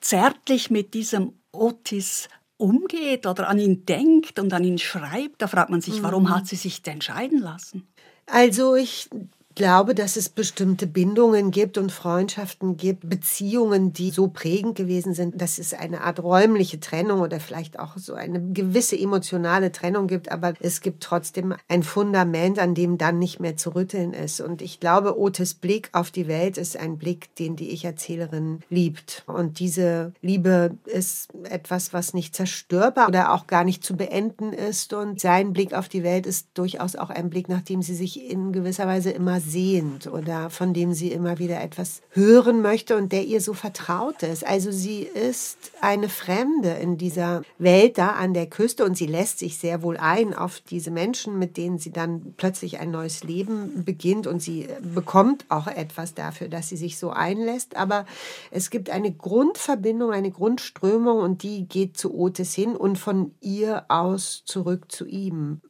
zärtlich 0.00 0.70
mit 0.70 0.94
diesem 0.94 1.32
Otis 1.52 2.28
umgeht 2.58 3.26
oder 3.26 3.48
an 3.48 3.58
ihn 3.58 3.84
denkt 3.84 4.38
und 4.38 4.52
an 4.52 4.64
ihn 4.64 4.78
schreibt, 4.78 5.42
da 5.42 5.46
fragt 5.46 5.70
man 5.70 5.80
sich, 5.80 6.02
warum 6.02 6.24
mhm. 6.24 6.30
hat 6.30 6.46
sie 6.46 6.56
sich 6.56 6.82
denn 6.82 7.00
scheiden 7.00 7.40
lassen? 7.40 7.86
Also 8.26 8.74
ich 8.74 9.08
glaube, 9.56 9.94
dass 9.94 10.16
es 10.16 10.28
bestimmte 10.28 10.86
Bindungen 10.86 11.50
gibt 11.50 11.78
und 11.78 11.90
Freundschaften 11.90 12.76
gibt, 12.76 13.08
Beziehungen, 13.08 13.92
die 13.92 14.10
so 14.10 14.28
prägend 14.28 14.76
gewesen 14.76 15.14
sind, 15.14 15.40
dass 15.40 15.58
es 15.58 15.74
eine 15.74 16.02
Art 16.02 16.22
räumliche 16.22 16.78
Trennung 16.78 17.20
oder 17.20 17.40
vielleicht 17.40 17.80
auch 17.80 17.96
so 17.96 18.14
eine 18.14 18.40
gewisse 18.52 18.96
emotionale 18.98 19.72
Trennung 19.72 20.06
gibt, 20.06 20.30
aber 20.30 20.52
es 20.60 20.82
gibt 20.82 21.02
trotzdem 21.02 21.54
ein 21.68 21.82
Fundament, 21.82 22.58
an 22.58 22.74
dem 22.74 22.98
dann 22.98 23.18
nicht 23.18 23.40
mehr 23.40 23.56
zu 23.56 23.74
rütteln 23.74 24.12
ist. 24.12 24.40
Und 24.40 24.60
ich 24.60 24.78
glaube, 24.78 25.18
Otis 25.18 25.54
Blick 25.54 25.88
auf 25.92 26.10
die 26.10 26.28
Welt 26.28 26.58
ist 26.58 26.76
ein 26.76 26.98
Blick, 26.98 27.34
den 27.36 27.56
die 27.56 27.70
Ich-Erzählerin 27.70 28.60
liebt. 28.68 29.24
Und 29.26 29.58
diese 29.58 30.12
Liebe 30.20 30.76
ist 30.84 31.30
etwas, 31.44 31.94
was 31.94 32.12
nicht 32.12 32.36
zerstörbar 32.36 33.08
oder 33.08 33.32
auch 33.32 33.46
gar 33.46 33.64
nicht 33.64 33.82
zu 33.82 33.96
beenden 33.96 34.52
ist. 34.52 34.92
Und 34.92 35.18
sein 35.18 35.54
Blick 35.54 35.72
auf 35.72 35.88
die 35.88 36.02
Welt 36.02 36.26
ist 36.26 36.48
durchaus 36.52 36.94
auch 36.94 37.08
ein 37.08 37.30
Blick, 37.30 37.48
nach 37.48 37.62
dem 37.62 37.80
sie 37.80 37.94
sich 37.94 38.30
in 38.30 38.52
gewisser 38.52 38.86
Weise 38.86 39.10
immer 39.10 39.40
sehnt 39.50 40.06
oder 40.06 40.50
von 40.50 40.74
dem 40.74 40.92
sie 40.92 41.12
immer 41.12 41.38
wieder 41.38 41.60
etwas 41.60 42.02
hören 42.10 42.62
möchte 42.62 42.96
und 42.96 43.12
der 43.12 43.24
ihr 43.24 43.40
so 43.40 43.54
vertraut 43.54 44.22
ist. 44.22 44.46
Also 44.46 44.70
sie 44.70 45.02
ist 45.02 45.72
eine 45.80 46.08
Fremde 46.08 46.70
in 46.70 46.98
dieser 46.98 47.42
Welt 47.58 47.98
da 47.98 48.10
an 48.10 48.34
der 48.34 48.46
Küste 48.46 48.84
und 48.84 48.96
sie 48.96 49.06
lässt 49.06 49.38
sich 49.38 49.58
sehr 49.58 49.82
wohl 49.82 49.96
ein 49.96 50.34
auf 50.34 50.60
diese 50.60 50.90
Menschen, 50.90 51.38
mit 51.38 51.56
denen 51.56 51.78
sie 51.78 51.92
dann 51.92 52.34
plötzlich 52.36 52.78
ein 52.80 52.90
neues 52.90 53.24
Leben 53.24 53.84
beginnt 53.84 54.26
und 54.26 54.40
sie 54.40 54.68
bekommt 54.94 55.46
auch 55.48 55.66
etwas 55.66 56.14
dafür, 56.14 56.48
dass 56.48 56.68
sie 56.68 56.76
sich 56.76 56.98
so 56.98 57.10
einlässt. 57.10 57.76
Aber 57.76 58.06
es 58.50 58.70
gibt 58.70 58.90
eine 58.90 59.12
Grundverbindung, 59.12 60.10
eine 60.10 60.30
Grundströmung 60.30 61.18
und 61.18 61.42
die 61.42 61.66
geht 61.66 61.96
zu 61.96 62.14
Otis 62.14 62.54
hin 62.54 62.76
und 62.76 62.98
von 62.98 63.34
ihr 63.40 63.84
aus 63.88 64.42
zurück 64.44 64.90
zu 64.90 65.06
ihm. 65.06 65.60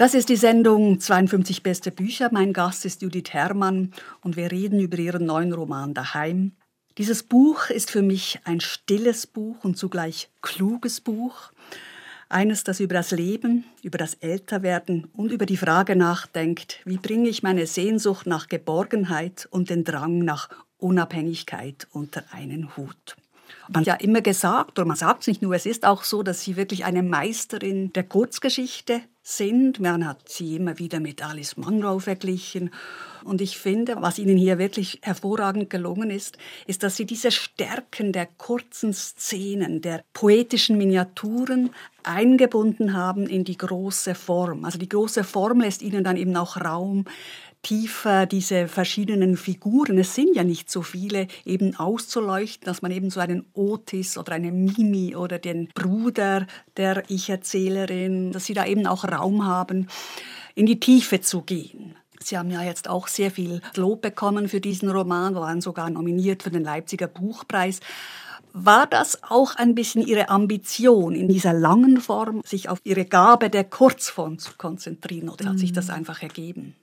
Das 0.00 0.14
ist 0.14 0.30
die 0.30 0.36
Sendung 0.36 0.98
52 0.98 1.62
beste 1.62 1.90
Bücher. 1.90 2.30
Mein 2.32 2.54
Gast 2.54 2.86
ist 2.86 3.02
Judith 3.02 3.32
Herrmann 3.32 3.92
und 4.22 4.34
wir 4.34 4.50
reden 4.50 4.80
über 4.80 4.96
ihren 4.96 5.26
neuen 5.26 5.52
Roman 5.52 5.92
Daheim. 5.92 6.52
Dieses 6.96 7.22
Buch 7.22 7.68
ist 7.68 7.90
für 7.90 8.00
mich 8.00 8.40
ein 8.44 8.60
stilles 8.60 9.26
Buch 9.26 9.62
und 9.62 9.76
zugleich 9.76 10.30
kluges 10.40 11.02
Buch. 11.02 11.52
Eines, 12.30 12.64
das 12.64 12.80
über 12.80 12.94
das 12.94 13.10
Leben, 13.10 13.66
über 13.82 13.98
das 13.98 14.14
Älterwerden 14.14 15.06
und 15.12 15.32
über 15.32 15.44
die 15.44 15.58
Frage 15.58 15.96
nachdenkt, 15.96 16.80
wie 16.86 16.96
bringe 16.96 17.28
ich 17.28 17.42
meine 17.42 17.66
Sehnsucht 17.66 18.26
nach 18.26 18.48
Geborgenheit 18.48 19.48
und 19.50 19.68
den 19.68 19.84
Drang 19.84 20.20
nach 20.20 20.48
Unabhängigkeit 20.78 21.88
unter 21.92 22.24
einen 22.32 22.74
Hut. 22.74 23.16
Man 23.68 23.80
hat 23.80 23.86
ja 23.86 23.94
immer 23.96 24.22
gesagt, 24.22 24.78
oder 24.78 24.88
man 24.88 24.96
sagt 24.96 25.20
es 25.20 25.26
nicht 25.26 25.42
nur, 25.42 25.54
es 25.54 25.66
ist 25.66 25.84
auch 25.84 26.04
so, 26.04 26.22
dass 26.22 26.40
sie 26.40 26.56
wirklich 26.56 26.86
eine 26.86 27.02
Meisterin 27.02 27.92
der 27.92 28.04
Kurzgeschichte 28.04 29.02
sind. 29.22 29.80
Man 29.80 30.06
hat 30.06 30.28
sie 30.28 30.56
immer 30.56 30.78
wieder 30.78 31.00
mit 31.00 31.24
Alice 31.24 31.56
Munro 31.56 31.98
verglichen. 31.98 32.70
Und 33.24 33.40
ich 33.40 33.58
finde, 33.58 33.96
was 34.00 34.18
ihnen 34.18 34.36
hier 34.36 34.58
wirklich 34.58 34.98
hervorragend 35.02 35.68
gelungen 35.68 36.10
ist, 36.10 36.38
ist, 36.66 36.82
dass 36.82 36.96
sie 36.96 37.04
diese 37.04 37.30
Stärken 37.30 38.12
der 38.12 38.26
kurzen 38.26 38.94
Szenen, 38.94 39.82
der 39.82 40.02
poetischen 40.14 40.78
Miniaturen 40.78 41.70
eingebunden 42.02 42.94
haben 42.94 43.26
in 43.26 43.44
die 43.44 43.58
große 43.58 44.14
Form. 44.14 44.64
Also 44.64 44.78
die 44.78 44.88
große 44.88 45.22
Form 45.22 45.60
lässt 45.60 45.82
ihnen 45.82 46.02
dann 46.02 46.16
eben 46.16 46.34
auch 46.36 46.56
Raum, 46.56 47.04
tiefer 47.62 48.26
diese 48.26 48.68
verschiedenen 48.68 49.36
Figuren, 49.36 49.98
es 49.98 50.14
sind 50.14 50.34
ja 50.34 50.44
nicht 50.44 50.70
so 50.70 50.82
viele, 50.82 51.26
eben 51.44 51.76
auszuleuchten, 51.76 52.66
dass 52.66 52.82
man 52.82 52.90
eben 52.90 53.10
so 53.10 53.20
einen 53.20 53.44
Otis 53.52 54.16
oder 54.16 54.32
eine 54.32 54.52
Mimi 54.52 55.14
oder 55.14 55.38
den 55.38 55.68
Bruder 55.74 56.46
der 56.76 57.02
Ich-Erzählerin, 57.08 58.32
dass 58.32 58.46
sie 58.46 58.54
da 58.54 58.66
eben 58.66 58.86
auch 58.86 59.04
Raum 59.04 59.44
haben, 59.44 59.88
in 60.54 60.66
die 60.66 60.80
Tiefe 60.80 61.20
zu 61.20 61.42
gehen. 61.42 61.96
Sie 62.22 62.36
haben 62.36 62.50
ja 62.50 62.62
jetzt 62.62 62.88
auch 62.88 63.08
sehr 63.08 63.30
viel 63.30 63.62
Lob 63.76 64.02
bekommen 64.02 64.48
für 64.48 64.60
diesen 64.60 64.90
Roman, 64.90 65.34
waren 65.34 65.60
sogar 65.60 65.88
nominiert 65.88 66.42
für 66.42 66.50
den 66.50 66.64
Leipziger 66.64 67.06
Buchpreis. 67.06 67.80
War 68.52 68.86
das 68.86 69.22
auch 69.22 69.54
ein 69.54 69.74
bisschen 69.74 70.06
Ihre 70.06 70.28
Ambition, 70.28 71.14
in 71.14 71.28
dieser 71.28 71.52
langen 71.52 72.00
Form 72.00 72.42
sich 72.44 72.68
auf 72.68 72.80
Ihre 72.84 73.04
Gabe 73.04 73.48
der 73.48 73.64
Kurzform 73.64 74.38
zu 74.38 74.52
konzentrieren 74.58 75.28
oder 75.28 75.50
hat 75.50 75.58
sich 75.58 75.72
das 75.72 75.88
mhm. 75.88 75.94
einfach 75.94 76.22
ergeben? 76.22 76.74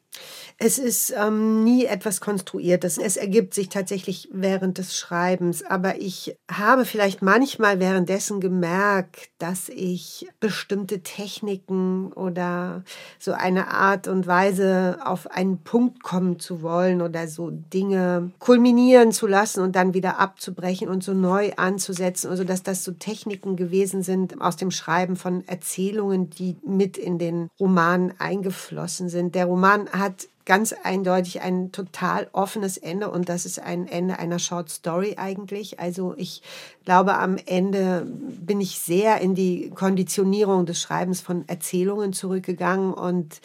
Es 0.60 0.80
ist 0.80 1.14
ähm, 1.16 1.64
nie 1.64 1.86
etwas 1.86 2.20
Konstruiertes. 2.20 2.98
Es 2.98 3.16
ergibt 3.16 3.54
sich 3.54 3.70
tatsächlich 3.70 4.28
während 4.32 4.80
des 4.80 4.98
Schreibens. 4.98 5.64
Aber 5.64 6.02
ich 6.02 6.36
habe 6.52 6.86
vielleicht 6.86 7.22
manchmal 7.22 7.80
währenddessen 7.80 8.40
gemerkt, 8.40 9.30
dass 9.38 9.70
ich 9.70 10.28
bestimmte 10.40 11.04
Techniken 11.04 12.12
oder 12.14 12.84
so 13.20 13.34
eine 13.34 13.68
Art 13.68 14.08
und 14.08 14.26
Weise 14.26 14.98
auf 15.06 15.30
einen 15.30 15.60
Punkt 15.60 16.02
kommen 16.02 16.40
zu 16.40 16.64
wollen 16.64 17.04
oder 17.04 17.28
so 17.28 17.52
Dinge 17.52 18.32
kulminieren 18.40 19.12
zu 19.12 19.28
lassen 19.28 19.62
und 19.62 19.76
dann 19.76 19.94
wieder 19.94 20.18
abzubrechen 20.20 20.90
und 20.90 21.04
so 21.04 21.14
neu 21.14 21.52
anzusetzen. 21.58 22.32
Also 22.32 22.44
dass 22.44 22.64
das 22.64 22.84
so 22.84 22.94
Techniken 22.94 23.58
gewesen 23.58 24.02
sind 24.02 24.42
aus 24.42 24.56
dem 24.56 24.72
Schreiben 24.72 25.18
von 25.18 25.48
Erzählungen, 25.48 26.32
die 26.32 26.58
mit 26.66 26.98
in 26.98 27.20
den 27.20 27.52
Roman 27.60 28.14
eingeflossen 28.18 29.10
sind. 29.10 29.36
Der 29.36 29.46
Roman 29.46 29.88
hat 29.92 30.07
ganz 30.46 30.74
eindeutig 30.84 31.42
ein 31.42 31.74
total 31.74 32.30
offenes 32.32 32.78
Ende 32.78 33.12
und 33.12 33.28
das 33.28 33.46
ist 33.46 33.60
ein 33.60 33.86
Ende 33.86 34.18
einer 34.18 34.40
Short 34.40 34.70
Story 34.70 35.16
eigentlich. 35.18 35.80
Also 35.80 36.14
ich 36.16 36.42
glaube, 36.86 37.18
am 37.18 37.36
Ende 37.46 38.08
bin 38.08 38.62
ich 38.62 38.80
sehr 38.80 39.20
in 39.20 39.36
die 39.36 39.70
Konditionierung 39.72 40.66
des 40.66 40.82
Schreibens 40.82 41.20
von 41.20 41.48
Erzählungen 41.48 42.14
zurückgegangen 42.14 42.94
und 42.94 43.42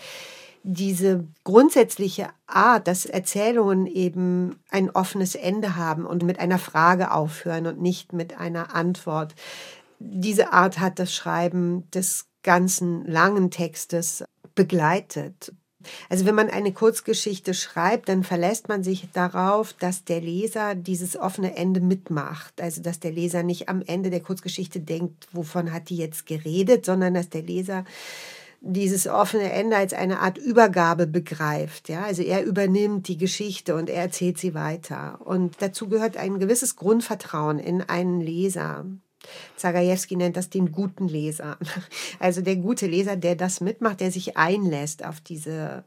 diese 0.62 1.26
grundsätzliche 1.42 2.28
Art, 2.46 2.86
dass 2.86 3.04
Erzählungen 3.04 3.86
eben 3.86 4.60
ein 4.70 4.90
offenes 4.90 5.34
Ende 5.34 5.74
haben 5.74 6.06
und 6.06 6.22
mit 6.22 6.38
einer 6.38 6.58
Frage 6.58 7.10
aufhören 7.10 7.66
und 7.66 7.80
nicht 7.80 8.12
mit 8.12 8.38
einer 8.38 8.74
Antwort. 8.74 9.34
Diese 9.98 10.52
Art 10.52 10.78
hat 10.78 11.00
das 11.00 11.12
Schreiben 11.12 11.90
des 11.90 12.26
ganzen 12.44 13.04
langen 13.06 13.50
Textes 13.50 14.24
begleitet. 14.54 15.52
Also 16.08 16.26
wenn 16.26 16.34
man 16.34 16.50
eine 16.50 16.72
Kurzgeschichte 16.72 17.54
schreibt, 17.54 18.08
dann 18.08 18.24
verlässt 18.24 18.68
man 18.68 18.82
sich 18.82 19.08
darauf, 19.12 19.72
dass 19.72 20.04
der 20.04 20.20
Leser 20.20 20.74
dieses 20.74 21.16
offene 21.16 21.56
Ende 21.56 21.80
mitmacht. 21.80 22.60
Also 22.60 22.82
dass 22.82 23.00
der 23.00 23.12
Leser 23.12 23.42
nicht 23.42 23.68
am 23.68 23.82
Ende 23.86 24.10
der 24.10 24.20
Kurzgeschichte 24.20 24.80
denkt, 24.80 25.26
wovon 25.32 25.72
hat 25.72 25.88
die 25.88 25.96
jetzt 25.96 26.26
geredet, 26.26 26.84
sondern 26.86 27.14
dass 27.14 27.28
der 27.28 27.42
Leser 27.42 27.84
dieses 28.64 29.08
offene 29.08 29.50
Ende 29.50 29.76
als 29.76 29.92
eine 29.92 30.20
Art 30.20 30.38
Übergabe 30.38 31.06
begreift. 31.06 31.88
Ja, 31.88 32.04
also 32.04 32.22
er 32.22 32.44
übernimmt 32.44 33.08
die 33.08 33.18
Geschichte 33.18 33.74
und 33.74 33.90
er 33.90 34.02
erzählt 34.02 34.38
sie 34.38 34.54
weiter. 34.54 35.18
Und 35.24 35.56
dazu 35.60 35.88
gehört 35.88 36.16
ein 36.16 36.38
gewisses 36.38 36.76
Grundvertrauen 36.76 37.58
in 37.58 37.82
einen 37.82 38.20
Leser. 38.20 38.86
Zagajewski 39.56 40.16
nennt 40.16 40.36
das 40.36 40.50
den 40.50 40.72
guten 40.72 41.08
Leser. 41.08 41.58
Also 42.18 42.40
der 42.40 42.56
gute 42.56 42.86
Leser, 42.86 43.16
der 43.16 43.36
das 43.36 43.60
mitmacht, 43.60 44.00
der 44.00 44.12
sich 44.12 44.36
einlässt 44.36 45.04
auf 45.04 45.20
diese, 45.20 45.84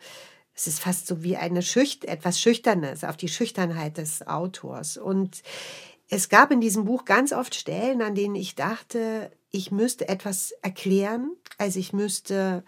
es 0.54 0.68
ist 0.68 0.80
fast 0.80 1.08
so 1.08 1.24
wie 1.24 1.38
eine 1.38 1.62
Schücht, 1.62 2.06
etwas 2.06 2.40
Schüchternes, 2.40 3.04
auf 3.04 3.18
die 3.18 3.30
Schüchternheit 3.30 3.98
des 3.98 4.28
Autors. 4.28 4.98
Und 4.98 5.44
es 6.10 6.30
gab 6.30 6.52
in 6.52 6.62
diesem 6.62 6.86
Buch 6.86 7.06
ganz 7.06 7.32
oft 7.32 7.56
Stellen, 7.56 8.02
an 8.02 8.16
denen 8.16 8.36
ich 8.36 8.56
dachte, 8.56 9.32
ich 9.52 9.72
müsste 9.72 10.08
etwas 10.10 10.52
erklären. 10.62 11.32
Also 11.58 11.80
ich 11.80 11.94
müsste 11.94 12.64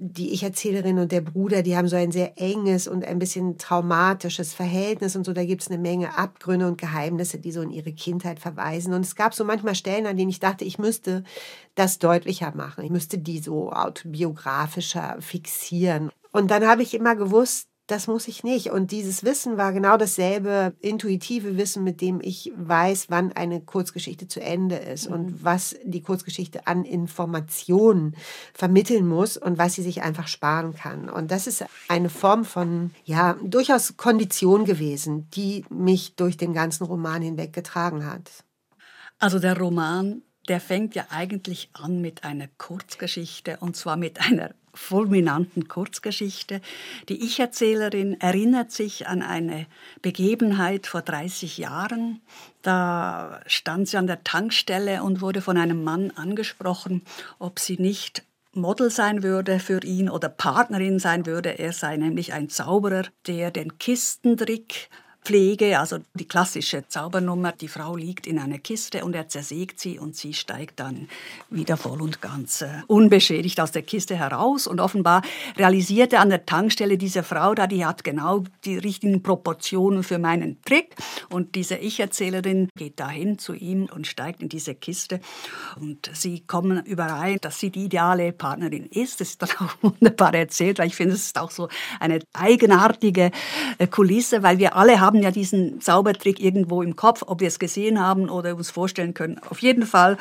die 0.00 0.32
Ich-Erzählerin 0.32 1.00
und 1.00 1.10
der 1.10 1.20
Bruder, 1.20 1.62
die 1.62 1.76
haben 1.76 1.88
so 1.88 1.96
ein 1.96 2.12
sehr 2.12 2.40
enges 2.40 2.86
und 2.86 3.04
ein 3.04 3.18
bisschen 3.18 3.58
traumatisches 3.58 4.54
Verhältnis 4.54 5.16
und 5.16 5.24
so. 5.24 5.32
Da 5.32 5.44
gibt 5.44 5.62
es 5.62 5.68
eine 5.68 5.78
Menge 5.78 6.16
Abgründe 6.16 6.68
und 6.68 6.80
Geheimnisse, 6.80 7.38
die 7.38 7.50
so 7.50 7.62
in 7.62 7.70
ihre 7.70 7.92
Kindheit 7.92 8.38
verweisen. 8.38 8.94
Und 8.94 9.04
es 9.04 9.16
gab 9.16 9.34
so 9.34 9.44
manchmal 9.44 9.74
Stellen, 9.74 10.06
an 10.06 10.16
denen 10.16 10.30
ich 10.30 10.38
dachte, 10.38 10.64
ich 10.64 10.78
müsste 10.78 11.24
das 11.74 11.98
deutlicher 11.98 12.54
machen. 12.54 12.84
Ich 12.84 12.90
müsste 12.90 13.18
die 13.18 13.40
so 13.40 13.72
autobiografischer 13.72 15.16
fixieren. 15.18 16.10
Und 16.30 16.50
dann 16.50 16.66
habe 16.66 16.82
ich 16.82 16.94
immer 16.94 17.16
gewusst, 17.16 17.67
das 17.88 18.06
muss 18.06 18.28
ich 18.28 18.44
nicht. 18.44 18.70
Und 18.70 18.92
dieses 18.92 19.24
Wissen 19.24 19.56
war 19.56 19.72
genau 19.72 19.96
dasselbe 19.96 20.74
intuitive 20.80 21.56
Wissen, 21.56 21.82
mit 21.82 22.00
dem 22.00 22.20
ich 22.22 22.52
weiß, 22.56 23.06
wann 23.08 23.32
eine 23.32 23.60
Kurzgeschichte 23.60 24.28
zu 24.28 24.40
Ende 24.40 24.76
ist 24.76 25.08
mhm. 25.08 25.14
und 25.14 25.44
was 25.44 25.76
die 25.82 26.02
Kurzgeschichte 26.02 26.66
an 26.66 26.84
Informationen 26.84 28.14
vermitteln 28.54 29.08
muss 29.08 29.36
und 29.36 29.58
was 29.58 29.74
sie 29.74 29.82
sich 29.82 30.02
einfach 30.02 30.28
sparen 30.28 30.74
kann. 30.74 31.08
Und 31.08 31.30
das 31.30 31.46
ist 31.46 31.64
eine 31.88 32.10
Form 32.10 32.44
von, 32.44 32.92
ja, 33.04 33.36
durchaus 33.42 33.96
Kondition 33.96 34.64
gewesen, 34.64 35.28
die 35.34 35.64
mich 35.70 36.14
durch 36.14 36.36
den 36.36 36.52
ganzen 36.52 36.84
Roman 36.84 37.22
hinweg 37.22 37.52
getragen 37.52 38.06
hat. 38.06 38.30
Also 39.18 39.40
der 39.40 39.58
Roman 39.58 40.22
der 40.48 40.60
fängt 40.60 40.94
ja 40.94 41.06
eigentlich 41.10 41.68
an 41.74 42.00
mit 42.00 42.24
einer 42.24 42.48
Kurzgeschichte 42.56 43.58
und 43.60 43.76
zwar 43.76 43.96
mit 43.96 44.20
einer 44.20 44.54
fulminanten 44.78 45.68
Kurzgeschichte. 45.68 46.60
Die 47.08 47.24
Ich-Erzählerin 47.24 48.18
erinnert 48.20 48.70
sich 48.70 49.06
an 49.06 49.22
eine 49.22 49.66
Begebenheit 50.00 50.86
vor 50.86 51.02
30 51.02 51.58
Jahren. 51.58 52.20
Da 52.62 53.40
stand 53.46 53.88
sie 53.88 53.96
an 53.96 54.06
der 54.06 54.24
Tankstelle 54.24 55.02
und 55.02 55.20
wurde 55.20 55.42
von 55.42 55.58
einem 55.58 55.84
Mann 55.84 56.12
angesprochen, 56.12 57.02
ob 57.38 57.58
sie 57.58 57.76
nicht 57.76 58.22
Model 58.54 58.90
sein 58.90 59.22
würde 59.22 59.58
für 59.58 59.82
ihn 59.84 60.08
oder 60.08 60.28
Partnerin 60.28 60.98
sein 60.98 61.26
würde. 61.26 61.58
Er 61.58 61.72
sei 61.72 61.96
nämlich 61.96 62.32
ein 62.32 62.48
Zauberer, 62.48 63.04
der 63.26 63.50
den 63.50 63.78
Kistentrick 63.78 64.88
Pflege, 65.28 65.78
also 65.78 65.98
die 66.14 66.26
klassische 66.26 66.88
Zaubernummer, 66.88 67.52
die 67.52 67.68
Frau 67.68 67.96
liegt 67.96 68.26
in 68.26 68.38
einer 68.38 68.56
Kiste 68.56 69.04
und 69.04 69.14
er 69.14 69.28
zersägt 69.28 69.78
sie 69.78 69.98
und 69.98 70.16
sie 70.16 70.32
steigt 70.32 70.80
dann 70.80 71.06
wieder 71.50 71.76
voll 71.76 72.00
und 72.00 72.22
ganz 72.22 72.62
äh, 72.62 72.68
unbeschädigt 72.86 73.60
aus 73.60 73.70
der 73.70 73.82
Kiste 73.82 74.16
heraus. 74.16 74.66
Und 74.66 74.80
offenbar 74.80 75.20
realisierte 75.58 76.18
an 76.20 76.30
der 76.30 76.46
Tankstelle 76.46 76.96
diese 76.96 77.22
Frau 77.22 77.54
da, 77.54 77.66
die 77.66 77.84
hat 77.84 78.04
genau 78.04 78.44
die 78.64 78.78
richtigen 78.78 79.22
Proportionen 79.22 80.02
für 80.02 80.18
meinen 80.18 80.62
Trick. 80.62 80.96
Und 81.28 81.56
diese 81.56 81.76
Ich-Erzählerin 81.76 82.70
geht 82.74 82.98
dahin 82.98 83.38
zu 83.38 83.52
ihm 83.52 83.86
und 83.94 84.06
steigt 84.06 84.40
in 84.40 84.48
diese 84.48 84.74
Kiste. 84.74 85.20
Und 85.78 86.10
sie 86.14 86.40
kommen 86.40 86.86
überein, 86.86 87.36
dass 87.42 87.60
sie 87.60 87.68
die 87.68 87.84
ideale 87.84 88.32
Partnerin 88.32 88.86
ist. 88.86 89.20
Das 89.20 89.28
ist 89.28 89.42
dann 89.42 89.50
auch 89.58 89.74
wunderbar 89.82 90.32
erzählt, 90.32 90.78
weil 90.78 90.86
ich 90.86 90.96
finde, 90.96 91.16
es 91.16 91.26
ist 91.26 91.38
auch 91.38 91.50
so 91.50 91.68
eine 92.00 92.20
eigenartige 92.32 93.30
äh, 93.76 93.86
Kulisse, 93.86 94.42
weil 94.42 94.58
wir 94.58 94.74
alle 94.74 95.00
haben 95.00 95.17
haben 95.18 95.24
ja 95.24 95.30
diesen 95.32 95.80
Zaubertrick 95.80 96.38
irgendwo 96.38 96.80
im 96.80 96.94
Kopf, 96.94 97.24
ob 97.26 97.40
wir 97.40 97.48
es 97.48 97.58
gesehen 97.58 97.98
haben 97.98 98.30
oder 98.30 98.54
uns 98.54 98.70
vorstellen 98.70 99.14
können. 99.14 99.40
Auf 99.50 99.60
jeden 99.62 99.84
Fall 99.84 100.16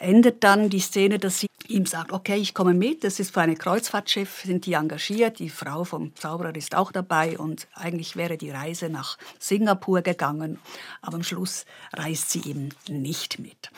endet 0.00 0.42
dann 0.42 0.70
die 0.70 0.80
Szene, 0.80 1.20
dass 1.20 1.38
sie 1.38 1.46
ihm 1.68 1.86
sagt, 1.86 2.10
okay, 2.10 2.36
ich 2.36 2.52
komme 2.52 2.74
mit, 2.74 3.04
das 3.04 3.20
ist 3.20 3.32
für 3.32 3.42
ein 3.42 3.56
Kreuzfahrtschiff, 3.56 4.42
sind 4.44 4.66
die 4.66 4.72
engagiert, 4.72 5.38
die 5.38 5.48
Frau 5.48 5.84
vom 5.84 6.16
Zauberer 6.16 6.54
ist 6.56 6.74
auch 6.74 6.90
dabei 6.90 7.38
und 7.38 7.68
eigentlich 7.74 8.16
wäre 8.16 8.36
die 8.36 8.50
Reise 8.50 8.88
nach 8.88 9.18
Singapur 9.38 10.02
gegangen, 10.02 10.58
aber 11.00 11.14
am 11.14 11.22
Schluss 11.22 11.64
reist 11.92 12.30
sie 12.30 12.42
eben 12.44 12.70
nicht 12.88 13.38
mit. 13.38 13.70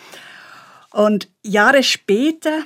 Und 0.91 1.29
Jahre 1.43 1.83
später 1.83 2.63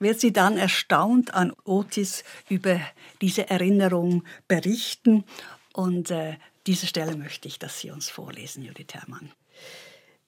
wird 0.00 0.18
sie 0.18 0.32
dann 0.32 0.58
erstaunt 0.58 1.34
an 1.34 1.52
Otis 1.64 2.24
über 2.48 2.80
diese 3.20 3.48
Erinnerung 3.48 4.24
berichten 4.48 5.24
und 5.72 6.10
äh, 6.10 6.34
diese 6.68 6.86
Stelle 6.86 7.16
möchte 7.16 7.48
ich, 7.48 7.58
dass 7.58 7.80
Sie 7.80 7.90
uns 7.90 8.10
vorlesen, 8.10 8.62
Judith 8.62 8.92
Herrmann. 8.92 9.32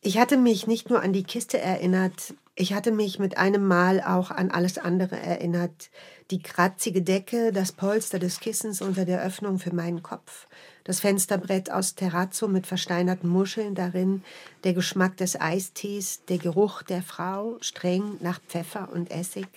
Ich 0.00 0.16
hatte 0.16 0.38
mich 0.38 0.66
nicht 0.66 0.88
nur 0.88 1.02
an 1.02 1.12
die 1.12 1.22
Kiste 1.22 1.60
erinnert, 1.60 2.32
ich 2.54 2.72
hatte 2.72 2.92
mich 2.92 3.18
mit 3.18 3.36
einem 3.36 3.66
Mal 3.66 4.00
auch 4.00 4.30
an 4.30 4.50
alles 4.50 4.78
andere 4.78 5.18
erinnert. 5.18 5.90
Die 6.30 6.42
kratzige 6.42 7.02
Decke, 7.02 7.52
das 7.52 7.72
Polster 7.72 8.18
des 8.18 8.40
Kissens 8.40 8.80
unter 8.80 9.04
der 9.04 9.22
Öffnung 9.22 9.58
für 9.58 9.74
meinen 9.74 10.02
Kopf, 10.02 10.46
das 10.84 11.00
Fensterbrett 11.00 11.70
aus 11.70 11.94
Terrazzo 11.94 12.48
mit 12.48 12.66
versteinerten 12.66 13.28
Muscheln 13.28 13.74
darin, 13.74 14.22
der 14.64 14.72
Geschmack 14.72 15.18
des 15.18 15.40
Eistees, 15.40 16.24
der 16.26 16.38
Geruch 16.38 16.82
der 16.82 17.02
Frau, 17.02 17.58
streng 17.60 18.16
nach 18.20 18.40
Pfeffer 18.40 18.90
und 18.92 19.10
Essig. 19.10 19.48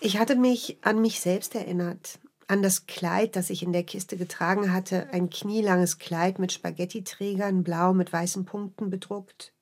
Ich 0.00 0.18
hatte 0.18 0.36
mich 0.36 0.78
an 0.82 1.00
mich 1.00 1.20
selbst 1.20 1.54
erinnert, 1.54 2.18
an 2.48 2.62
das 2.62 2.86
Kleid, 2.86 3.36
das 3.36 3.50
ich 3.50 3.62
in 3.62 3.72
der 3.72 3.82
Kiste 3.82 4.16
getragen 4.16 4.72
hatte, 4.72 5.08
ein 5.12 5.30
knielanges 5.30 5.98
Kleid 5.98 6.38
mit 6.38 6.52
Spaghettiträgern, 6.52 7.62
blau 7.62 7.92
mit 7.92 8.12
weißen 8.12 8.44
Punkten 8.44 8.90
bedruckt, 8.90 9.52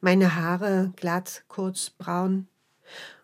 meine 0.00 0.36
Haare 0.36 0.92
glatt, 0.96 1.44
kurz, 1.48 1.90
braun. 1.90 2.48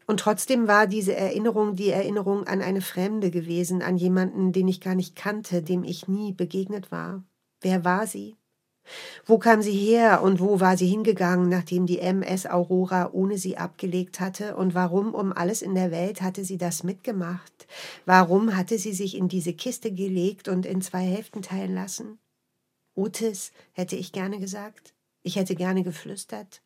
Und 0.06 0.20
trotzdem 0.20 0.68
war 0.68 0.86
diese 0.86 1.16
Erinnerung 1.16 1.74
die 1.74 1.90
Erinnerung 1.90 2.46
an 2.46 2.62
eine 2.62 2.80
Fremde 2.80 3.30
gewesen, 3.30 3.82
an 3.82 3.96
jemanden, 3.96 4.52
den 4.52 4.68
ich 4.68 4.80
gar 4.80 4.94
nicht 4.94 5.16
kannte, 5.16 5.62
dem 5.62 5.82
ich 5.82 6.06
nie 6.06 6.32
begegnet 6.32 6.92
war. 6.92 7.24
Wer 7.60 7.84
war 7.84 8.06
sie? 8.06 8.36
Wo 9.24 9.38
kam 9.38 9.62
sie 9.62 9.72
her 9.72 10.22
und 10.22 10.40
wo 10.40 10.60
war 10.60 10.76
sie 10.76 10.86
hingegangen, 10.86 11.48
nachdem 11.48 11.86
die 11.86 11.98
MS 11.98 12.46
Aurora 12.46 13.10
ohne 13.12 13.38
sie 13.38 13.56
abgelegt 13.56 14.20
hatte? 14.20 14.56
Und 14.56 14.74
warum 14.74 15.14
um 15.14 15.32
alles 15.32 15.62
in 15.62 15.74
der 15.74 15.90
Welt 15.90 16.22
hatte 16.22 16.44
sie 16.44 16.58
das 16.58 16.82
mitgemacht? 16.82 17.66
Warum 18.04 18.56
hatte 18.56 18.78
sie 18.78 18.92
sich 18.92 19.16
in 19.16 19.28
diese 19.28 19.52
Kiste 19.52 19.92
gelegt 19.92 20.48
und 20.48 20.66
in 20.66 20.82
zwei 20.82 21.02
Hälften 21.02 21.42
teilen 21.42 21.74
lassen? 21.74 22.18
Otis, 22.94 23.52
hätte 23.72 23.96
ich 23.96 24.12
gerne 24.12 24.38
gesagt. 24.38 24.94
Ich 25.22 25.36
hätte 25.36 25.54
gerne 25.54 25.82
geflüstert. 25.82 26.62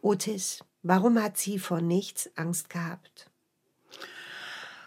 Otis, 0.00 0.64
warum 0.82 1.22
hat 1.22 1.36
sie 1.36 1.58
vor 1.58 1.80
nichts 1.80 2.30
Angst 2.36 2.70
gehabt? 2.70 3.28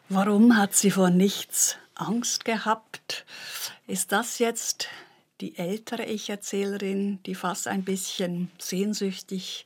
Warum 0.09 0.57
hat 0.57 0.75
sie 0.75 0.91
vor 0.91 1.09
nichts 1.09 1.77
Angst 1.95 2.45
gehabt? 2.45 3.25
Ist 3.87 4.11
das 4.11 4.39
jetzt 4.39 4.87
die 5.43 5.57
ältere 5.57 6.05
Ich-Erzählerin, 6.05 7.19
die 7.25 7.35
fast 7.35 7.67
ein 7.67 7.83
bisschen 7.83 8.49
sehnsüchtig 8.59 9.65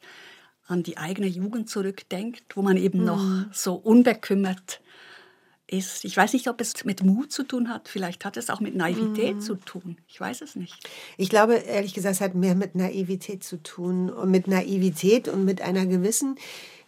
an 0.65 0.81
die 0.81 0.97
eigene 0.97 1.27
Jugend 1.27 1.69
zurückdenkt, 1.69 2.43
wo 2.55 2.63
man 2.63 2.77
eben 2.77 3.01
mhm. 3.01 3.05
noch 3.05 3.45
so 3.53 3.75
unbekümmert 3.75 4.81
ist. 5.67 6.03
Ich 6.03 6.17
weiß 6.17 6.33
nicht, 6.33 6.47
ob 6.47 6.59
es 6.61 6.83
mit 6.83 7.03
Mut 7.03 7.31
zu 7.31 7.43
tun 7.43 7.69
hat. 7.69 7.89
Vielleicht 7.89 8.25
hat 8.25 8.37
es 8.37 8.49
auch 8.49 8.59
mit 8.59 8.75
Naivität 8.75 9.35
mhm. 9.35 9.41
zu 9.41 9.55
tun. 9.55 9.97
Ich 10.07 10.19
weiß 10.19 10.41
es 10.41 10.55
nicht. 10.55 10.75
Ich 11.15 11.29
glaube, 11.29 11.53
ehrlich 11.53 11.93
gesagt, 11.93 12.15
es 12.15 12.21
hat 12.21 12.33
mehr 12.33 12.55
mit 12.55 12.73
Naivität 12.73 13.43
zu 13.43 13.61
tun. 13.61 14.09
Und 14.09 14.31
mit 14.31 14.47
Naivität 14.47 15.27
und 15.27 15.45
mit 15.45 15.61
einer 15.61 15.85
gewissen 15.85 16.37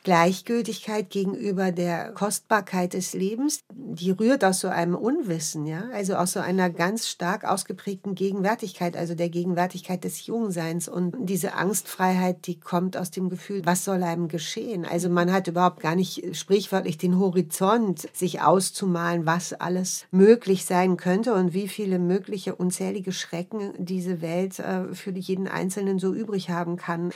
Gleichgültigkeit 0.04 1.10
gegenüber 1.10 1.72
der 1.72 2.12
Kostbarkeit 2.14 2.94
des 2.94 3.14
Lebens, 3.14 3.60
die 3.74 4.12
rührt 4.12 4.46
aus 4.46 4.62
so 4.62 4.70
einem 4.70 4.96
Unwissen, 4.96 5.66
ja, 5.66 5.84
also 5.94 6.16
aus 6.16 6.34
so 6.34 6.40
einer 6.40 6.70
ganz 6.70 7.08
stark 7.10 7.44
ausgeprägten 7.44 8.16
Gegenwärtigkeit, 8.16 8.96
also 8.96 9.14
der 9.14 9.30
Gegenwärtigkeit 9.30 10.04
des 10.04 10.26
Jungseins. 10.26 10.88
Und 10.88 11.16
diese 11.20 11.54
Angstfreiheit, 11.54 12.48
die 12.48 12.60
kommt 12.60 12.96
aus 12.96 13.12
dem 13.12 13.30
Gefühl, 13.30 13.66
was 13.66 13.84
soll 13.84 14.04
einem 14.04 14.30
geschehen? 14.30 14.86
Also 14.86 15.10
man 15.10 15.32
hat 15.34 15.48
überhaupt 15.48 15.82
gar 15.82 15.96
nicht 15.96 16.36
sprichwörtlich 16.36 16.98
den 16.98 17.20
Horizont, 17.20 18.08
sich 18.14 18.42
auszumalen, 18.42 19.26
was 19.26 19.54
alles 19.54 20.06
möglich 20.12 20.66
sein 20.66 20.96
könnte 20.96 21.34
und 21.34 21.54
wie 21.54 21.68
viele 21.68 22.00
mögliche 22.00 22.56
unzählige 22.56 23.12
Schrecken 23.12 23.74
diese 23.78 24.22
Welt 24.22 24.60
äh, 24.60 24.94
für 24.94 25.12
jeden 25.12 25.48
Einzelnen 25.48 26.00
so 26.00 26.14
übrig 26.14 26.50
haben 26.50 26.78
kann. 26.78 27.12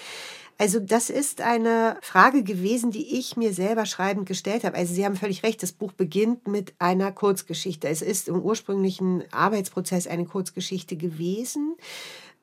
Also 0.58 0.80
das 0.80 1.10
ist 1.10 1.42
eine 1.42 1.98
Frage 2.02 2.44
gewesen, 2.44 2.92
die 2.92 3.18
ich 3.18 3.36
mir 3.36 3.54
selber 3.54 3.86
schreibend 3.86 4.28
gestellt 4.28 4.64
habe. 4.64 4.78
Also 4.78 4.94
Sie 4.94 5.04
haben 5.04 5.16
völlig 5.16 5.44
recht, 5.44 5.64
das 5.64 5.72
Buch 5.72 5.92
beginnt 5.92 6.48
mit 6.48 6.74
einer 6.80 7.12
Kurzgeschichte. 7.12 7.88
Es 7.90 8.02
ist 8.02 8.28
im 8.28 8.40
ursprünglichen 8.40 9.24
Arbeitsprozess 9.32 10.08
eine 10.08 10.26
Kurzgeschichte 10.26 10.96
gewesen 10.96 11.76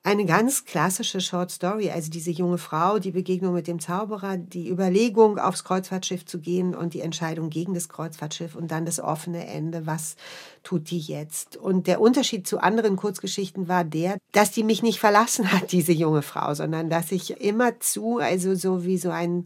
eine 0.03 0.25
ganz 0.25 0.65
klassische 0.65 1.21
Short 1.21 1.51
Story, 1.51 1.91
also 1.91 2.09
diese 2.09 2.31
junge 2.31 2.57
Frau, 2.57 2.97
die 2.97 3.11
Begegnung 3.11 3.53
mit 3.53 3.67
dem 3.67 3.79
Zauberer, 3.79 4.37
die 4.37 4.67
Überlegung, 4.67 5.37
aufs 5.37 5.63
Kreuzfahrtschiff 5.63 6.25
zu 6.25 6.39
gehen 6.39 6.73
und 6.73 6.95
die 6.95 7.01
Entscheidung 7.01 7.51
gegen 7.51 7.75
das 7.75 7.87
Kreuzfahrtschiff 7.87 8.55
und 8.55 8.71
dann 8.71 8.85
das 8.85 8.99
offene 8.99 9.45
Ende, 9.45 9.85
was 9.85 10.15
tut 10.63 10.89
die 10.89 10.99
jetzt? 10.99 11.55
Und 11.55 11.85
der 11.85 12.01
Unterschied 12.01 12.47
zu 12.47 12.57
anderen 12.59 12.95
Kurzgeschichten 12.95 13.67
war 13.67 13.83
der, 13.83 14.17
dass 14.31 14.49
die 14.51 14.63
mich 14.63 14.81
nicht 14.81 14.99
verlassen 14.99 15.51
hat, 15.51 15.71
diese 15.71 15.91
junge 15.91 16.23
Frau, 16.23 16.55
sondern 16.55 16.89
dass 16.89 17.11
ich 17.11 17.39
immer 17.39 17.79
zu, 17.79 18.17
also 18.17 18.55
so 18.55 18.83
wie 18.83 18.97
so 18.97 19.11
ein 19.11 19.43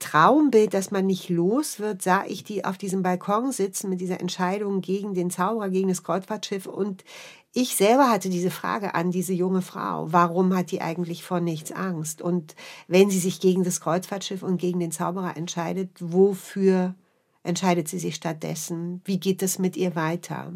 Traumbild, 0.00 0.72
dass 0.72 0.90
man 0.90 1.04
nicht 1.04 1.28
los 1.28 1.78
wird, 1.78 2.00
sah 2.00 2.24
ich 2.26 2.42
die 2.42 2.64
auf 2.64 2.78
diesem 2.78 3.02
Balkon 3.02 3.52
sitzen 3.52 3.90
mit 3.90 4.00
dieser 4.00 4.18
Entscheidung 4.18 4.80
gegen 4.80 5.14
den 5.14 5.30
Zauberer, 5.30 5.68
gegen 5.68 5.88
das 5.88 6.02
Kreuzfahrtschiff 6.02 6.66
und 6.66 7.04
ich 7.52 7.74
selber 7.74 8.08
hatte 8.08 8.30
diese 8.30 8.50
Frage 8.50 8.94
an 8.94 9.10
diese 9.10 9.32
junge 9.32 9.62
Frau. 9.62 10.12
Warum 10.12 10.56
hat 10.56 10.70
die 10.70 10.80
eigentlich 10.80 11.24
vor 11.24 11.40
nichts 11.40 11.72
Angst? 11.72 12.22
Und 12.22 12.54
wenn 12.86 13.10
sie 13.10 13.18
sich 13.18 13.40
gegen 13.40 13.64
das 13.64 13.80
Kreuzfahrtschiff 13.80 14.42
und 14.42 14.58
gegen 14.58 14.78
den 14.78 14.92
Zauberer 14.92 15.36
entscheidet, 15.36 15.90
wofür 15.98 16.94
entscheidet 17.42 17.88
sie 17.88 17.98
sich 17.98 18.14
stattdessen? 18.14 19.00
Wie 19.04 19.18
geht 19.18 19.42
es 19.42 19.58
mit 19.58 19.76
ihr 19.76 19.96
weiter? 19.96 20.52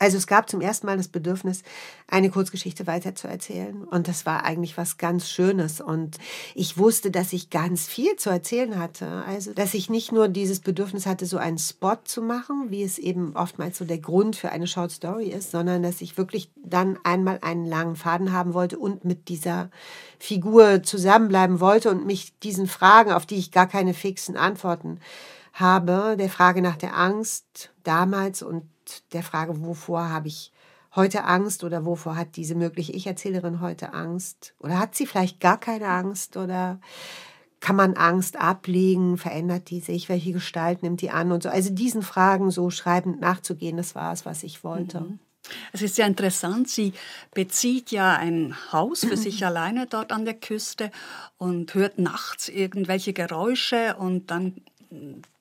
Also 0.00 0.16
es 0.16 0.26
gab 0.26 0.48
zum 0.48 0.62
ersten 0.62 0.86
Mal 0.86 0.96
das 0.96 1.08
Bedürfnis, 1.08 1.62
eine 2.08 2.30
Kurzgeschichte 2.30 2.86
weiterzuerzählen. 2.86 3.84
Und 3.84 4.08
das 4.08 4.24
war 4.24 4.44
eigentlich 4.46 4.78
was 4.78 4.96
ganz 4.96 5.28
Schönes. 5.28 5.82
Und 5.82 6.16
ich 6.54 6.78
wusste, 6.78 7.10
dass 7.10 7.34
ich 7.34 7.50
ganz 7.50 7.86
viel 7.86 8.16
zu 8.16 8.30
erzählen 8.30 8.78
hatte. 8.78 9.22
Also, 9.26 9.52
dass 9.52 9.74
ich 9.74 9.90
nicht 9.90 10.10
nur 10.10 10.28
dieses 10.28 10.60
Bedürfnis 10.60 11.04
hatte, 11.04 11.26
so 11.26 11.36
einen 11.36 11.58
Spot 11.58 11.98
zu 12.02 12.22
machen, 12.22 12.70
wie 12.70 12.82
es 12.82 12.96
eben 12.98 13.36
oftmals 13.36 13.76
so 13.76 13.84
der 13.84 13.98
Grund 13.98 14.36
für 14.36 14.50
eine 14.50 14.66
Short 14.66 14.90
Story 14.90 15.26
ist, 15.26 15.50
sondern 15.50 15.82
dass 15.82 16.00
ich 16.00 16.16
wirklich 16.16 16.50
dann 16.56 16.98
einmal 17.04 17.38
einen 17.42 17.66
langen 17.66 17.94
Faden 17.94 18.32
haben 18.32 18.54
wollte 18.54 18.78
und 18.78 19.04
mit 19.04 19.28
dieser 19.28 19.70
Figur 20.18 20.82
zusammenbleiben 20.82 21.60
wollte 21.60 21.90
und 21.90 22.06
mich 22.06 22.38
diesen 22.38 22.68
Fragen, 22.68 23.12
auf 23.12 23.26
die 23.26 23.36
ich 23.36 23.52
gar 23.52 23.68
keine 23.68 23.92
fixen 23.92 24.38
Antworten 24.38 24.98
habe, 25.52 26.16
der 26.18 26.30
Frage 26.30 26.62
nach 26.62 26.76
der 26.76 26.96
Angst 26.96 27.70
damals 27.84 28.42
und 28.42 28.62
der 29.12 29.22
Frage, 29.22 29.64
wovor 29.64 30.10
habe 30.10 30.28
ich 30.28 30.52
heute 30.94 31.24
Angst 31.24 31.64
oder 31.64 31.84
wovor 31.84 32.16
hat 32.16 32.36
diese 32.36 32.54
mögliche 32.54 32.92
Ich-Erzählerin 32.92 33.60
heute 33.60 33.92
Angst? 33.92 34.54
Oder 34.58 34.78
hat 34.78 34.94
sie 34.94 35.06
vielleicht 35.06 35.40
gar 35.40 35.58
keine 35.58 35.88
Angst 35.88 36.36
oder 36.36 36.80
kann 37.60 37.76
man 37.76 37.94
Angst 37.94 38.36
ablegen? 38.36 39.18
Verändert 39.18 39.70
die 39.70 39.80
sich? 39.80 40.08
Welche 40.08 40.32
Gestalt 40.32 40.82
nimmt 40.82 41.00
die 41.00 41.10
an? 41.10 41.32
Und 41.32 41.42
so. 41.42 41.48
Also 41.48 41.70
diesen 41.70 42.02
Fragen 42.02 42.50
so 42.50 42.70
schreibend 42.70 43.20
nachzugehen, 43.20 43.76
das 43.76 43.94
war 43.94 44.12
es, 44.12 44.26
was 44.26 44.42
ich 44.42 44.64
wollte. 44.64 45.00
Mhm. 45.00 45.18
Es 45.72 45.82
ist 45.82 45.96
sehr 45.96 46.06
interessant. 46.06 46.68
Sie 46.68 46.92
bezieht 47.34 47.90
ja 47.90 48.14
ein 48.14 48.54
Haus 48.72 49.04
für 49.04 49.16
sich 49.16 49.44
alleine 49.46 49.86
dort 49.86 50.12
an 50.12 50.24
der 50.24 50.34
Küste 50.34 50.90
und 51.38 51.74
hört 51.74 51.98
nachts 51.98 52.48
irgendwelche 52.48 53.12
Geräusche 53.12 53.96
und 53.96 54.30
dann 54.30 54.62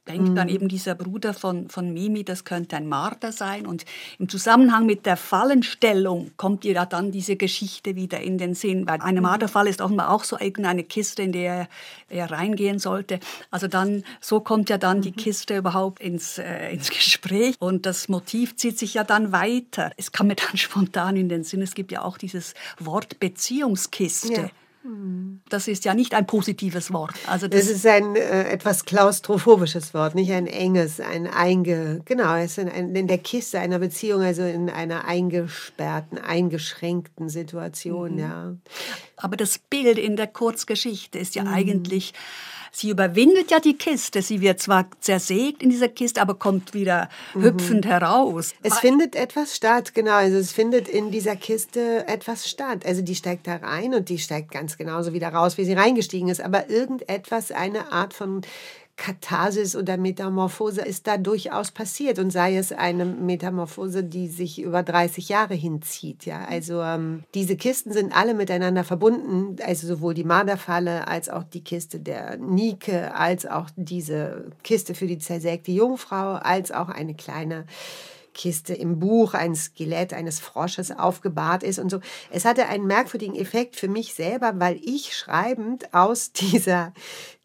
denkt 0.10 0.30
mhm. 0.30 0.36
dann 0.36 0.50
eben 0.50 0.68
dieser 0.68 0.96
Bruder 0.96 1.34
von, 1.34 1.70
von 1.70 1.94
Mimi, 1.94 2.24
das 2.24 2.44
könnte 2.44 2.76
ein 2.76 2.88
Marder 2.88 3.32
sein. 3.32 3.66
Und 3.66 3.86
im 4.18 4.28
Zusammenhang 4.28 4.86
mit 4.86 5.06
der 5.06 5.16
Fallenstellung 5.16 6.32
kommt 6.36 6.66
ihr 6.66 6.74
ja 6.74 6.86
dann 6.86 7.12
diese 7.12 7.36
Geschichte 7.36 7.96
wieder 7.96 8.20
in 8.20 8.38
den 8.38 8.56
Sinn. 8.56 8.88
Weil 8.88 9.02
eine 9.02 9.22
mhm. 9.22 9.28
Marderfalle 9.28 9.70
ist 9.70 9.82
offenbar 9.82 10.10
auch 10.10 10.24
so 10.24 10.38
irgendeine 10.40 10.84
Kiste, 10.84 11.22
in 11.22 11.32
der 11.32 11.70
er, 12.10 12.32
reingehen 12.32 12.80
sollte. 12.80 13.20
Also 13.52 13.68
dann, 13.68 14.04
so 14.20 14.40
kommt 14.40 14.70
ja 14.70 14.78
dann 14.78 14.98
mhm. 14.98 15.02
die 15.04 15.12
Kiste 15.12 15.58
überhaupt 15.58 16.02
ins, 16.02 16.40
äh, 16.40 16.72
ins 16.74 16.90
Gespräch. 16.90 17.56
Und 17.60 17.86
das 17.86 18.10
Motiv 18.10 18.56
zieht 18.56 18.80
sich 18.80 18.96
ja 18.96 19.04
dann 19.04 19.32
weiter. 19.32 19.92
Es 19.98 20.12
kam 20.12 20.28
mir 20.28 20.36
dann 20.36 20.56
spontan 20.58 21.16
in 21.16 21.30
den 21.30 21.44
Sinn, 21.44 21.62
es 21.62 21.76
gibt 21.76 21.92
ja 21.92 22.04
auch 22.04 22.18
dieses 22.18 22.56
Wort 22.80 23.20
Beziehungskiste. 23.20 24.34
Ja. 24.34 24.50
Das 25.50 25.68
ist 25.68 25.86
ja 25.86 25.94
nicht 25.94 26.14
ein 26.14 26.26
positives 26.26 26.92
Wort. 26.94 27.14
Also 27.28 27.48
das, 27.48 27.62
das 27.62 27.78
ist 27.78 27.86
ein 27.86 28.16
äh, 28.16 28.50
etwas 28.50 28.86
klaustrophobisches 28.86 29.94
Wort, 29.94 30.16
nicht 30.16 30.32
ein 30.32 30.48
enges, 30.48 31.00
ein 31.00 31.28
einge, 31.28 32.02
genau, 32.06 32.36
es 32.36 32.52
ist 32.52 32.58
in, 32.60 32.70
ein, 32.70 32.96
in 32.96 33.08
der 33.08 33.18
Kiste 33.18 33.60
einer 33.60 33.80
Beziehung, 33.80 34.22
also 34.22 34.44
in 34.44 34.70
einer 34.70 35.06
eingesperrten, 35.06 36.18
eingeschränkten 36.18 37.30
Situation, 37.30 38.14
mhm. 38.14 38.20
ja. 38.20 38.56
Aber 39.18 39.38
das 39.38 39.60
Bild 39.60 39.98
in 39.98 40.16
der 40.16 40.28
Kurzgeschichte 40.28 41.20
ist 41.20 41.36
ja 41.36 41.44
mhm. 41.44 41.54
eigentlich 41.54 42.14
Sie 42.72 42.90
überwindet 42.90 43.52
ja 43.52 43.60
die 43.60 43.78
Kiste. 43.78 44.22
Sie 44.22 44.42
wird 44.42 44.60
zwar 44.60 44.88
zersägt 45.00 45.64
in 45.64 45.70
dieser 45.70 45.90
Kiste, 45.90 46.22
aber 46.22 46.36
kommt 46.36 46.74
wieder 46.74 47.10
mhm. 47.34 47.44
hüpfend 47.44 47.86
heraus. 47.86 48.54
Es 48.64 48.74
Weil 48.74 48.80
findet 48.80 49.16
etwas 49.16 49.56
statt, 49.56 49.94
genau. 49.94 50.14
Also 50.14 50.38
es 50.38 50.52
findet 50.52 50.88
in 50.88 51.12
dieser 51.12 51.36
Kiste 51.36 52.08
etwas 52.08 52.50
statt. 52.50 52.86
Also 52.86 53.02
die 53.02 53.16
steigt 53.16 53.48
da 53.48 53.56
rein 53.58 53.94
und 53.94 54.10
die 54.10 54.20
steigt 54.20 54.52
ganz 54.52 54.78
genauso 54.78 55.14
wieder 55.14 55.30
raus, 55.30 55.58
wie 55.58 55.66
sie 55.66 55.74
reingestiegen 55.74 56.30
ist. 56.30 56.42
Aber 56.42 56.70
irgendetwas, 56.70 57.52
eine 57.52 57.92
Art 57.92 58.14
von 58.14 58.42
Katharsis 59.00 59.78
oder 59.78 59.96
Metamorphose 59.96 60.82
ist 60.82 61.08
da 61.08 61.18
durchaus 61.18 61.72
passiert 61.72 62.20
und 62.20 62.32
sei 62.32 62.58
es 62.58 62.74
eine 62.74 63.06
Metamorphose, 63.06 64.04
die 64.04 64.28
sich 64.28 64.62
über 64.62 64.84
30 64.84 65.30
Jahre 65.30 65.54
hinzieht. 65.54 66.26
Ja, 66.26 66.44
also 66.44 66.82
ähm, 66.82 67.24
diese 67.34 67.56
Kisten 67.56 67.94
sind 67.94 68.14
alle 68.14 68.34
miteinander 68.34 68.84
verbunden, 68.84 69.56
also 69.66 69.88
sowohl 69.88 70.16
die 70.16 70.26
Marderfalle 70.26 71.08
als 71.08 71.30
auch 71.30 71.44
die 71.46 71.64
Kiste 71.64 72.02
der 72.02 72.38
Nike, 72.38 73.10
als 73.14 73.46
auch 73.46 73.70
diese 73.78 74.52
Kiste 74.64 74.94
für 74.94 75.08
die 75.08 75.18
zersägte 75.18 75.72
Jungfrau, 75.72 76.34
als 76.34 76.74
auch 76.74 76.90
eine 76.90 77.16
kleine 77.16 77.66
Kiste 78.40 78.74
im 78.74 79.00
Buch 79.00 79.34
ein 79.34 79.54
Skelett 79.54 80.14
eines 80.14 80.40
Frosches 80.40 80.92
aufgebahrt 80.92 81.62
ist 81.62 81.78
und 81.78 81.90
so. 81.90 82.00
Es 82.32 82.46
hatte 82.46 82.68
einen 82.68 82.88
merkwürdigen 82.88 83.36
Effekt 83.36 83.76
für 83.76 83.90
mich 83.90 84.14
selber, 84.14 84.54
weil 84.56 84.80
ich 84.82 85.14
schreibend 85.14 85.94
aus 85.94 86.32
dieser, 86.32 86.94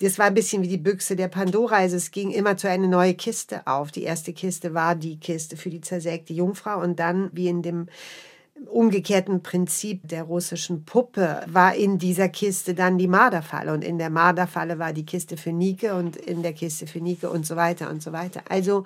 das 0.00 0.20
war 0.20 0.26
ein 0.26 0.34
bisschen 0.34 0.62
wie 0.62 0.68
die 0.68 0.78
Büchse 0.78 1.16
der 1.16 1.26
Pandora, 1.26 1.78
also 1.78 1.96
es 1.96 2.12
ging 2.12 2.30
immer 2.30 2.56
zu 2.56 2.68
einer 2.68 2.86
neue 2.86 3.14
Kiste 3.14 3.66
auf. 3.66 3.90
Die 3.90 4.04
erste 4.04 4.32
Kiste 4.32 4.72
war 4.72 4.94
die 4.94 5.18
Kiste 5.18 5.56
für 5.56 5.68
die 5.68 5.80
zersägte 5.80 6.32
Jungfrau 6.32 6.80
und 6.80 7.00
dann 7.00 7.28
wie 7.32 7.48
in 7.48 7.62
dem 7.62 7.88
umgekehrten 8.66 9.42
Prinzip 9.42 10.08
der 10.08 10.22
russischen 10.22 10.84
Puppe 10.84 11.42
war 11.48 11.74
in 11.74 11.98
dieser 11.98 12.28
Kiste 12.28 12.74
dann 12.74 12.98
die 12.98 13.08
Marderfalle 13.08 13.72
und 13.72 13.82
in 13.82 13.98
der 13.98 14.10
Marderfalle 14.10 14.78
war 14.78 14.92
die 14.92 15.04
Kiste 15.04 15.36
für 15.36 15.52
Nike 15.52 15.90
und 15.90 16.16
in 16.16 16.42
der 16.42 16.52
Kiste 16.52 16.86
für 16.86 17.00
Nike 17.00 17.26
und 17.26 17.44
so 17.44 17.56
weiter 17.56 17.90
und 17.90 18.00
so 18.00 18.12
weiter. 18.12 18.42
Also 18.48 18.84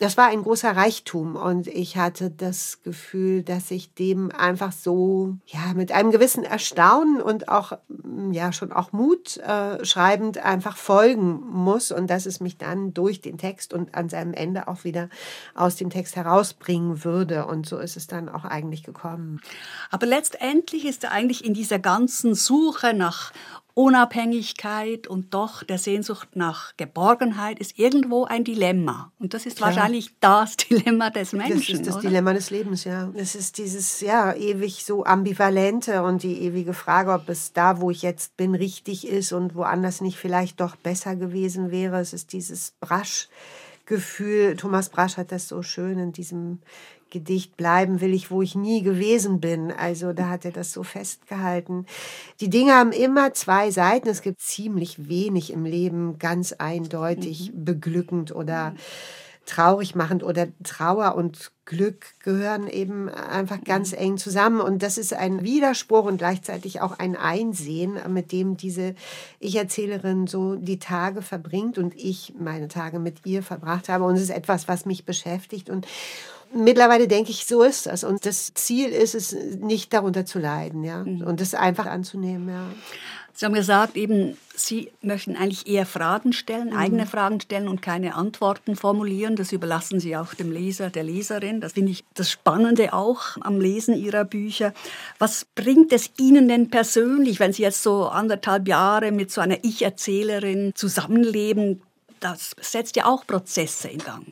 das 0.00 0.16
war 0.16 0.28
ein 0.28 0.42
großer 0.42 0.74
Reichtum 0.74 1.36
und 1.36 1.66
ich 1.66 1.98
hatte 1.98 2.30
das 2.30 2.82
Gefühl, 2.82 3.42
dass 3.42 3.70
ich 3.70 3.92
dem 3.92 4.32
einfach 4.32 4.72
so 4.72 5.36
ja 5.44 5.74
mit 5.74 5.92
einem 5.92 6.10
gewissen 6.10 6.42
Erstaunen 6.42 7.20
und 7.20 7.50
auch 7.50 7.72
mm, 7.88 8.32
ja 8.32 8.50
schon 8.54 8.72
auch 8.72 8.92
Mut 8.92 9.36
äh, 9.36 9.84
schreibend 9.84 10.38
einfach 10.38 10.78
folgen 10.78 11.42
muss 11.50 11.92
und 11.92 12.08
dass 12.08 12.24
es 12.24 12.40
mich 12.40 12.56
dann 12.56 12.94
durch 12.94 13.20
den 13.20 13.36
Text 13.36 13.74
und 13.74 13.94
an 13.94 14.08
seinem 14.08 14.32
Ende 14.32 14.68
auch 14.68 14.84
wieder 14.84 15.10
aus 15.54 15.76
dem 15.76 15.90
Text 15.90 16.16
herausbringen 16.16 17.04
würde 17.04 17.44
und 17.44 17.66
so 17.66 17.76
ist 17.76 17.98
es 17.98 18.06
dann 18.06 18.30
auch 18.30 18.46
eigentlich 18.46 18.82
gekommen. 18.82 19.42
Aber 19.90 20.06
letztendlich 20.06 20.86
ist 20.86 21.04
eigentlich 21.04 21.44
in 21.44 21.52
dieser 21.52 21.78
ganzen 21.78 22.34
Suche 22.34 22.94
nach 22.94 23.32
Unabhängigkeit 23.74 25.06
und 25.06 25.32
doch 25.34 25.62
der 25.62 25.78
Sehnsucht 25.78 26.34
nach 26.34 26.76
Geborgenheit 26.76 27.58
ist 27.58 27.78
irgendwo 27.78 28.24
ein 28.24 28.44
Dilemma. 28.44 29.12
Und 29.18 29.34
das 29.34 29.46
ist 29.46 29.56
Klar. 29.56 29.70
wahrscheinlich 29.70 30.14
das 30.20 30.56
Dilemma 30.70 31.10
des 31.10 31.32
Menschen. 31.32 31.58
Das 31.58 31.68
ist 31.68 31.86
das 31.86 31.94
oder? 31.96 32.08
Dilemma 32.08 32.32
des 32.32 32.50
Lebens, 32.50 32.84
ja. 32.84 33.10
Es 33.14 33.34
ist 33.34 33.58
dieses, 33.58 34.00
ja, 34.00 34.34
ewig 34.34 34.84
so 34.84 35.04
ambivalente 35.04 36.02
und 36.02 36.22
die 36.22 36.42
ewige 36.42 36.72
Frage, 36.72 37.12
ob 37.12 37.28
es 37.28 37.52
da, 37.52 37.80
wo 37.80 37.90
ich 37.90 38.02
jetzt 38.02 38.36
bin, 38.36 38.54
richtig 38.54 39.06
ist 39.06 39.32
und 39.32 39.54
woanders 39.54 40.00
nicht 40.00 40.18
vielleicht 40.18 40.60
doch 40.60 40.76
besser 40.76 41.16
gewesen 41.16 41.70
wäre. 41.70 42.00
Es 42.00 42.12
ist 42.12 42.32
dieses 42.32 42.72
Brasch-Gefühl. 42.80 44.56
Thomas 44.56 44.88
Brasch 44.88 45.16
hat 45.16 45.32
das 45.32 45.48
so 45.48 45.62
schön 45.62 45.98
in 45.98 46.12
diesem 46.12 46.58
Gedicht 47.10 47.56
bleiben 47.56 48.00
will 48.00 48.14
ich, 48.14 48.30
wo 48.30 48.42
ich 48.42 48.54
nie 48.54 48.82
gewesen 48.82 49.40
bin. 49.40 49.72
Also 49.72 50.12
da 50.12 50.28
hat 50.28 50.44
er 50.44 50.52
das 50.52 50.72
so 50.72 50.82
festgehalten. 50.82 51.86
Die 52.40 52.50
Dinge 52.50 52.72
haben 52.74 52.92
immer 52.92 53.34
zwei 53.34 53.70
Seiten. 53.70 54.08
Es 54.08 54.22
gibt 54.22 54.40
ziemlich 54.40 55.08
wenig 55.08 55.52
im 55.52 55.64
Leben 55.64 56.18
ganz 56.18 56.52
eindeutig 56.52 57.52
mhm. 57.52 57.64
beglückend 57.64 58.34
oder 58.34 58.74
traurig 59.50 59.94
machend 59.94 60.22
oder 60.22 60.48
Trauer 60.62 61.16
und 61.16 61.50
Glück 61.64 62.06
gehören 62.20 62.68
eben 62.68 63.08
einfach 63.08 63.62
ganz 63.64 63.92
mhm. 63.92 63.98
eng 63.98 64.16
zusammen. 64.16 64.60
Und 64.60 64.82
das 64.82 64.98
ist 64.98 65.12
ein 65.12 65.42
Widerspruch 65.42 66.04
und 66.04 66.18
gleichzeitig 66.18 66.80
auch 66.80 66.98
ein 66.98 67.16
Einsehen, 67.16 67.98
mit 68.08 68.32
dem 68.32 68.56
diese 68.56 68.94
Ich-Erzählerin 69.40 70.26
so 70.26 70.56
die 70.56 70.78
Tage 70.78 71.22
verbringt 71.22 71.78
und 71.78 71.94
ich 71.96 72.34
meine 72.38 72.68
Tage 72.68 72.98
mit 72.98 73.26
ihr 73.26 73.42
verbracht 73.42 73.88
habe. 73.88 74.04
Und 74.04 74.14
es 74.16 74.22
ist 74.22 74.30
etwas, 74.30 74.68
was 74.68 74.86
mich 74.86 75.04
beschäftigt 75.04 75.70
und 75.70 75.86
mittlerweile 76.52 77.08
denke 77.08 77.30
ich, 77.30 77.46
so 77.46 77.62
ist 77.62 77.86
das. 77.86 78.04
Und 78.04 78.26
das 78.26 78.52
Ziel 78.54 78.88
ist 78.88 79.14
es, 79.14 79.32
nicht 79.32 79.92
darunter 79.92 80.26
zu 80.26 80.38
leiden, 80.38 80.84
ja. 80.84 81.04
Mhm. 81.04 81.22
Und 81.22 81.40
das 81.40 81.54
einfach 81.54 81.86
anzunehmen, 81.86 82.48
ja. 82.48 82.64
Sie 83.32 83.46
haben 83.46 83.54
gesagt, 83.54 83.96
eben, 83.96 84.36
Sie 84.54 84.90
möchten 85.00 85.34
eigentlich 85.34 85.66
eher 85.66 85.86
Fragen 85.86 86.34
stellen, 86.34 86.70
mhm. 86.70 86.76
eigene 86.76 87.06
Fragen 87.06 87.40
stellen 87.40 87.68
und 87.68 87.80
keine 87.80 88.14
Antworten 88.14 88.76
formulieren. 88.76 89.34
Das 89.34 89.52
überlassen 89.52 89.98
Sie 89.98 90.14
auch 90.14 90.34
dem 90.34 90.52
Leser, 90.52 90.90
der 90.90 91.04
Leserin. 91.04 91.62
Das 91.62 91.72
finde 91.72 91.92
ich 91.92 92.04
das 92.12 92.30
Spannende 92.30 92.92
auch 92.92 93.38
am 93.40 93.58
Lesen 93.58 93.94
Ihrer 93.94 94.26
Bücher. 94.26 94.74
Was 95.18 95.46
bringt 95.54 95.90
es 95.94 96.10
Ihnen 96.18 96.48
denn 96.48 96.68
persönlich, 96.68 97.40
wenn 97.40 97.54
Sie 97.54 97.62
jetzt 97.62 97.82
so 97.82 98.08
anderthalb 98.08 98.68
Jahre 98.68 99.10
mit 99.10 99.30
so 99.30 99.40
einer 99.40 99.56
Ich-Erzählerin 99.62 100.72
zusammenleben? 100.74 101.80
Das 102.20 102.54
setzt 102.60 102.96
ja 102.96 103.06
auch 103.06 103.26
Prozesse 103.26 103.88
in 103.88 104.00
Gang. 104.00 104.26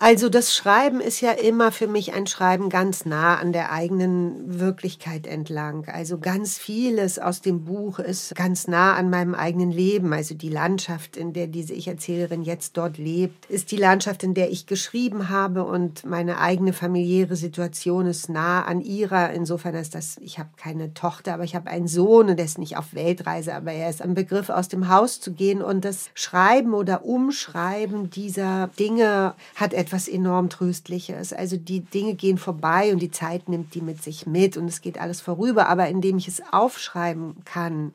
Also 0.00 0.28
das 0.28 0.54
Schreiben 0.54 1.00
ist 1.00 1.20
ja 1.22 1.32
immer 1.32 1.72
für 1.72 1.88
mich 1.88 2.12
ein 2.14 2.28
Schreiben 2.28 2.68
ganz 2.68 3.04
nah 3.04 3.34
an 3.34 3.52
der 3.52 3.72
eigenen 3.72 4.60
Wirklichkeit 4.60 5.26
entlang. 5.26 5.88
Also 5.88 6.18
ganz 6.18 6.56
vieles 6.56 7.18
aus 7.18 7.40
dem 7.40 7.64
Buch 7.64 7.98
ist 7.98 8.36
ganz 8.36 8.68
nah 8.68 8.94
an 8.94 9.10
meinem 9.10 9.34
eigenen 9.34 9.72
Leben. 9.72 10.12
Also 10.12 10.36
die 10.36 10.50
Landschaft, 10.50 11.16
in 11.16 11.32
der 11.32 11.48
diese 11.48 11.74
Ich-Erzählerin 11.74 12.42
jetzt 12.42 12.76
dort 12.76 12.96
lebt, 12.96 13.46
ist 13.46 13.72
die 13.72 13.76
Landschaft, 13.76 14.22
in 14.22 14.34
der 14.34 14.52
ich 14.52 14.68
geschrieben 14.68 15.30
habe 15.30 15.64
und 15.64 16.04
meine 16.04 16.38
eigene 16.38 16.72
familiäre 16.72 17.34
Situation 17.34 18.06
ist 18.06 18.28
nah 18.28 18.62
an 18.62 18.80
ihrer. 18.80 19.32
Insofern 19.32 19.74
ist 19.74 19.96
das, 19.96 20.16
ich 20.20 20.38
habe 20.38 20.50
keine 20.56 20.94
Tochter, 20.94 21.34
aber 21.34 21.42
ich 21.42 21.56
habe 21.56 21.70
einen 21.70 21.88
Sohn 21.88 22.30
und 22.30 22.36
der 22.36 22.46
ist 22.46 22.58
nicht 22.58 22.76
auf 22.76 22.94
Weltreise, 22.94 23.52
aber 23.52 23.72
er 23.72 23.90
ist 23.90 24.00
am 24.00 24.14
Begriff, 24.14 24.48
aus 24.48 24.68
dem 24.68 24.88
Haus 24.88 25.20
zu 25.20 25.32
gehen 25.32 25.60
und 25.60 25.84
das 25.84 26.10
Schreiben 26.14 26.72
oder 26.72 27.04
Umschreiben 27.04 28.10
dieser 28.10 28.70
Dinge 28.78 29.34
hat 29.56 29.74
etwas 29.74 29.87
etwas 29.88 30.06
enorm 30.06 30.50
Tröstliches. 30.50 31.32
Also 31.32 31.56
die 31.56 31.80
Dinge 31.80 32.14
gehen 32.14 32.36
vorbei 32.36 32.92
und 32.92 33.00
die 33.00 33.10
Zeit 33.10 33.48
nimmt 33.48 33.74
die 33.74 33.80
mit 33.80 34.02
sich 34.02 34.26
mit 34.26 34.58
und 34.58 34.68
es 34.68 34.82
geht 34.82 35.00
alles 35.00 35.22
vorüber. 35.22 35.68
Aber 35.68 35.88
indem 35.88 36.18
ich 36.18 36.28
es 36.28 36.42
aufschreiben 36.52 37.36
kann, 37.46 37.94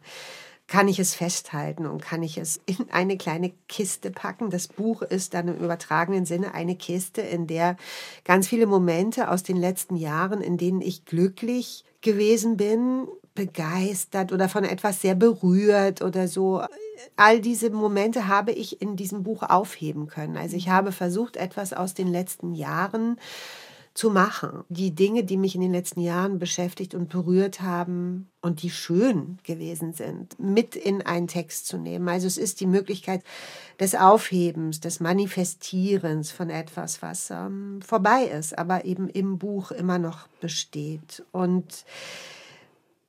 kann 0.66 0.88
ich 0.88 0.98
es 0.98 1.14
festhalten 1.14 1.86
und 1.86 2.02
kann 2.02 2.24
ich 2.24 2.40
es 2.40 2.60
in 2.66 2.90
eine 2.92 3.16
kleine 3.16 3.52
Kiste 3.68 4.10
packen. 4.10 4.50
Das 4.50 4.68
Buch 4.68 5.04
ist 5.04 5.36
dann 5.36 5.50
im 5.50 5.58
übertragenen 5.58 6.26
Sinne 6.26 6.56
eine 6.56 6.76
Kiste, 6.76 7.22
in 7.22 7.46
der 7.46 7.78
ganz 8.24 8.48
viele 8.48 8.66
Momente 8.66 9.30
aus 9.30 9.44
den 9.44 9.58
letzten 9.58 9.96
Jahren, 9.96 10.42
in 10.42 10.58
denen 10.58 10.82
ich 10.82 11.06
glücklich 11.06 11.86
gewesen 12.02 12.58
bin, 12.58 13.08
begeistert 13.36 14.32
oder 14.32 14.50
von 14.50 14.64
etwas 14.64 15.02
sehr 15.02 15.14
berührt 15.14 16.02
oder 16.02 16.28
so. 16.28 16.64
All 17.16 17.42
diese 17.42 17.70
Momente 17.70 18.28
habe 18.28 18.52
ich 18.52 18.82
in 18.82 18.96
diesem 18.96 19.24
Buch 19.24 19.44
aufheben 19.44 20.08
können. 20.08 20.38
Also 20.38 20.56
ich 20.56 20.70
habe 20.70 20.92
versucht, 20.92 21.38
etwas 21.38 21.74
aus 21.74 21.94
den 21.94 22.08
letzten 22.08 22.54
Jahren 22.54 23.18
zu 23.94 24.10
machen. 24.10 24.64
Die 24.70 24.96
Dinge, 24.96 25.24
die 25.24 25.38
mich 25.38 25.54
in 25.54 25.62
den 25.62 25.72
letzten 25.72 26.02
Jahren 26.02 26.40
beschäftigt 26.40 26.96
und 26.96 27.10
berührt 27.10 27.62
haben 27.62 28.30
und 28.42 28.64
die 28.64 28.72
schön 28.72 29.38
gewesen 29.44 29.94
sind, 29.94 30.40
mit 30.40 30.76
in 30.76 31.04
einen 31.04 31.28
Text 31.28 31.68
zu 31.68 31.78
nehmen. 31.78 32.10
Also 32.10 32.26
es 32.26 32.38
ist 32.38 32.60
die 32.60 32.66
Möglichkeit 32.66 33.24
des 33.80 33.94
Aufhebens, 33.94 34.80
des 34.80 35.00
Manifestierens 35.00 36.32
von 36.32 36.50
etwas, 36.50 37.02
was 37.04 37.30
ähm, 37.30 37.82
vorbei 37.86 38.24
ist, 38.24 38.58
aber 38.58 38.86
eben 38.86 39.10
im 39.10 39.38
Buch 39.38 39.72
immer 39.72 40.00
noch 40.00 40.28
besteht. 40.42 41.24
Und 41.32 41.86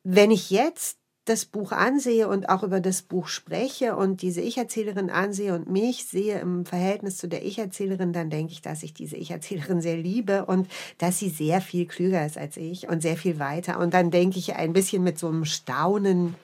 wenn 0.03 0.31
ich 0.31 0.51
jetzt 0.51 0.99
das 1.25 1.47
Buch 1.47 1.73
ansehe 1.73 2.29
und 2.29 2.51
auch 2.51 2.63
über 2.63 2.81
das 2.81 3.01
Buch 3.01 3.29
spreche 3.29 3.97
und 3.97 4.21
diese 4.21 4.43
Ich-Erzählerin 4.43 5.09
ansehe 5.09 5.55
und 5.55 5.71
mich 5.71 6.05
sehe 6.05 6.39
im 6.39 6.67
Verhältnis 6.67 7.17
zu 7.17 7.29
der 7.29 7.45
Ich-Erzählerin, 7.45 8.13
dann 8.13 8.29
denke 8.29 8.53
ich, 8.53 8.61
dass 8.61 8.83
ich 8.83 8.93
diese 8.93 9.17
Ich-Erzählerin 9.17 9.81
sehr 9.81 9.97
liebe 9.97 10.45
und 10.45 10.69
dass 10.99 11.19
sie 11.19 11.31
sehr 11.31 11.63
viel 11.63 11.87
klüger 11.87 12.25
ist 12.27 12.37
als 12.37 12.59
ich 12.59 12.89
und 12.89 13.01
sehr 13.01 13.17
viel 13.17 13.39
weiter. 13.39 13.79
Und 13.79 13.95
dann 13.95 14.11
denke 14.11 14.39
ich 14.39 14.55
ein 14.55 14.75
bisschen 14.75 15.03
mit 15.03 15.19
so 15.19 15.29
einem 15.29 15.47
Staunen, 15.47 16.35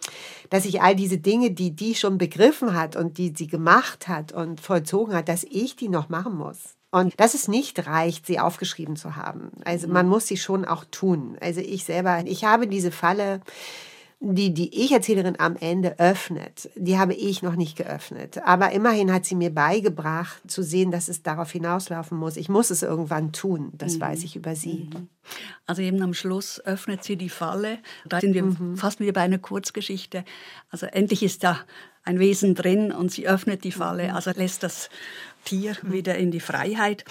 dass 0.48 0.64
ich 0.64 0.80
all 0.80 0.96
diese 0.96 1.18
Dinge, 1.18 1.50
die 1.50 1.72
die 1.72 1.94
schon 1.94 2.16
begriffen 2.16 2.74
hat 2.74 2.96
und 2.96 3.18
die 3.18 3.34
sie 3.36 3.48
gemacht 3.48 4.08
hat 4.08 4.32
und 4.32 4.60
vollzogen 4.60 5.14
hat, 5.14 5.28
dass 5.28 5.44
ich 5.44 5.76
die 5.76 5.88
noch 5.88 6.08
machen 6.08 6.36
muss. 6.36 6.76
Und 6.92 7.20
dass 7.20 7.34
es 7.34 7.46
nicht 7.46 7.86
reicht, 7.86 8.26
sie 8.26 8.40
aufgeschrieben 8.40 8.96
zu 8.96 9.14
haben. 9.14 9.52
Also 9.64 9.86
man 9.86 10.08
muss 10.08 10.26
sie 10.26 10.36
schon 10.36 10.64
auch 10.64 10.84
tun. 10.90 11.36
Also 11.40 11.60
ich 11.60 11.84
selber, 11.84 12.24
ich 12.24 12.44
habe 12.44 12.66
diese 12.66 12.90
Falle 12.90 13.42
die 14.22 14.52
die 14.52 14.84
Ich-Erzählerin 14.84 15.40
am 15.40 15.56
Ende 15.56 15.98
öffnet, 15.98 16.68
die 16.74 16.98
habe 16.98 17.14
ich 17.14 17.42
noch 17.42 17.56
nicht 17.56 17.76
geöffnet. 17.76 18.38
Aber 18.44 18.70
immerhin 18.72 19.10
hat 19.10 19.24
sie 19.24 19.34
mir 19.34 19.52
beigebracht, 19.52 20.38
zu 20.46 20.62
sehen, 20.62 20.90
dass 20.90 21.08
es 21.08 21.22
darauf 21.22 21.50
hinauslaufen 21.50 22.18
muss. 22.18 22.36
Ich 22.36 22.50
muss 22.50 22.68
es 22.68 22.82
irgendwann 22.82 23.32
tun. 23.32 23.72
Das 23.72 23.96
mhm. 23.96 24.00
weiß 24.02 24.24
ich 24.24 24.36
über 24.36 24.54
sie. 24.54 24.90
Mhm. 24.92 25.08
Also 25.66 25.80
eben 25.80 26.02
am 26.02 26.12
Schluss 26.12 26.60
öffnet 26.60 27.02
sie 27.02 27.16
die 27.16 27.30
Falle. 27.30 27.78
Da 28.04 28.20
sind 28.20 28.34
wir 28.34 28.42
mhm. 28.42 28.76
fast 28.76 29.00
wieder 29.00 29.14
bei 29.14 29.22
einer 29.22 29.38
Kurzgeschichte. 29.38 30.24
Also 30.70 30.84
endlich 30.84 31.22
ist 31.22 31.42
da 31.42 31.58
ein 32.04 32.18
Wesen 32.18 32.54
drin 32.54 32.92
und 32.92 33.10
sie 33.10 33.26
öffnet 33.26 33.64
die 33.64 33.72
Falle, 33.72 34.08
mhm. 34.08 34.14
also 34.14 34.32
lässt 34.32 34.62
das 34.62 34.90
Tier 35.44 35.76
wieder 35.82 36.16
in 36.16 36.30
die 36.30 36.40
Freiheit. 36.40 37.04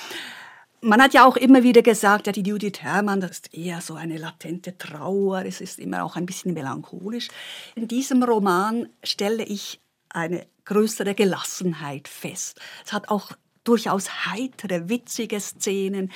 Man 0.82 1.02
hat 1.02 1.14
ja 1.14 1.26
auch 1.26 1.36
immer 1.36 1.64
wieder 1.64 1.82
gesagt, 1.82 2.28
ja, 2.28 2.32
die 2.32 2.42
Judith 2.42 2.82
Herrmann, 2.82 3.20
das 3.20 3.32
ist 3.32 3.54
eher 3.54 3.82
so 3.82 3.96
eine 3.96 4.18
latente 4.18 4.78
Trauer, 4.78 5.44
es 5.46 5.60
ist 5.60 5.78
immer 5.78 6.06
auch 6.06 6.16
ein 6.16 6.26
bisschen 6.26 6.54
melancholisch. 6.54 7.28
In 7.76 7.88
diesem 7.88 8.24
Roman 8.24 8.88
stelle 9.04 9.44
ich 9.44 9.82
eine 10.08 10.48
größere 10.64 11.16
Gelassenheit 11.16 12.08
fest. 12.08 12.62
Es 12.86 12.94
hat 12.94 13.10
auch 13.10 13.34
durchaus 13.66 14.26
heitere, 14.28 14.88
witzige 14.88 15.40
Szenen. 15.42 16.12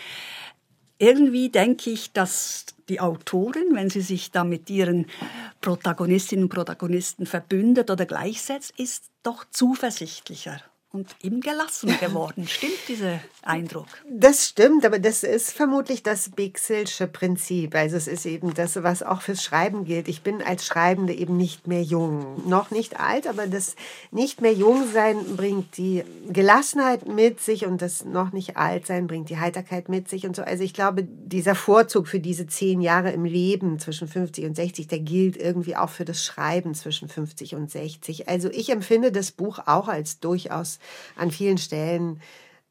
Irgendwie 0.97 1.49
denke 1.49 1.89
ich, 1.89 2.14
dass 2.14 2.66
die 2.88 3.01
Autorin, 3.01 3.76
wenn 3.76 3.89
sie 3.89 4.01
sich 4.01 4.32
da 4.32 4.45
mit 4.45 4.70
ihren 4.70 5.07
Protagonistinnen 5.59 6.45
und 6.45 6.49
Protagonisten 6.49 7.26
verbündet 7.26 7.91
oder 7.91 8.05
gleichsetzt, 8.05 8.74
ist 8.78 9.09
doch 9.24 9.43
zuversichtlicher 9.51 10.61
und 10.94 11.08
eben 11.24 11.41
gelassener 11.41 11.96
geworden. 11.96 12.48
Stimmt 12.48 12.88
dieser 12.88 13.20
Eindruck? 13.41 13.88
Das 14.08 14.48
stimmt, 14.48 14.86
aber 14.86 15.00
das 15.00 15.24
ist 15.24 15.50
vermutlich 15.50 16.04
das 16.04 16.30
Bixelsche 16.30 17.08
Prinzip. 17.08 17.74
Also 17.74 17.98
es 17.98 18.08
ist 18.08 18.28
eben 18.28 18.54
das, 18.54 18.82
was 18.84 19.02
auch 19.02 19.24
fürs 19.24 19.44
Schreiben 19.44 19.86
gilt. 19.86 20.08
Ich 20.08 20.22
bin 20.22 20.44
als 20.44 20.68
Schreibende 20.68 21.14
eben 21.14 21.36
nicht 21.36 21.66
mehr 21.66 21.82
jung. 21.82 22.48
Noch 22.48 22.70
nicht 22.70 23.00
alt, 23.00 23.26
aber 23.26 23.48
das 23.48 23.76
nicht 24.12 24.41
mehr 24.41 24.54
jung 24.54 24.88
sein 24.94 25.18
bringt 25.36 25.78
die 25.78 26.04
Gelassenheit 26.32 27.08
mit 27.08 27.41
sich 27.41 27.66
und 27.66 27.82
das 27.82 28.06
noch 28.06 28.32
nicht 28.32 28.56
alt 28.56 28.86
sein 28.86 29.08
bringt 29.08 29.30
die 29.30 29.39
Heiterkeit 29.39 29.89
mit 29.89 30.08
sich 30.08 30.28
und 30.28 30.36
so. 30.36 30.44
Also 30.44 30.64
ich 30.64 30.76
glaube, 30.76 31.02
dieser 31.04 31.56
Vorzug 31.56 32.08
für 32.08 32.20
diese 32.20 32.46
zehn 32.46 32.82
Jahre 32.82 33.10
im 33.10 33.26
Leben 33.26 33.80
zwischen 33.80 34.08
50 34.08 34.46
und 34.46 34.56
60, 34.56 34.89
der 34.89 35.00
gilt 35.00 35.38
irgendwie 35.38 35.76
auch 35.76 35.89
für 35.89 36.06
das 36.06 36.24
Schreiben 36.24 36.76
zwischen 36.76 37.10
50 37.10 37.56
und 37.56 37.72
60. 37.72 38.30
Also 38.30 38.52
ich 38.52 38.70
empfinde 38.70 39.12
das 39.12 39.32
Buch 39.32 39.58
auch 39.66 39.88
als 39.88 40.20
durchaus 40.20 40.78
an 41.15 41.31
vielen 41.31 41.57
Stellen 41.57 42.19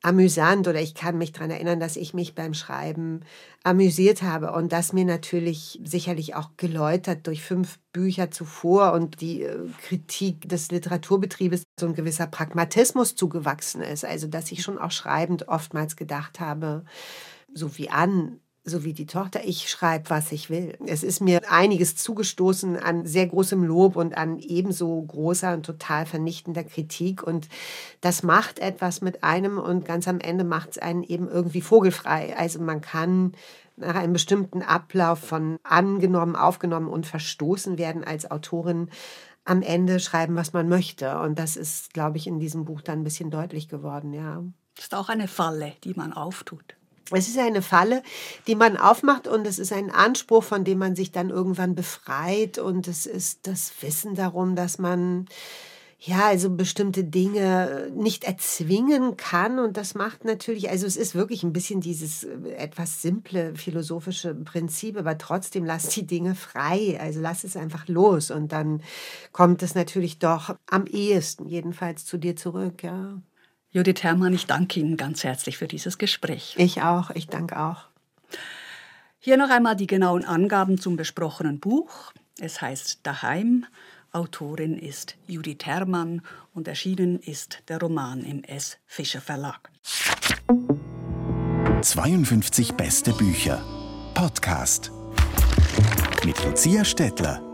amüsant 0.03 0.67
oder 0.67 0.81
ich 0.81 0.95
kann 0.95 1.17
mich 1.17 1.33
daran 1.33 1.51
erinnern, 1.51 1.79
dass 1.79 1.97
ich 1.97 2.13
mich 2.13 2.35
beim 2.35 2.55
Schreiben 2.55 3.21
amüsiert 3.63 4.23
habe 4.23 4.53
und 4.53 4.73
das 4.73 4.93
mir 4.93 5.05
natürlich 5.05 5.81
sicherlich 5.85 6.35
auch 6.35 6.51
geläutert 6.57 7.27
durch 7.27 7.43
fünf 7.43 7.79
Bücher 7.93 8.31
zuvor 8.33 8.93
und 8.93 9.21
die 9.21 9.43
äh, 9.43 9.59
Kritik 9.87 10.49
des 10.49 10.73
Literaturbetriebes 10.73 11.63
so 11.79 11.87
ein 11.87 11.95
gewisser 11.95 12.27
Pragmatismus 12.27 13.15
zugewachsen 13.15 13.81
ist. 13.81 14.05
Also 14.05 14.27
dass 14.27 14.51
ich 14.51 14.63
schon 14.63 14.79
auch 14.79 14.91
schreibend 14.91 15.47
oftmals 15.49 15.95
gedacht 15.95 16.41
habe, 16.41 16.85
so 17.55 17.79
wie 17.79 17.91
an, 17.91 18.41
so 18.65 18.85
wie 18.85 18.93
die 18.93 19.07
Tochter, 19.07 19.45
ich 19.45 19.69
schreibe, 19.69 20.11
was 20.11 20.31
ich 20.31 20.49
will. 20.49 20.77
Es 20.87 21.03
ist 21.03 21.21
mir 21.21 21.41
einiges 21.51 21.97
zugestoßen 21.97 22.77
an 22.77 23.07
sehr 23.07 23.27
großem 23.27 23.65
Lob 23.65 23.97
und 23.97 24.17
an 24.17 24.39
ebenso 24.39 25.03
großer 25.03 25.53
und 25.55 25.67
total 25.67 26.07
vernichtender 26.07 26.63
Kritik. 26.63 27.25
Und 27.25 27.49
das 28.01 28.23
macht 28.23 28.61
etwas 28.61 29.01
mit 29.01 29.25
einem 29.25 29.59
und 29.59 29.85
ganz 29.85 30.07
am 30.07 30.21
Ende 30.21 30.45
macht 30.45 30.71
es 30.73 30.79
einen 30.79 31.03
eben 31.03 31.29
irgendwie 31.29 31.61
vogelfrei. 31.61 32.37
Also 32.37 32.61
man 32.61 32.81
kann 32.81 33.33
nach 33.77 33.97
einem 33.97 34.13
bestimmten 34.13 34.63
Ablauf 34.63 35.19
von 35.19 35.59
angenommen, 35.65 36.37
aufgenommen 36.37 36.89
und 36.89 37.07
verstoßen 37.07 37.79
werden 37.79 38.05
als 38.05 38.31
Autorin 38.31 38.91
am 39.45 39.63
Ende 39.63 39.99
schreiben, 39.99 40.37
was 40.37 40.53
man 40.53 40.69
möchte. 40.69 41.19
Und 41.19 41.37
das 41.39 41.57
ist, 41.57 41.93
glaube 41.95 42.17
ich, 42.17 42.29
in 42.29 42.39
diesem 42.39 42.65
Buch 42.65 42.81
dann 42.81 43.01
ein 43.01 43.05
bisschen 43.05 43.33
deutlich 43.33 43.69
geworden, 43.69 44.13
ja. 44.13 44.45
Das 44.77 44.85
ist 44.85 44.95
auch 44.95 45.09
eine 45.09 45.27
Falle, 45.27 45.73
die 45.83 45.95
man 45.95 46.13
auftut. 46.13 46.77
Es 47.11 47.29
ist 47.29 47.39
eine 47.39 47.63
Falle, 47.63 48.03
die 48.47 48.55
man 48.55 48.77
aufmacht 48.77 49.27
und 49.27 49.47
es 49.47 49.59
ist 49.59 49.73
ein 49.73 49.91
Anspruch, 49.91 50.45
von 50.45 50.65
dem 50.65 50.79
man 50.79 50.97
sich 50.97 51.13
dann 51.13 51.31
irgendwann 51.31 51.75
befreit 51.75 52.59
und 52.59 52.89
es 52.89 53.07
ist 53.07 53.47
das 53.47 53.73
Wissen 53.81 54.15
darum, 54.15 54.57
dass 54.57 54.79
man 54.79 55.27
ja, 56.05 56.27
also 56.27 56.51
bestimmte 56.51 57.05
Dinge 57.05 57.93
nicht 57.95 58.25
erzwingen 58.25 59.17
kann 59.17 59.61
und 59.61 59.77
das 59.77 59.95
macht 59.95 60.25
natürlich, 60.25 60.69
also 60.69 60.85
es 60.85 60.97
ist 60.97 61.15
wirklich 61.15 61.45
ein 61.45 61.53
bisschen 61.53 61.81
dieses 61.81 62.25
äh, 62.25 62.51
etwas 62.57 63.03
simple 63.03 63.55
philosophische 63.55 64.35
Prinzip, 64.35 64.99
aber 64.99 65.17
trotzdem 65.17 65.65
lass 65.65 65.91
die 65.91 66.05
Dinge 66.05 66.35
frei, 66.35 66.99
also 67.01 67.21
lass 67.21 67.45
es 67.45 67.57
einfach 67.57 67.87
los 67.87 68.33
und 68.33 68.51
dann 68.51 68.83
kommt 69.31 69.63
es 69.63 69.77
natürlich 69.77 70.19
doch 70.19 70.57
am 70.69 70.87
ehesten 70.87 71.47
jedenfalls 71.47 72.05
zu 72.05 72.19
dir 72.19 72.35
zurück, 72.35 72.83
ja. 72.83 73.23
Judith 73.73 74.03
Herrmann, 74.03 74.35
ich 74.35 74.47
danke 74.47 74.81
Ihnen 74.81 74.99
ganz 74.99 75.25
herzlich 75.25 75.57
für 75.57 75.67
dieses 75.67 75.97
Gespräch. 75.97 76.55
Ich 76.59 76.83
auch, 76.83 77.11
ich 77.11 77.29
danke 77.29 77.59
auch. 77.59 77.87
Hier 79.19 79.39
noch 79.39 79.49
einmal 79.49 79.77
die 79.77 79.87
genauen 79.87 80.25
Angaben 80.25 80.79
zum 80.79 80.97
besprochenen 80.97 81.59
Buch. 81.59 82.13
Es 82.39 82.61
heißt 82.61 83.01
Daheim. 83.03 83.65
Autorin 84.13 84.77
ist 84.77 85.17
Judith 85.27 85.65
Herrmann 85.65 86.21
und 86.53 86.69
erschienen 86.69 87.19
ist 87.19 87.63
der 87.69 87.81
Roman 87.81 88.25
im 88.25 88.45
S. 88.45 88.77
Fischer 88.85 89.23
Verlag. 89.23 89.71
52 91.81 92.75
beste 92.75 93.13
Bücher. 93.13 93.65
Podcast. 94.13 94.93
Mit 96.27 96.45
Lucia 96.45 96.85
Stettler. 96.85 97.52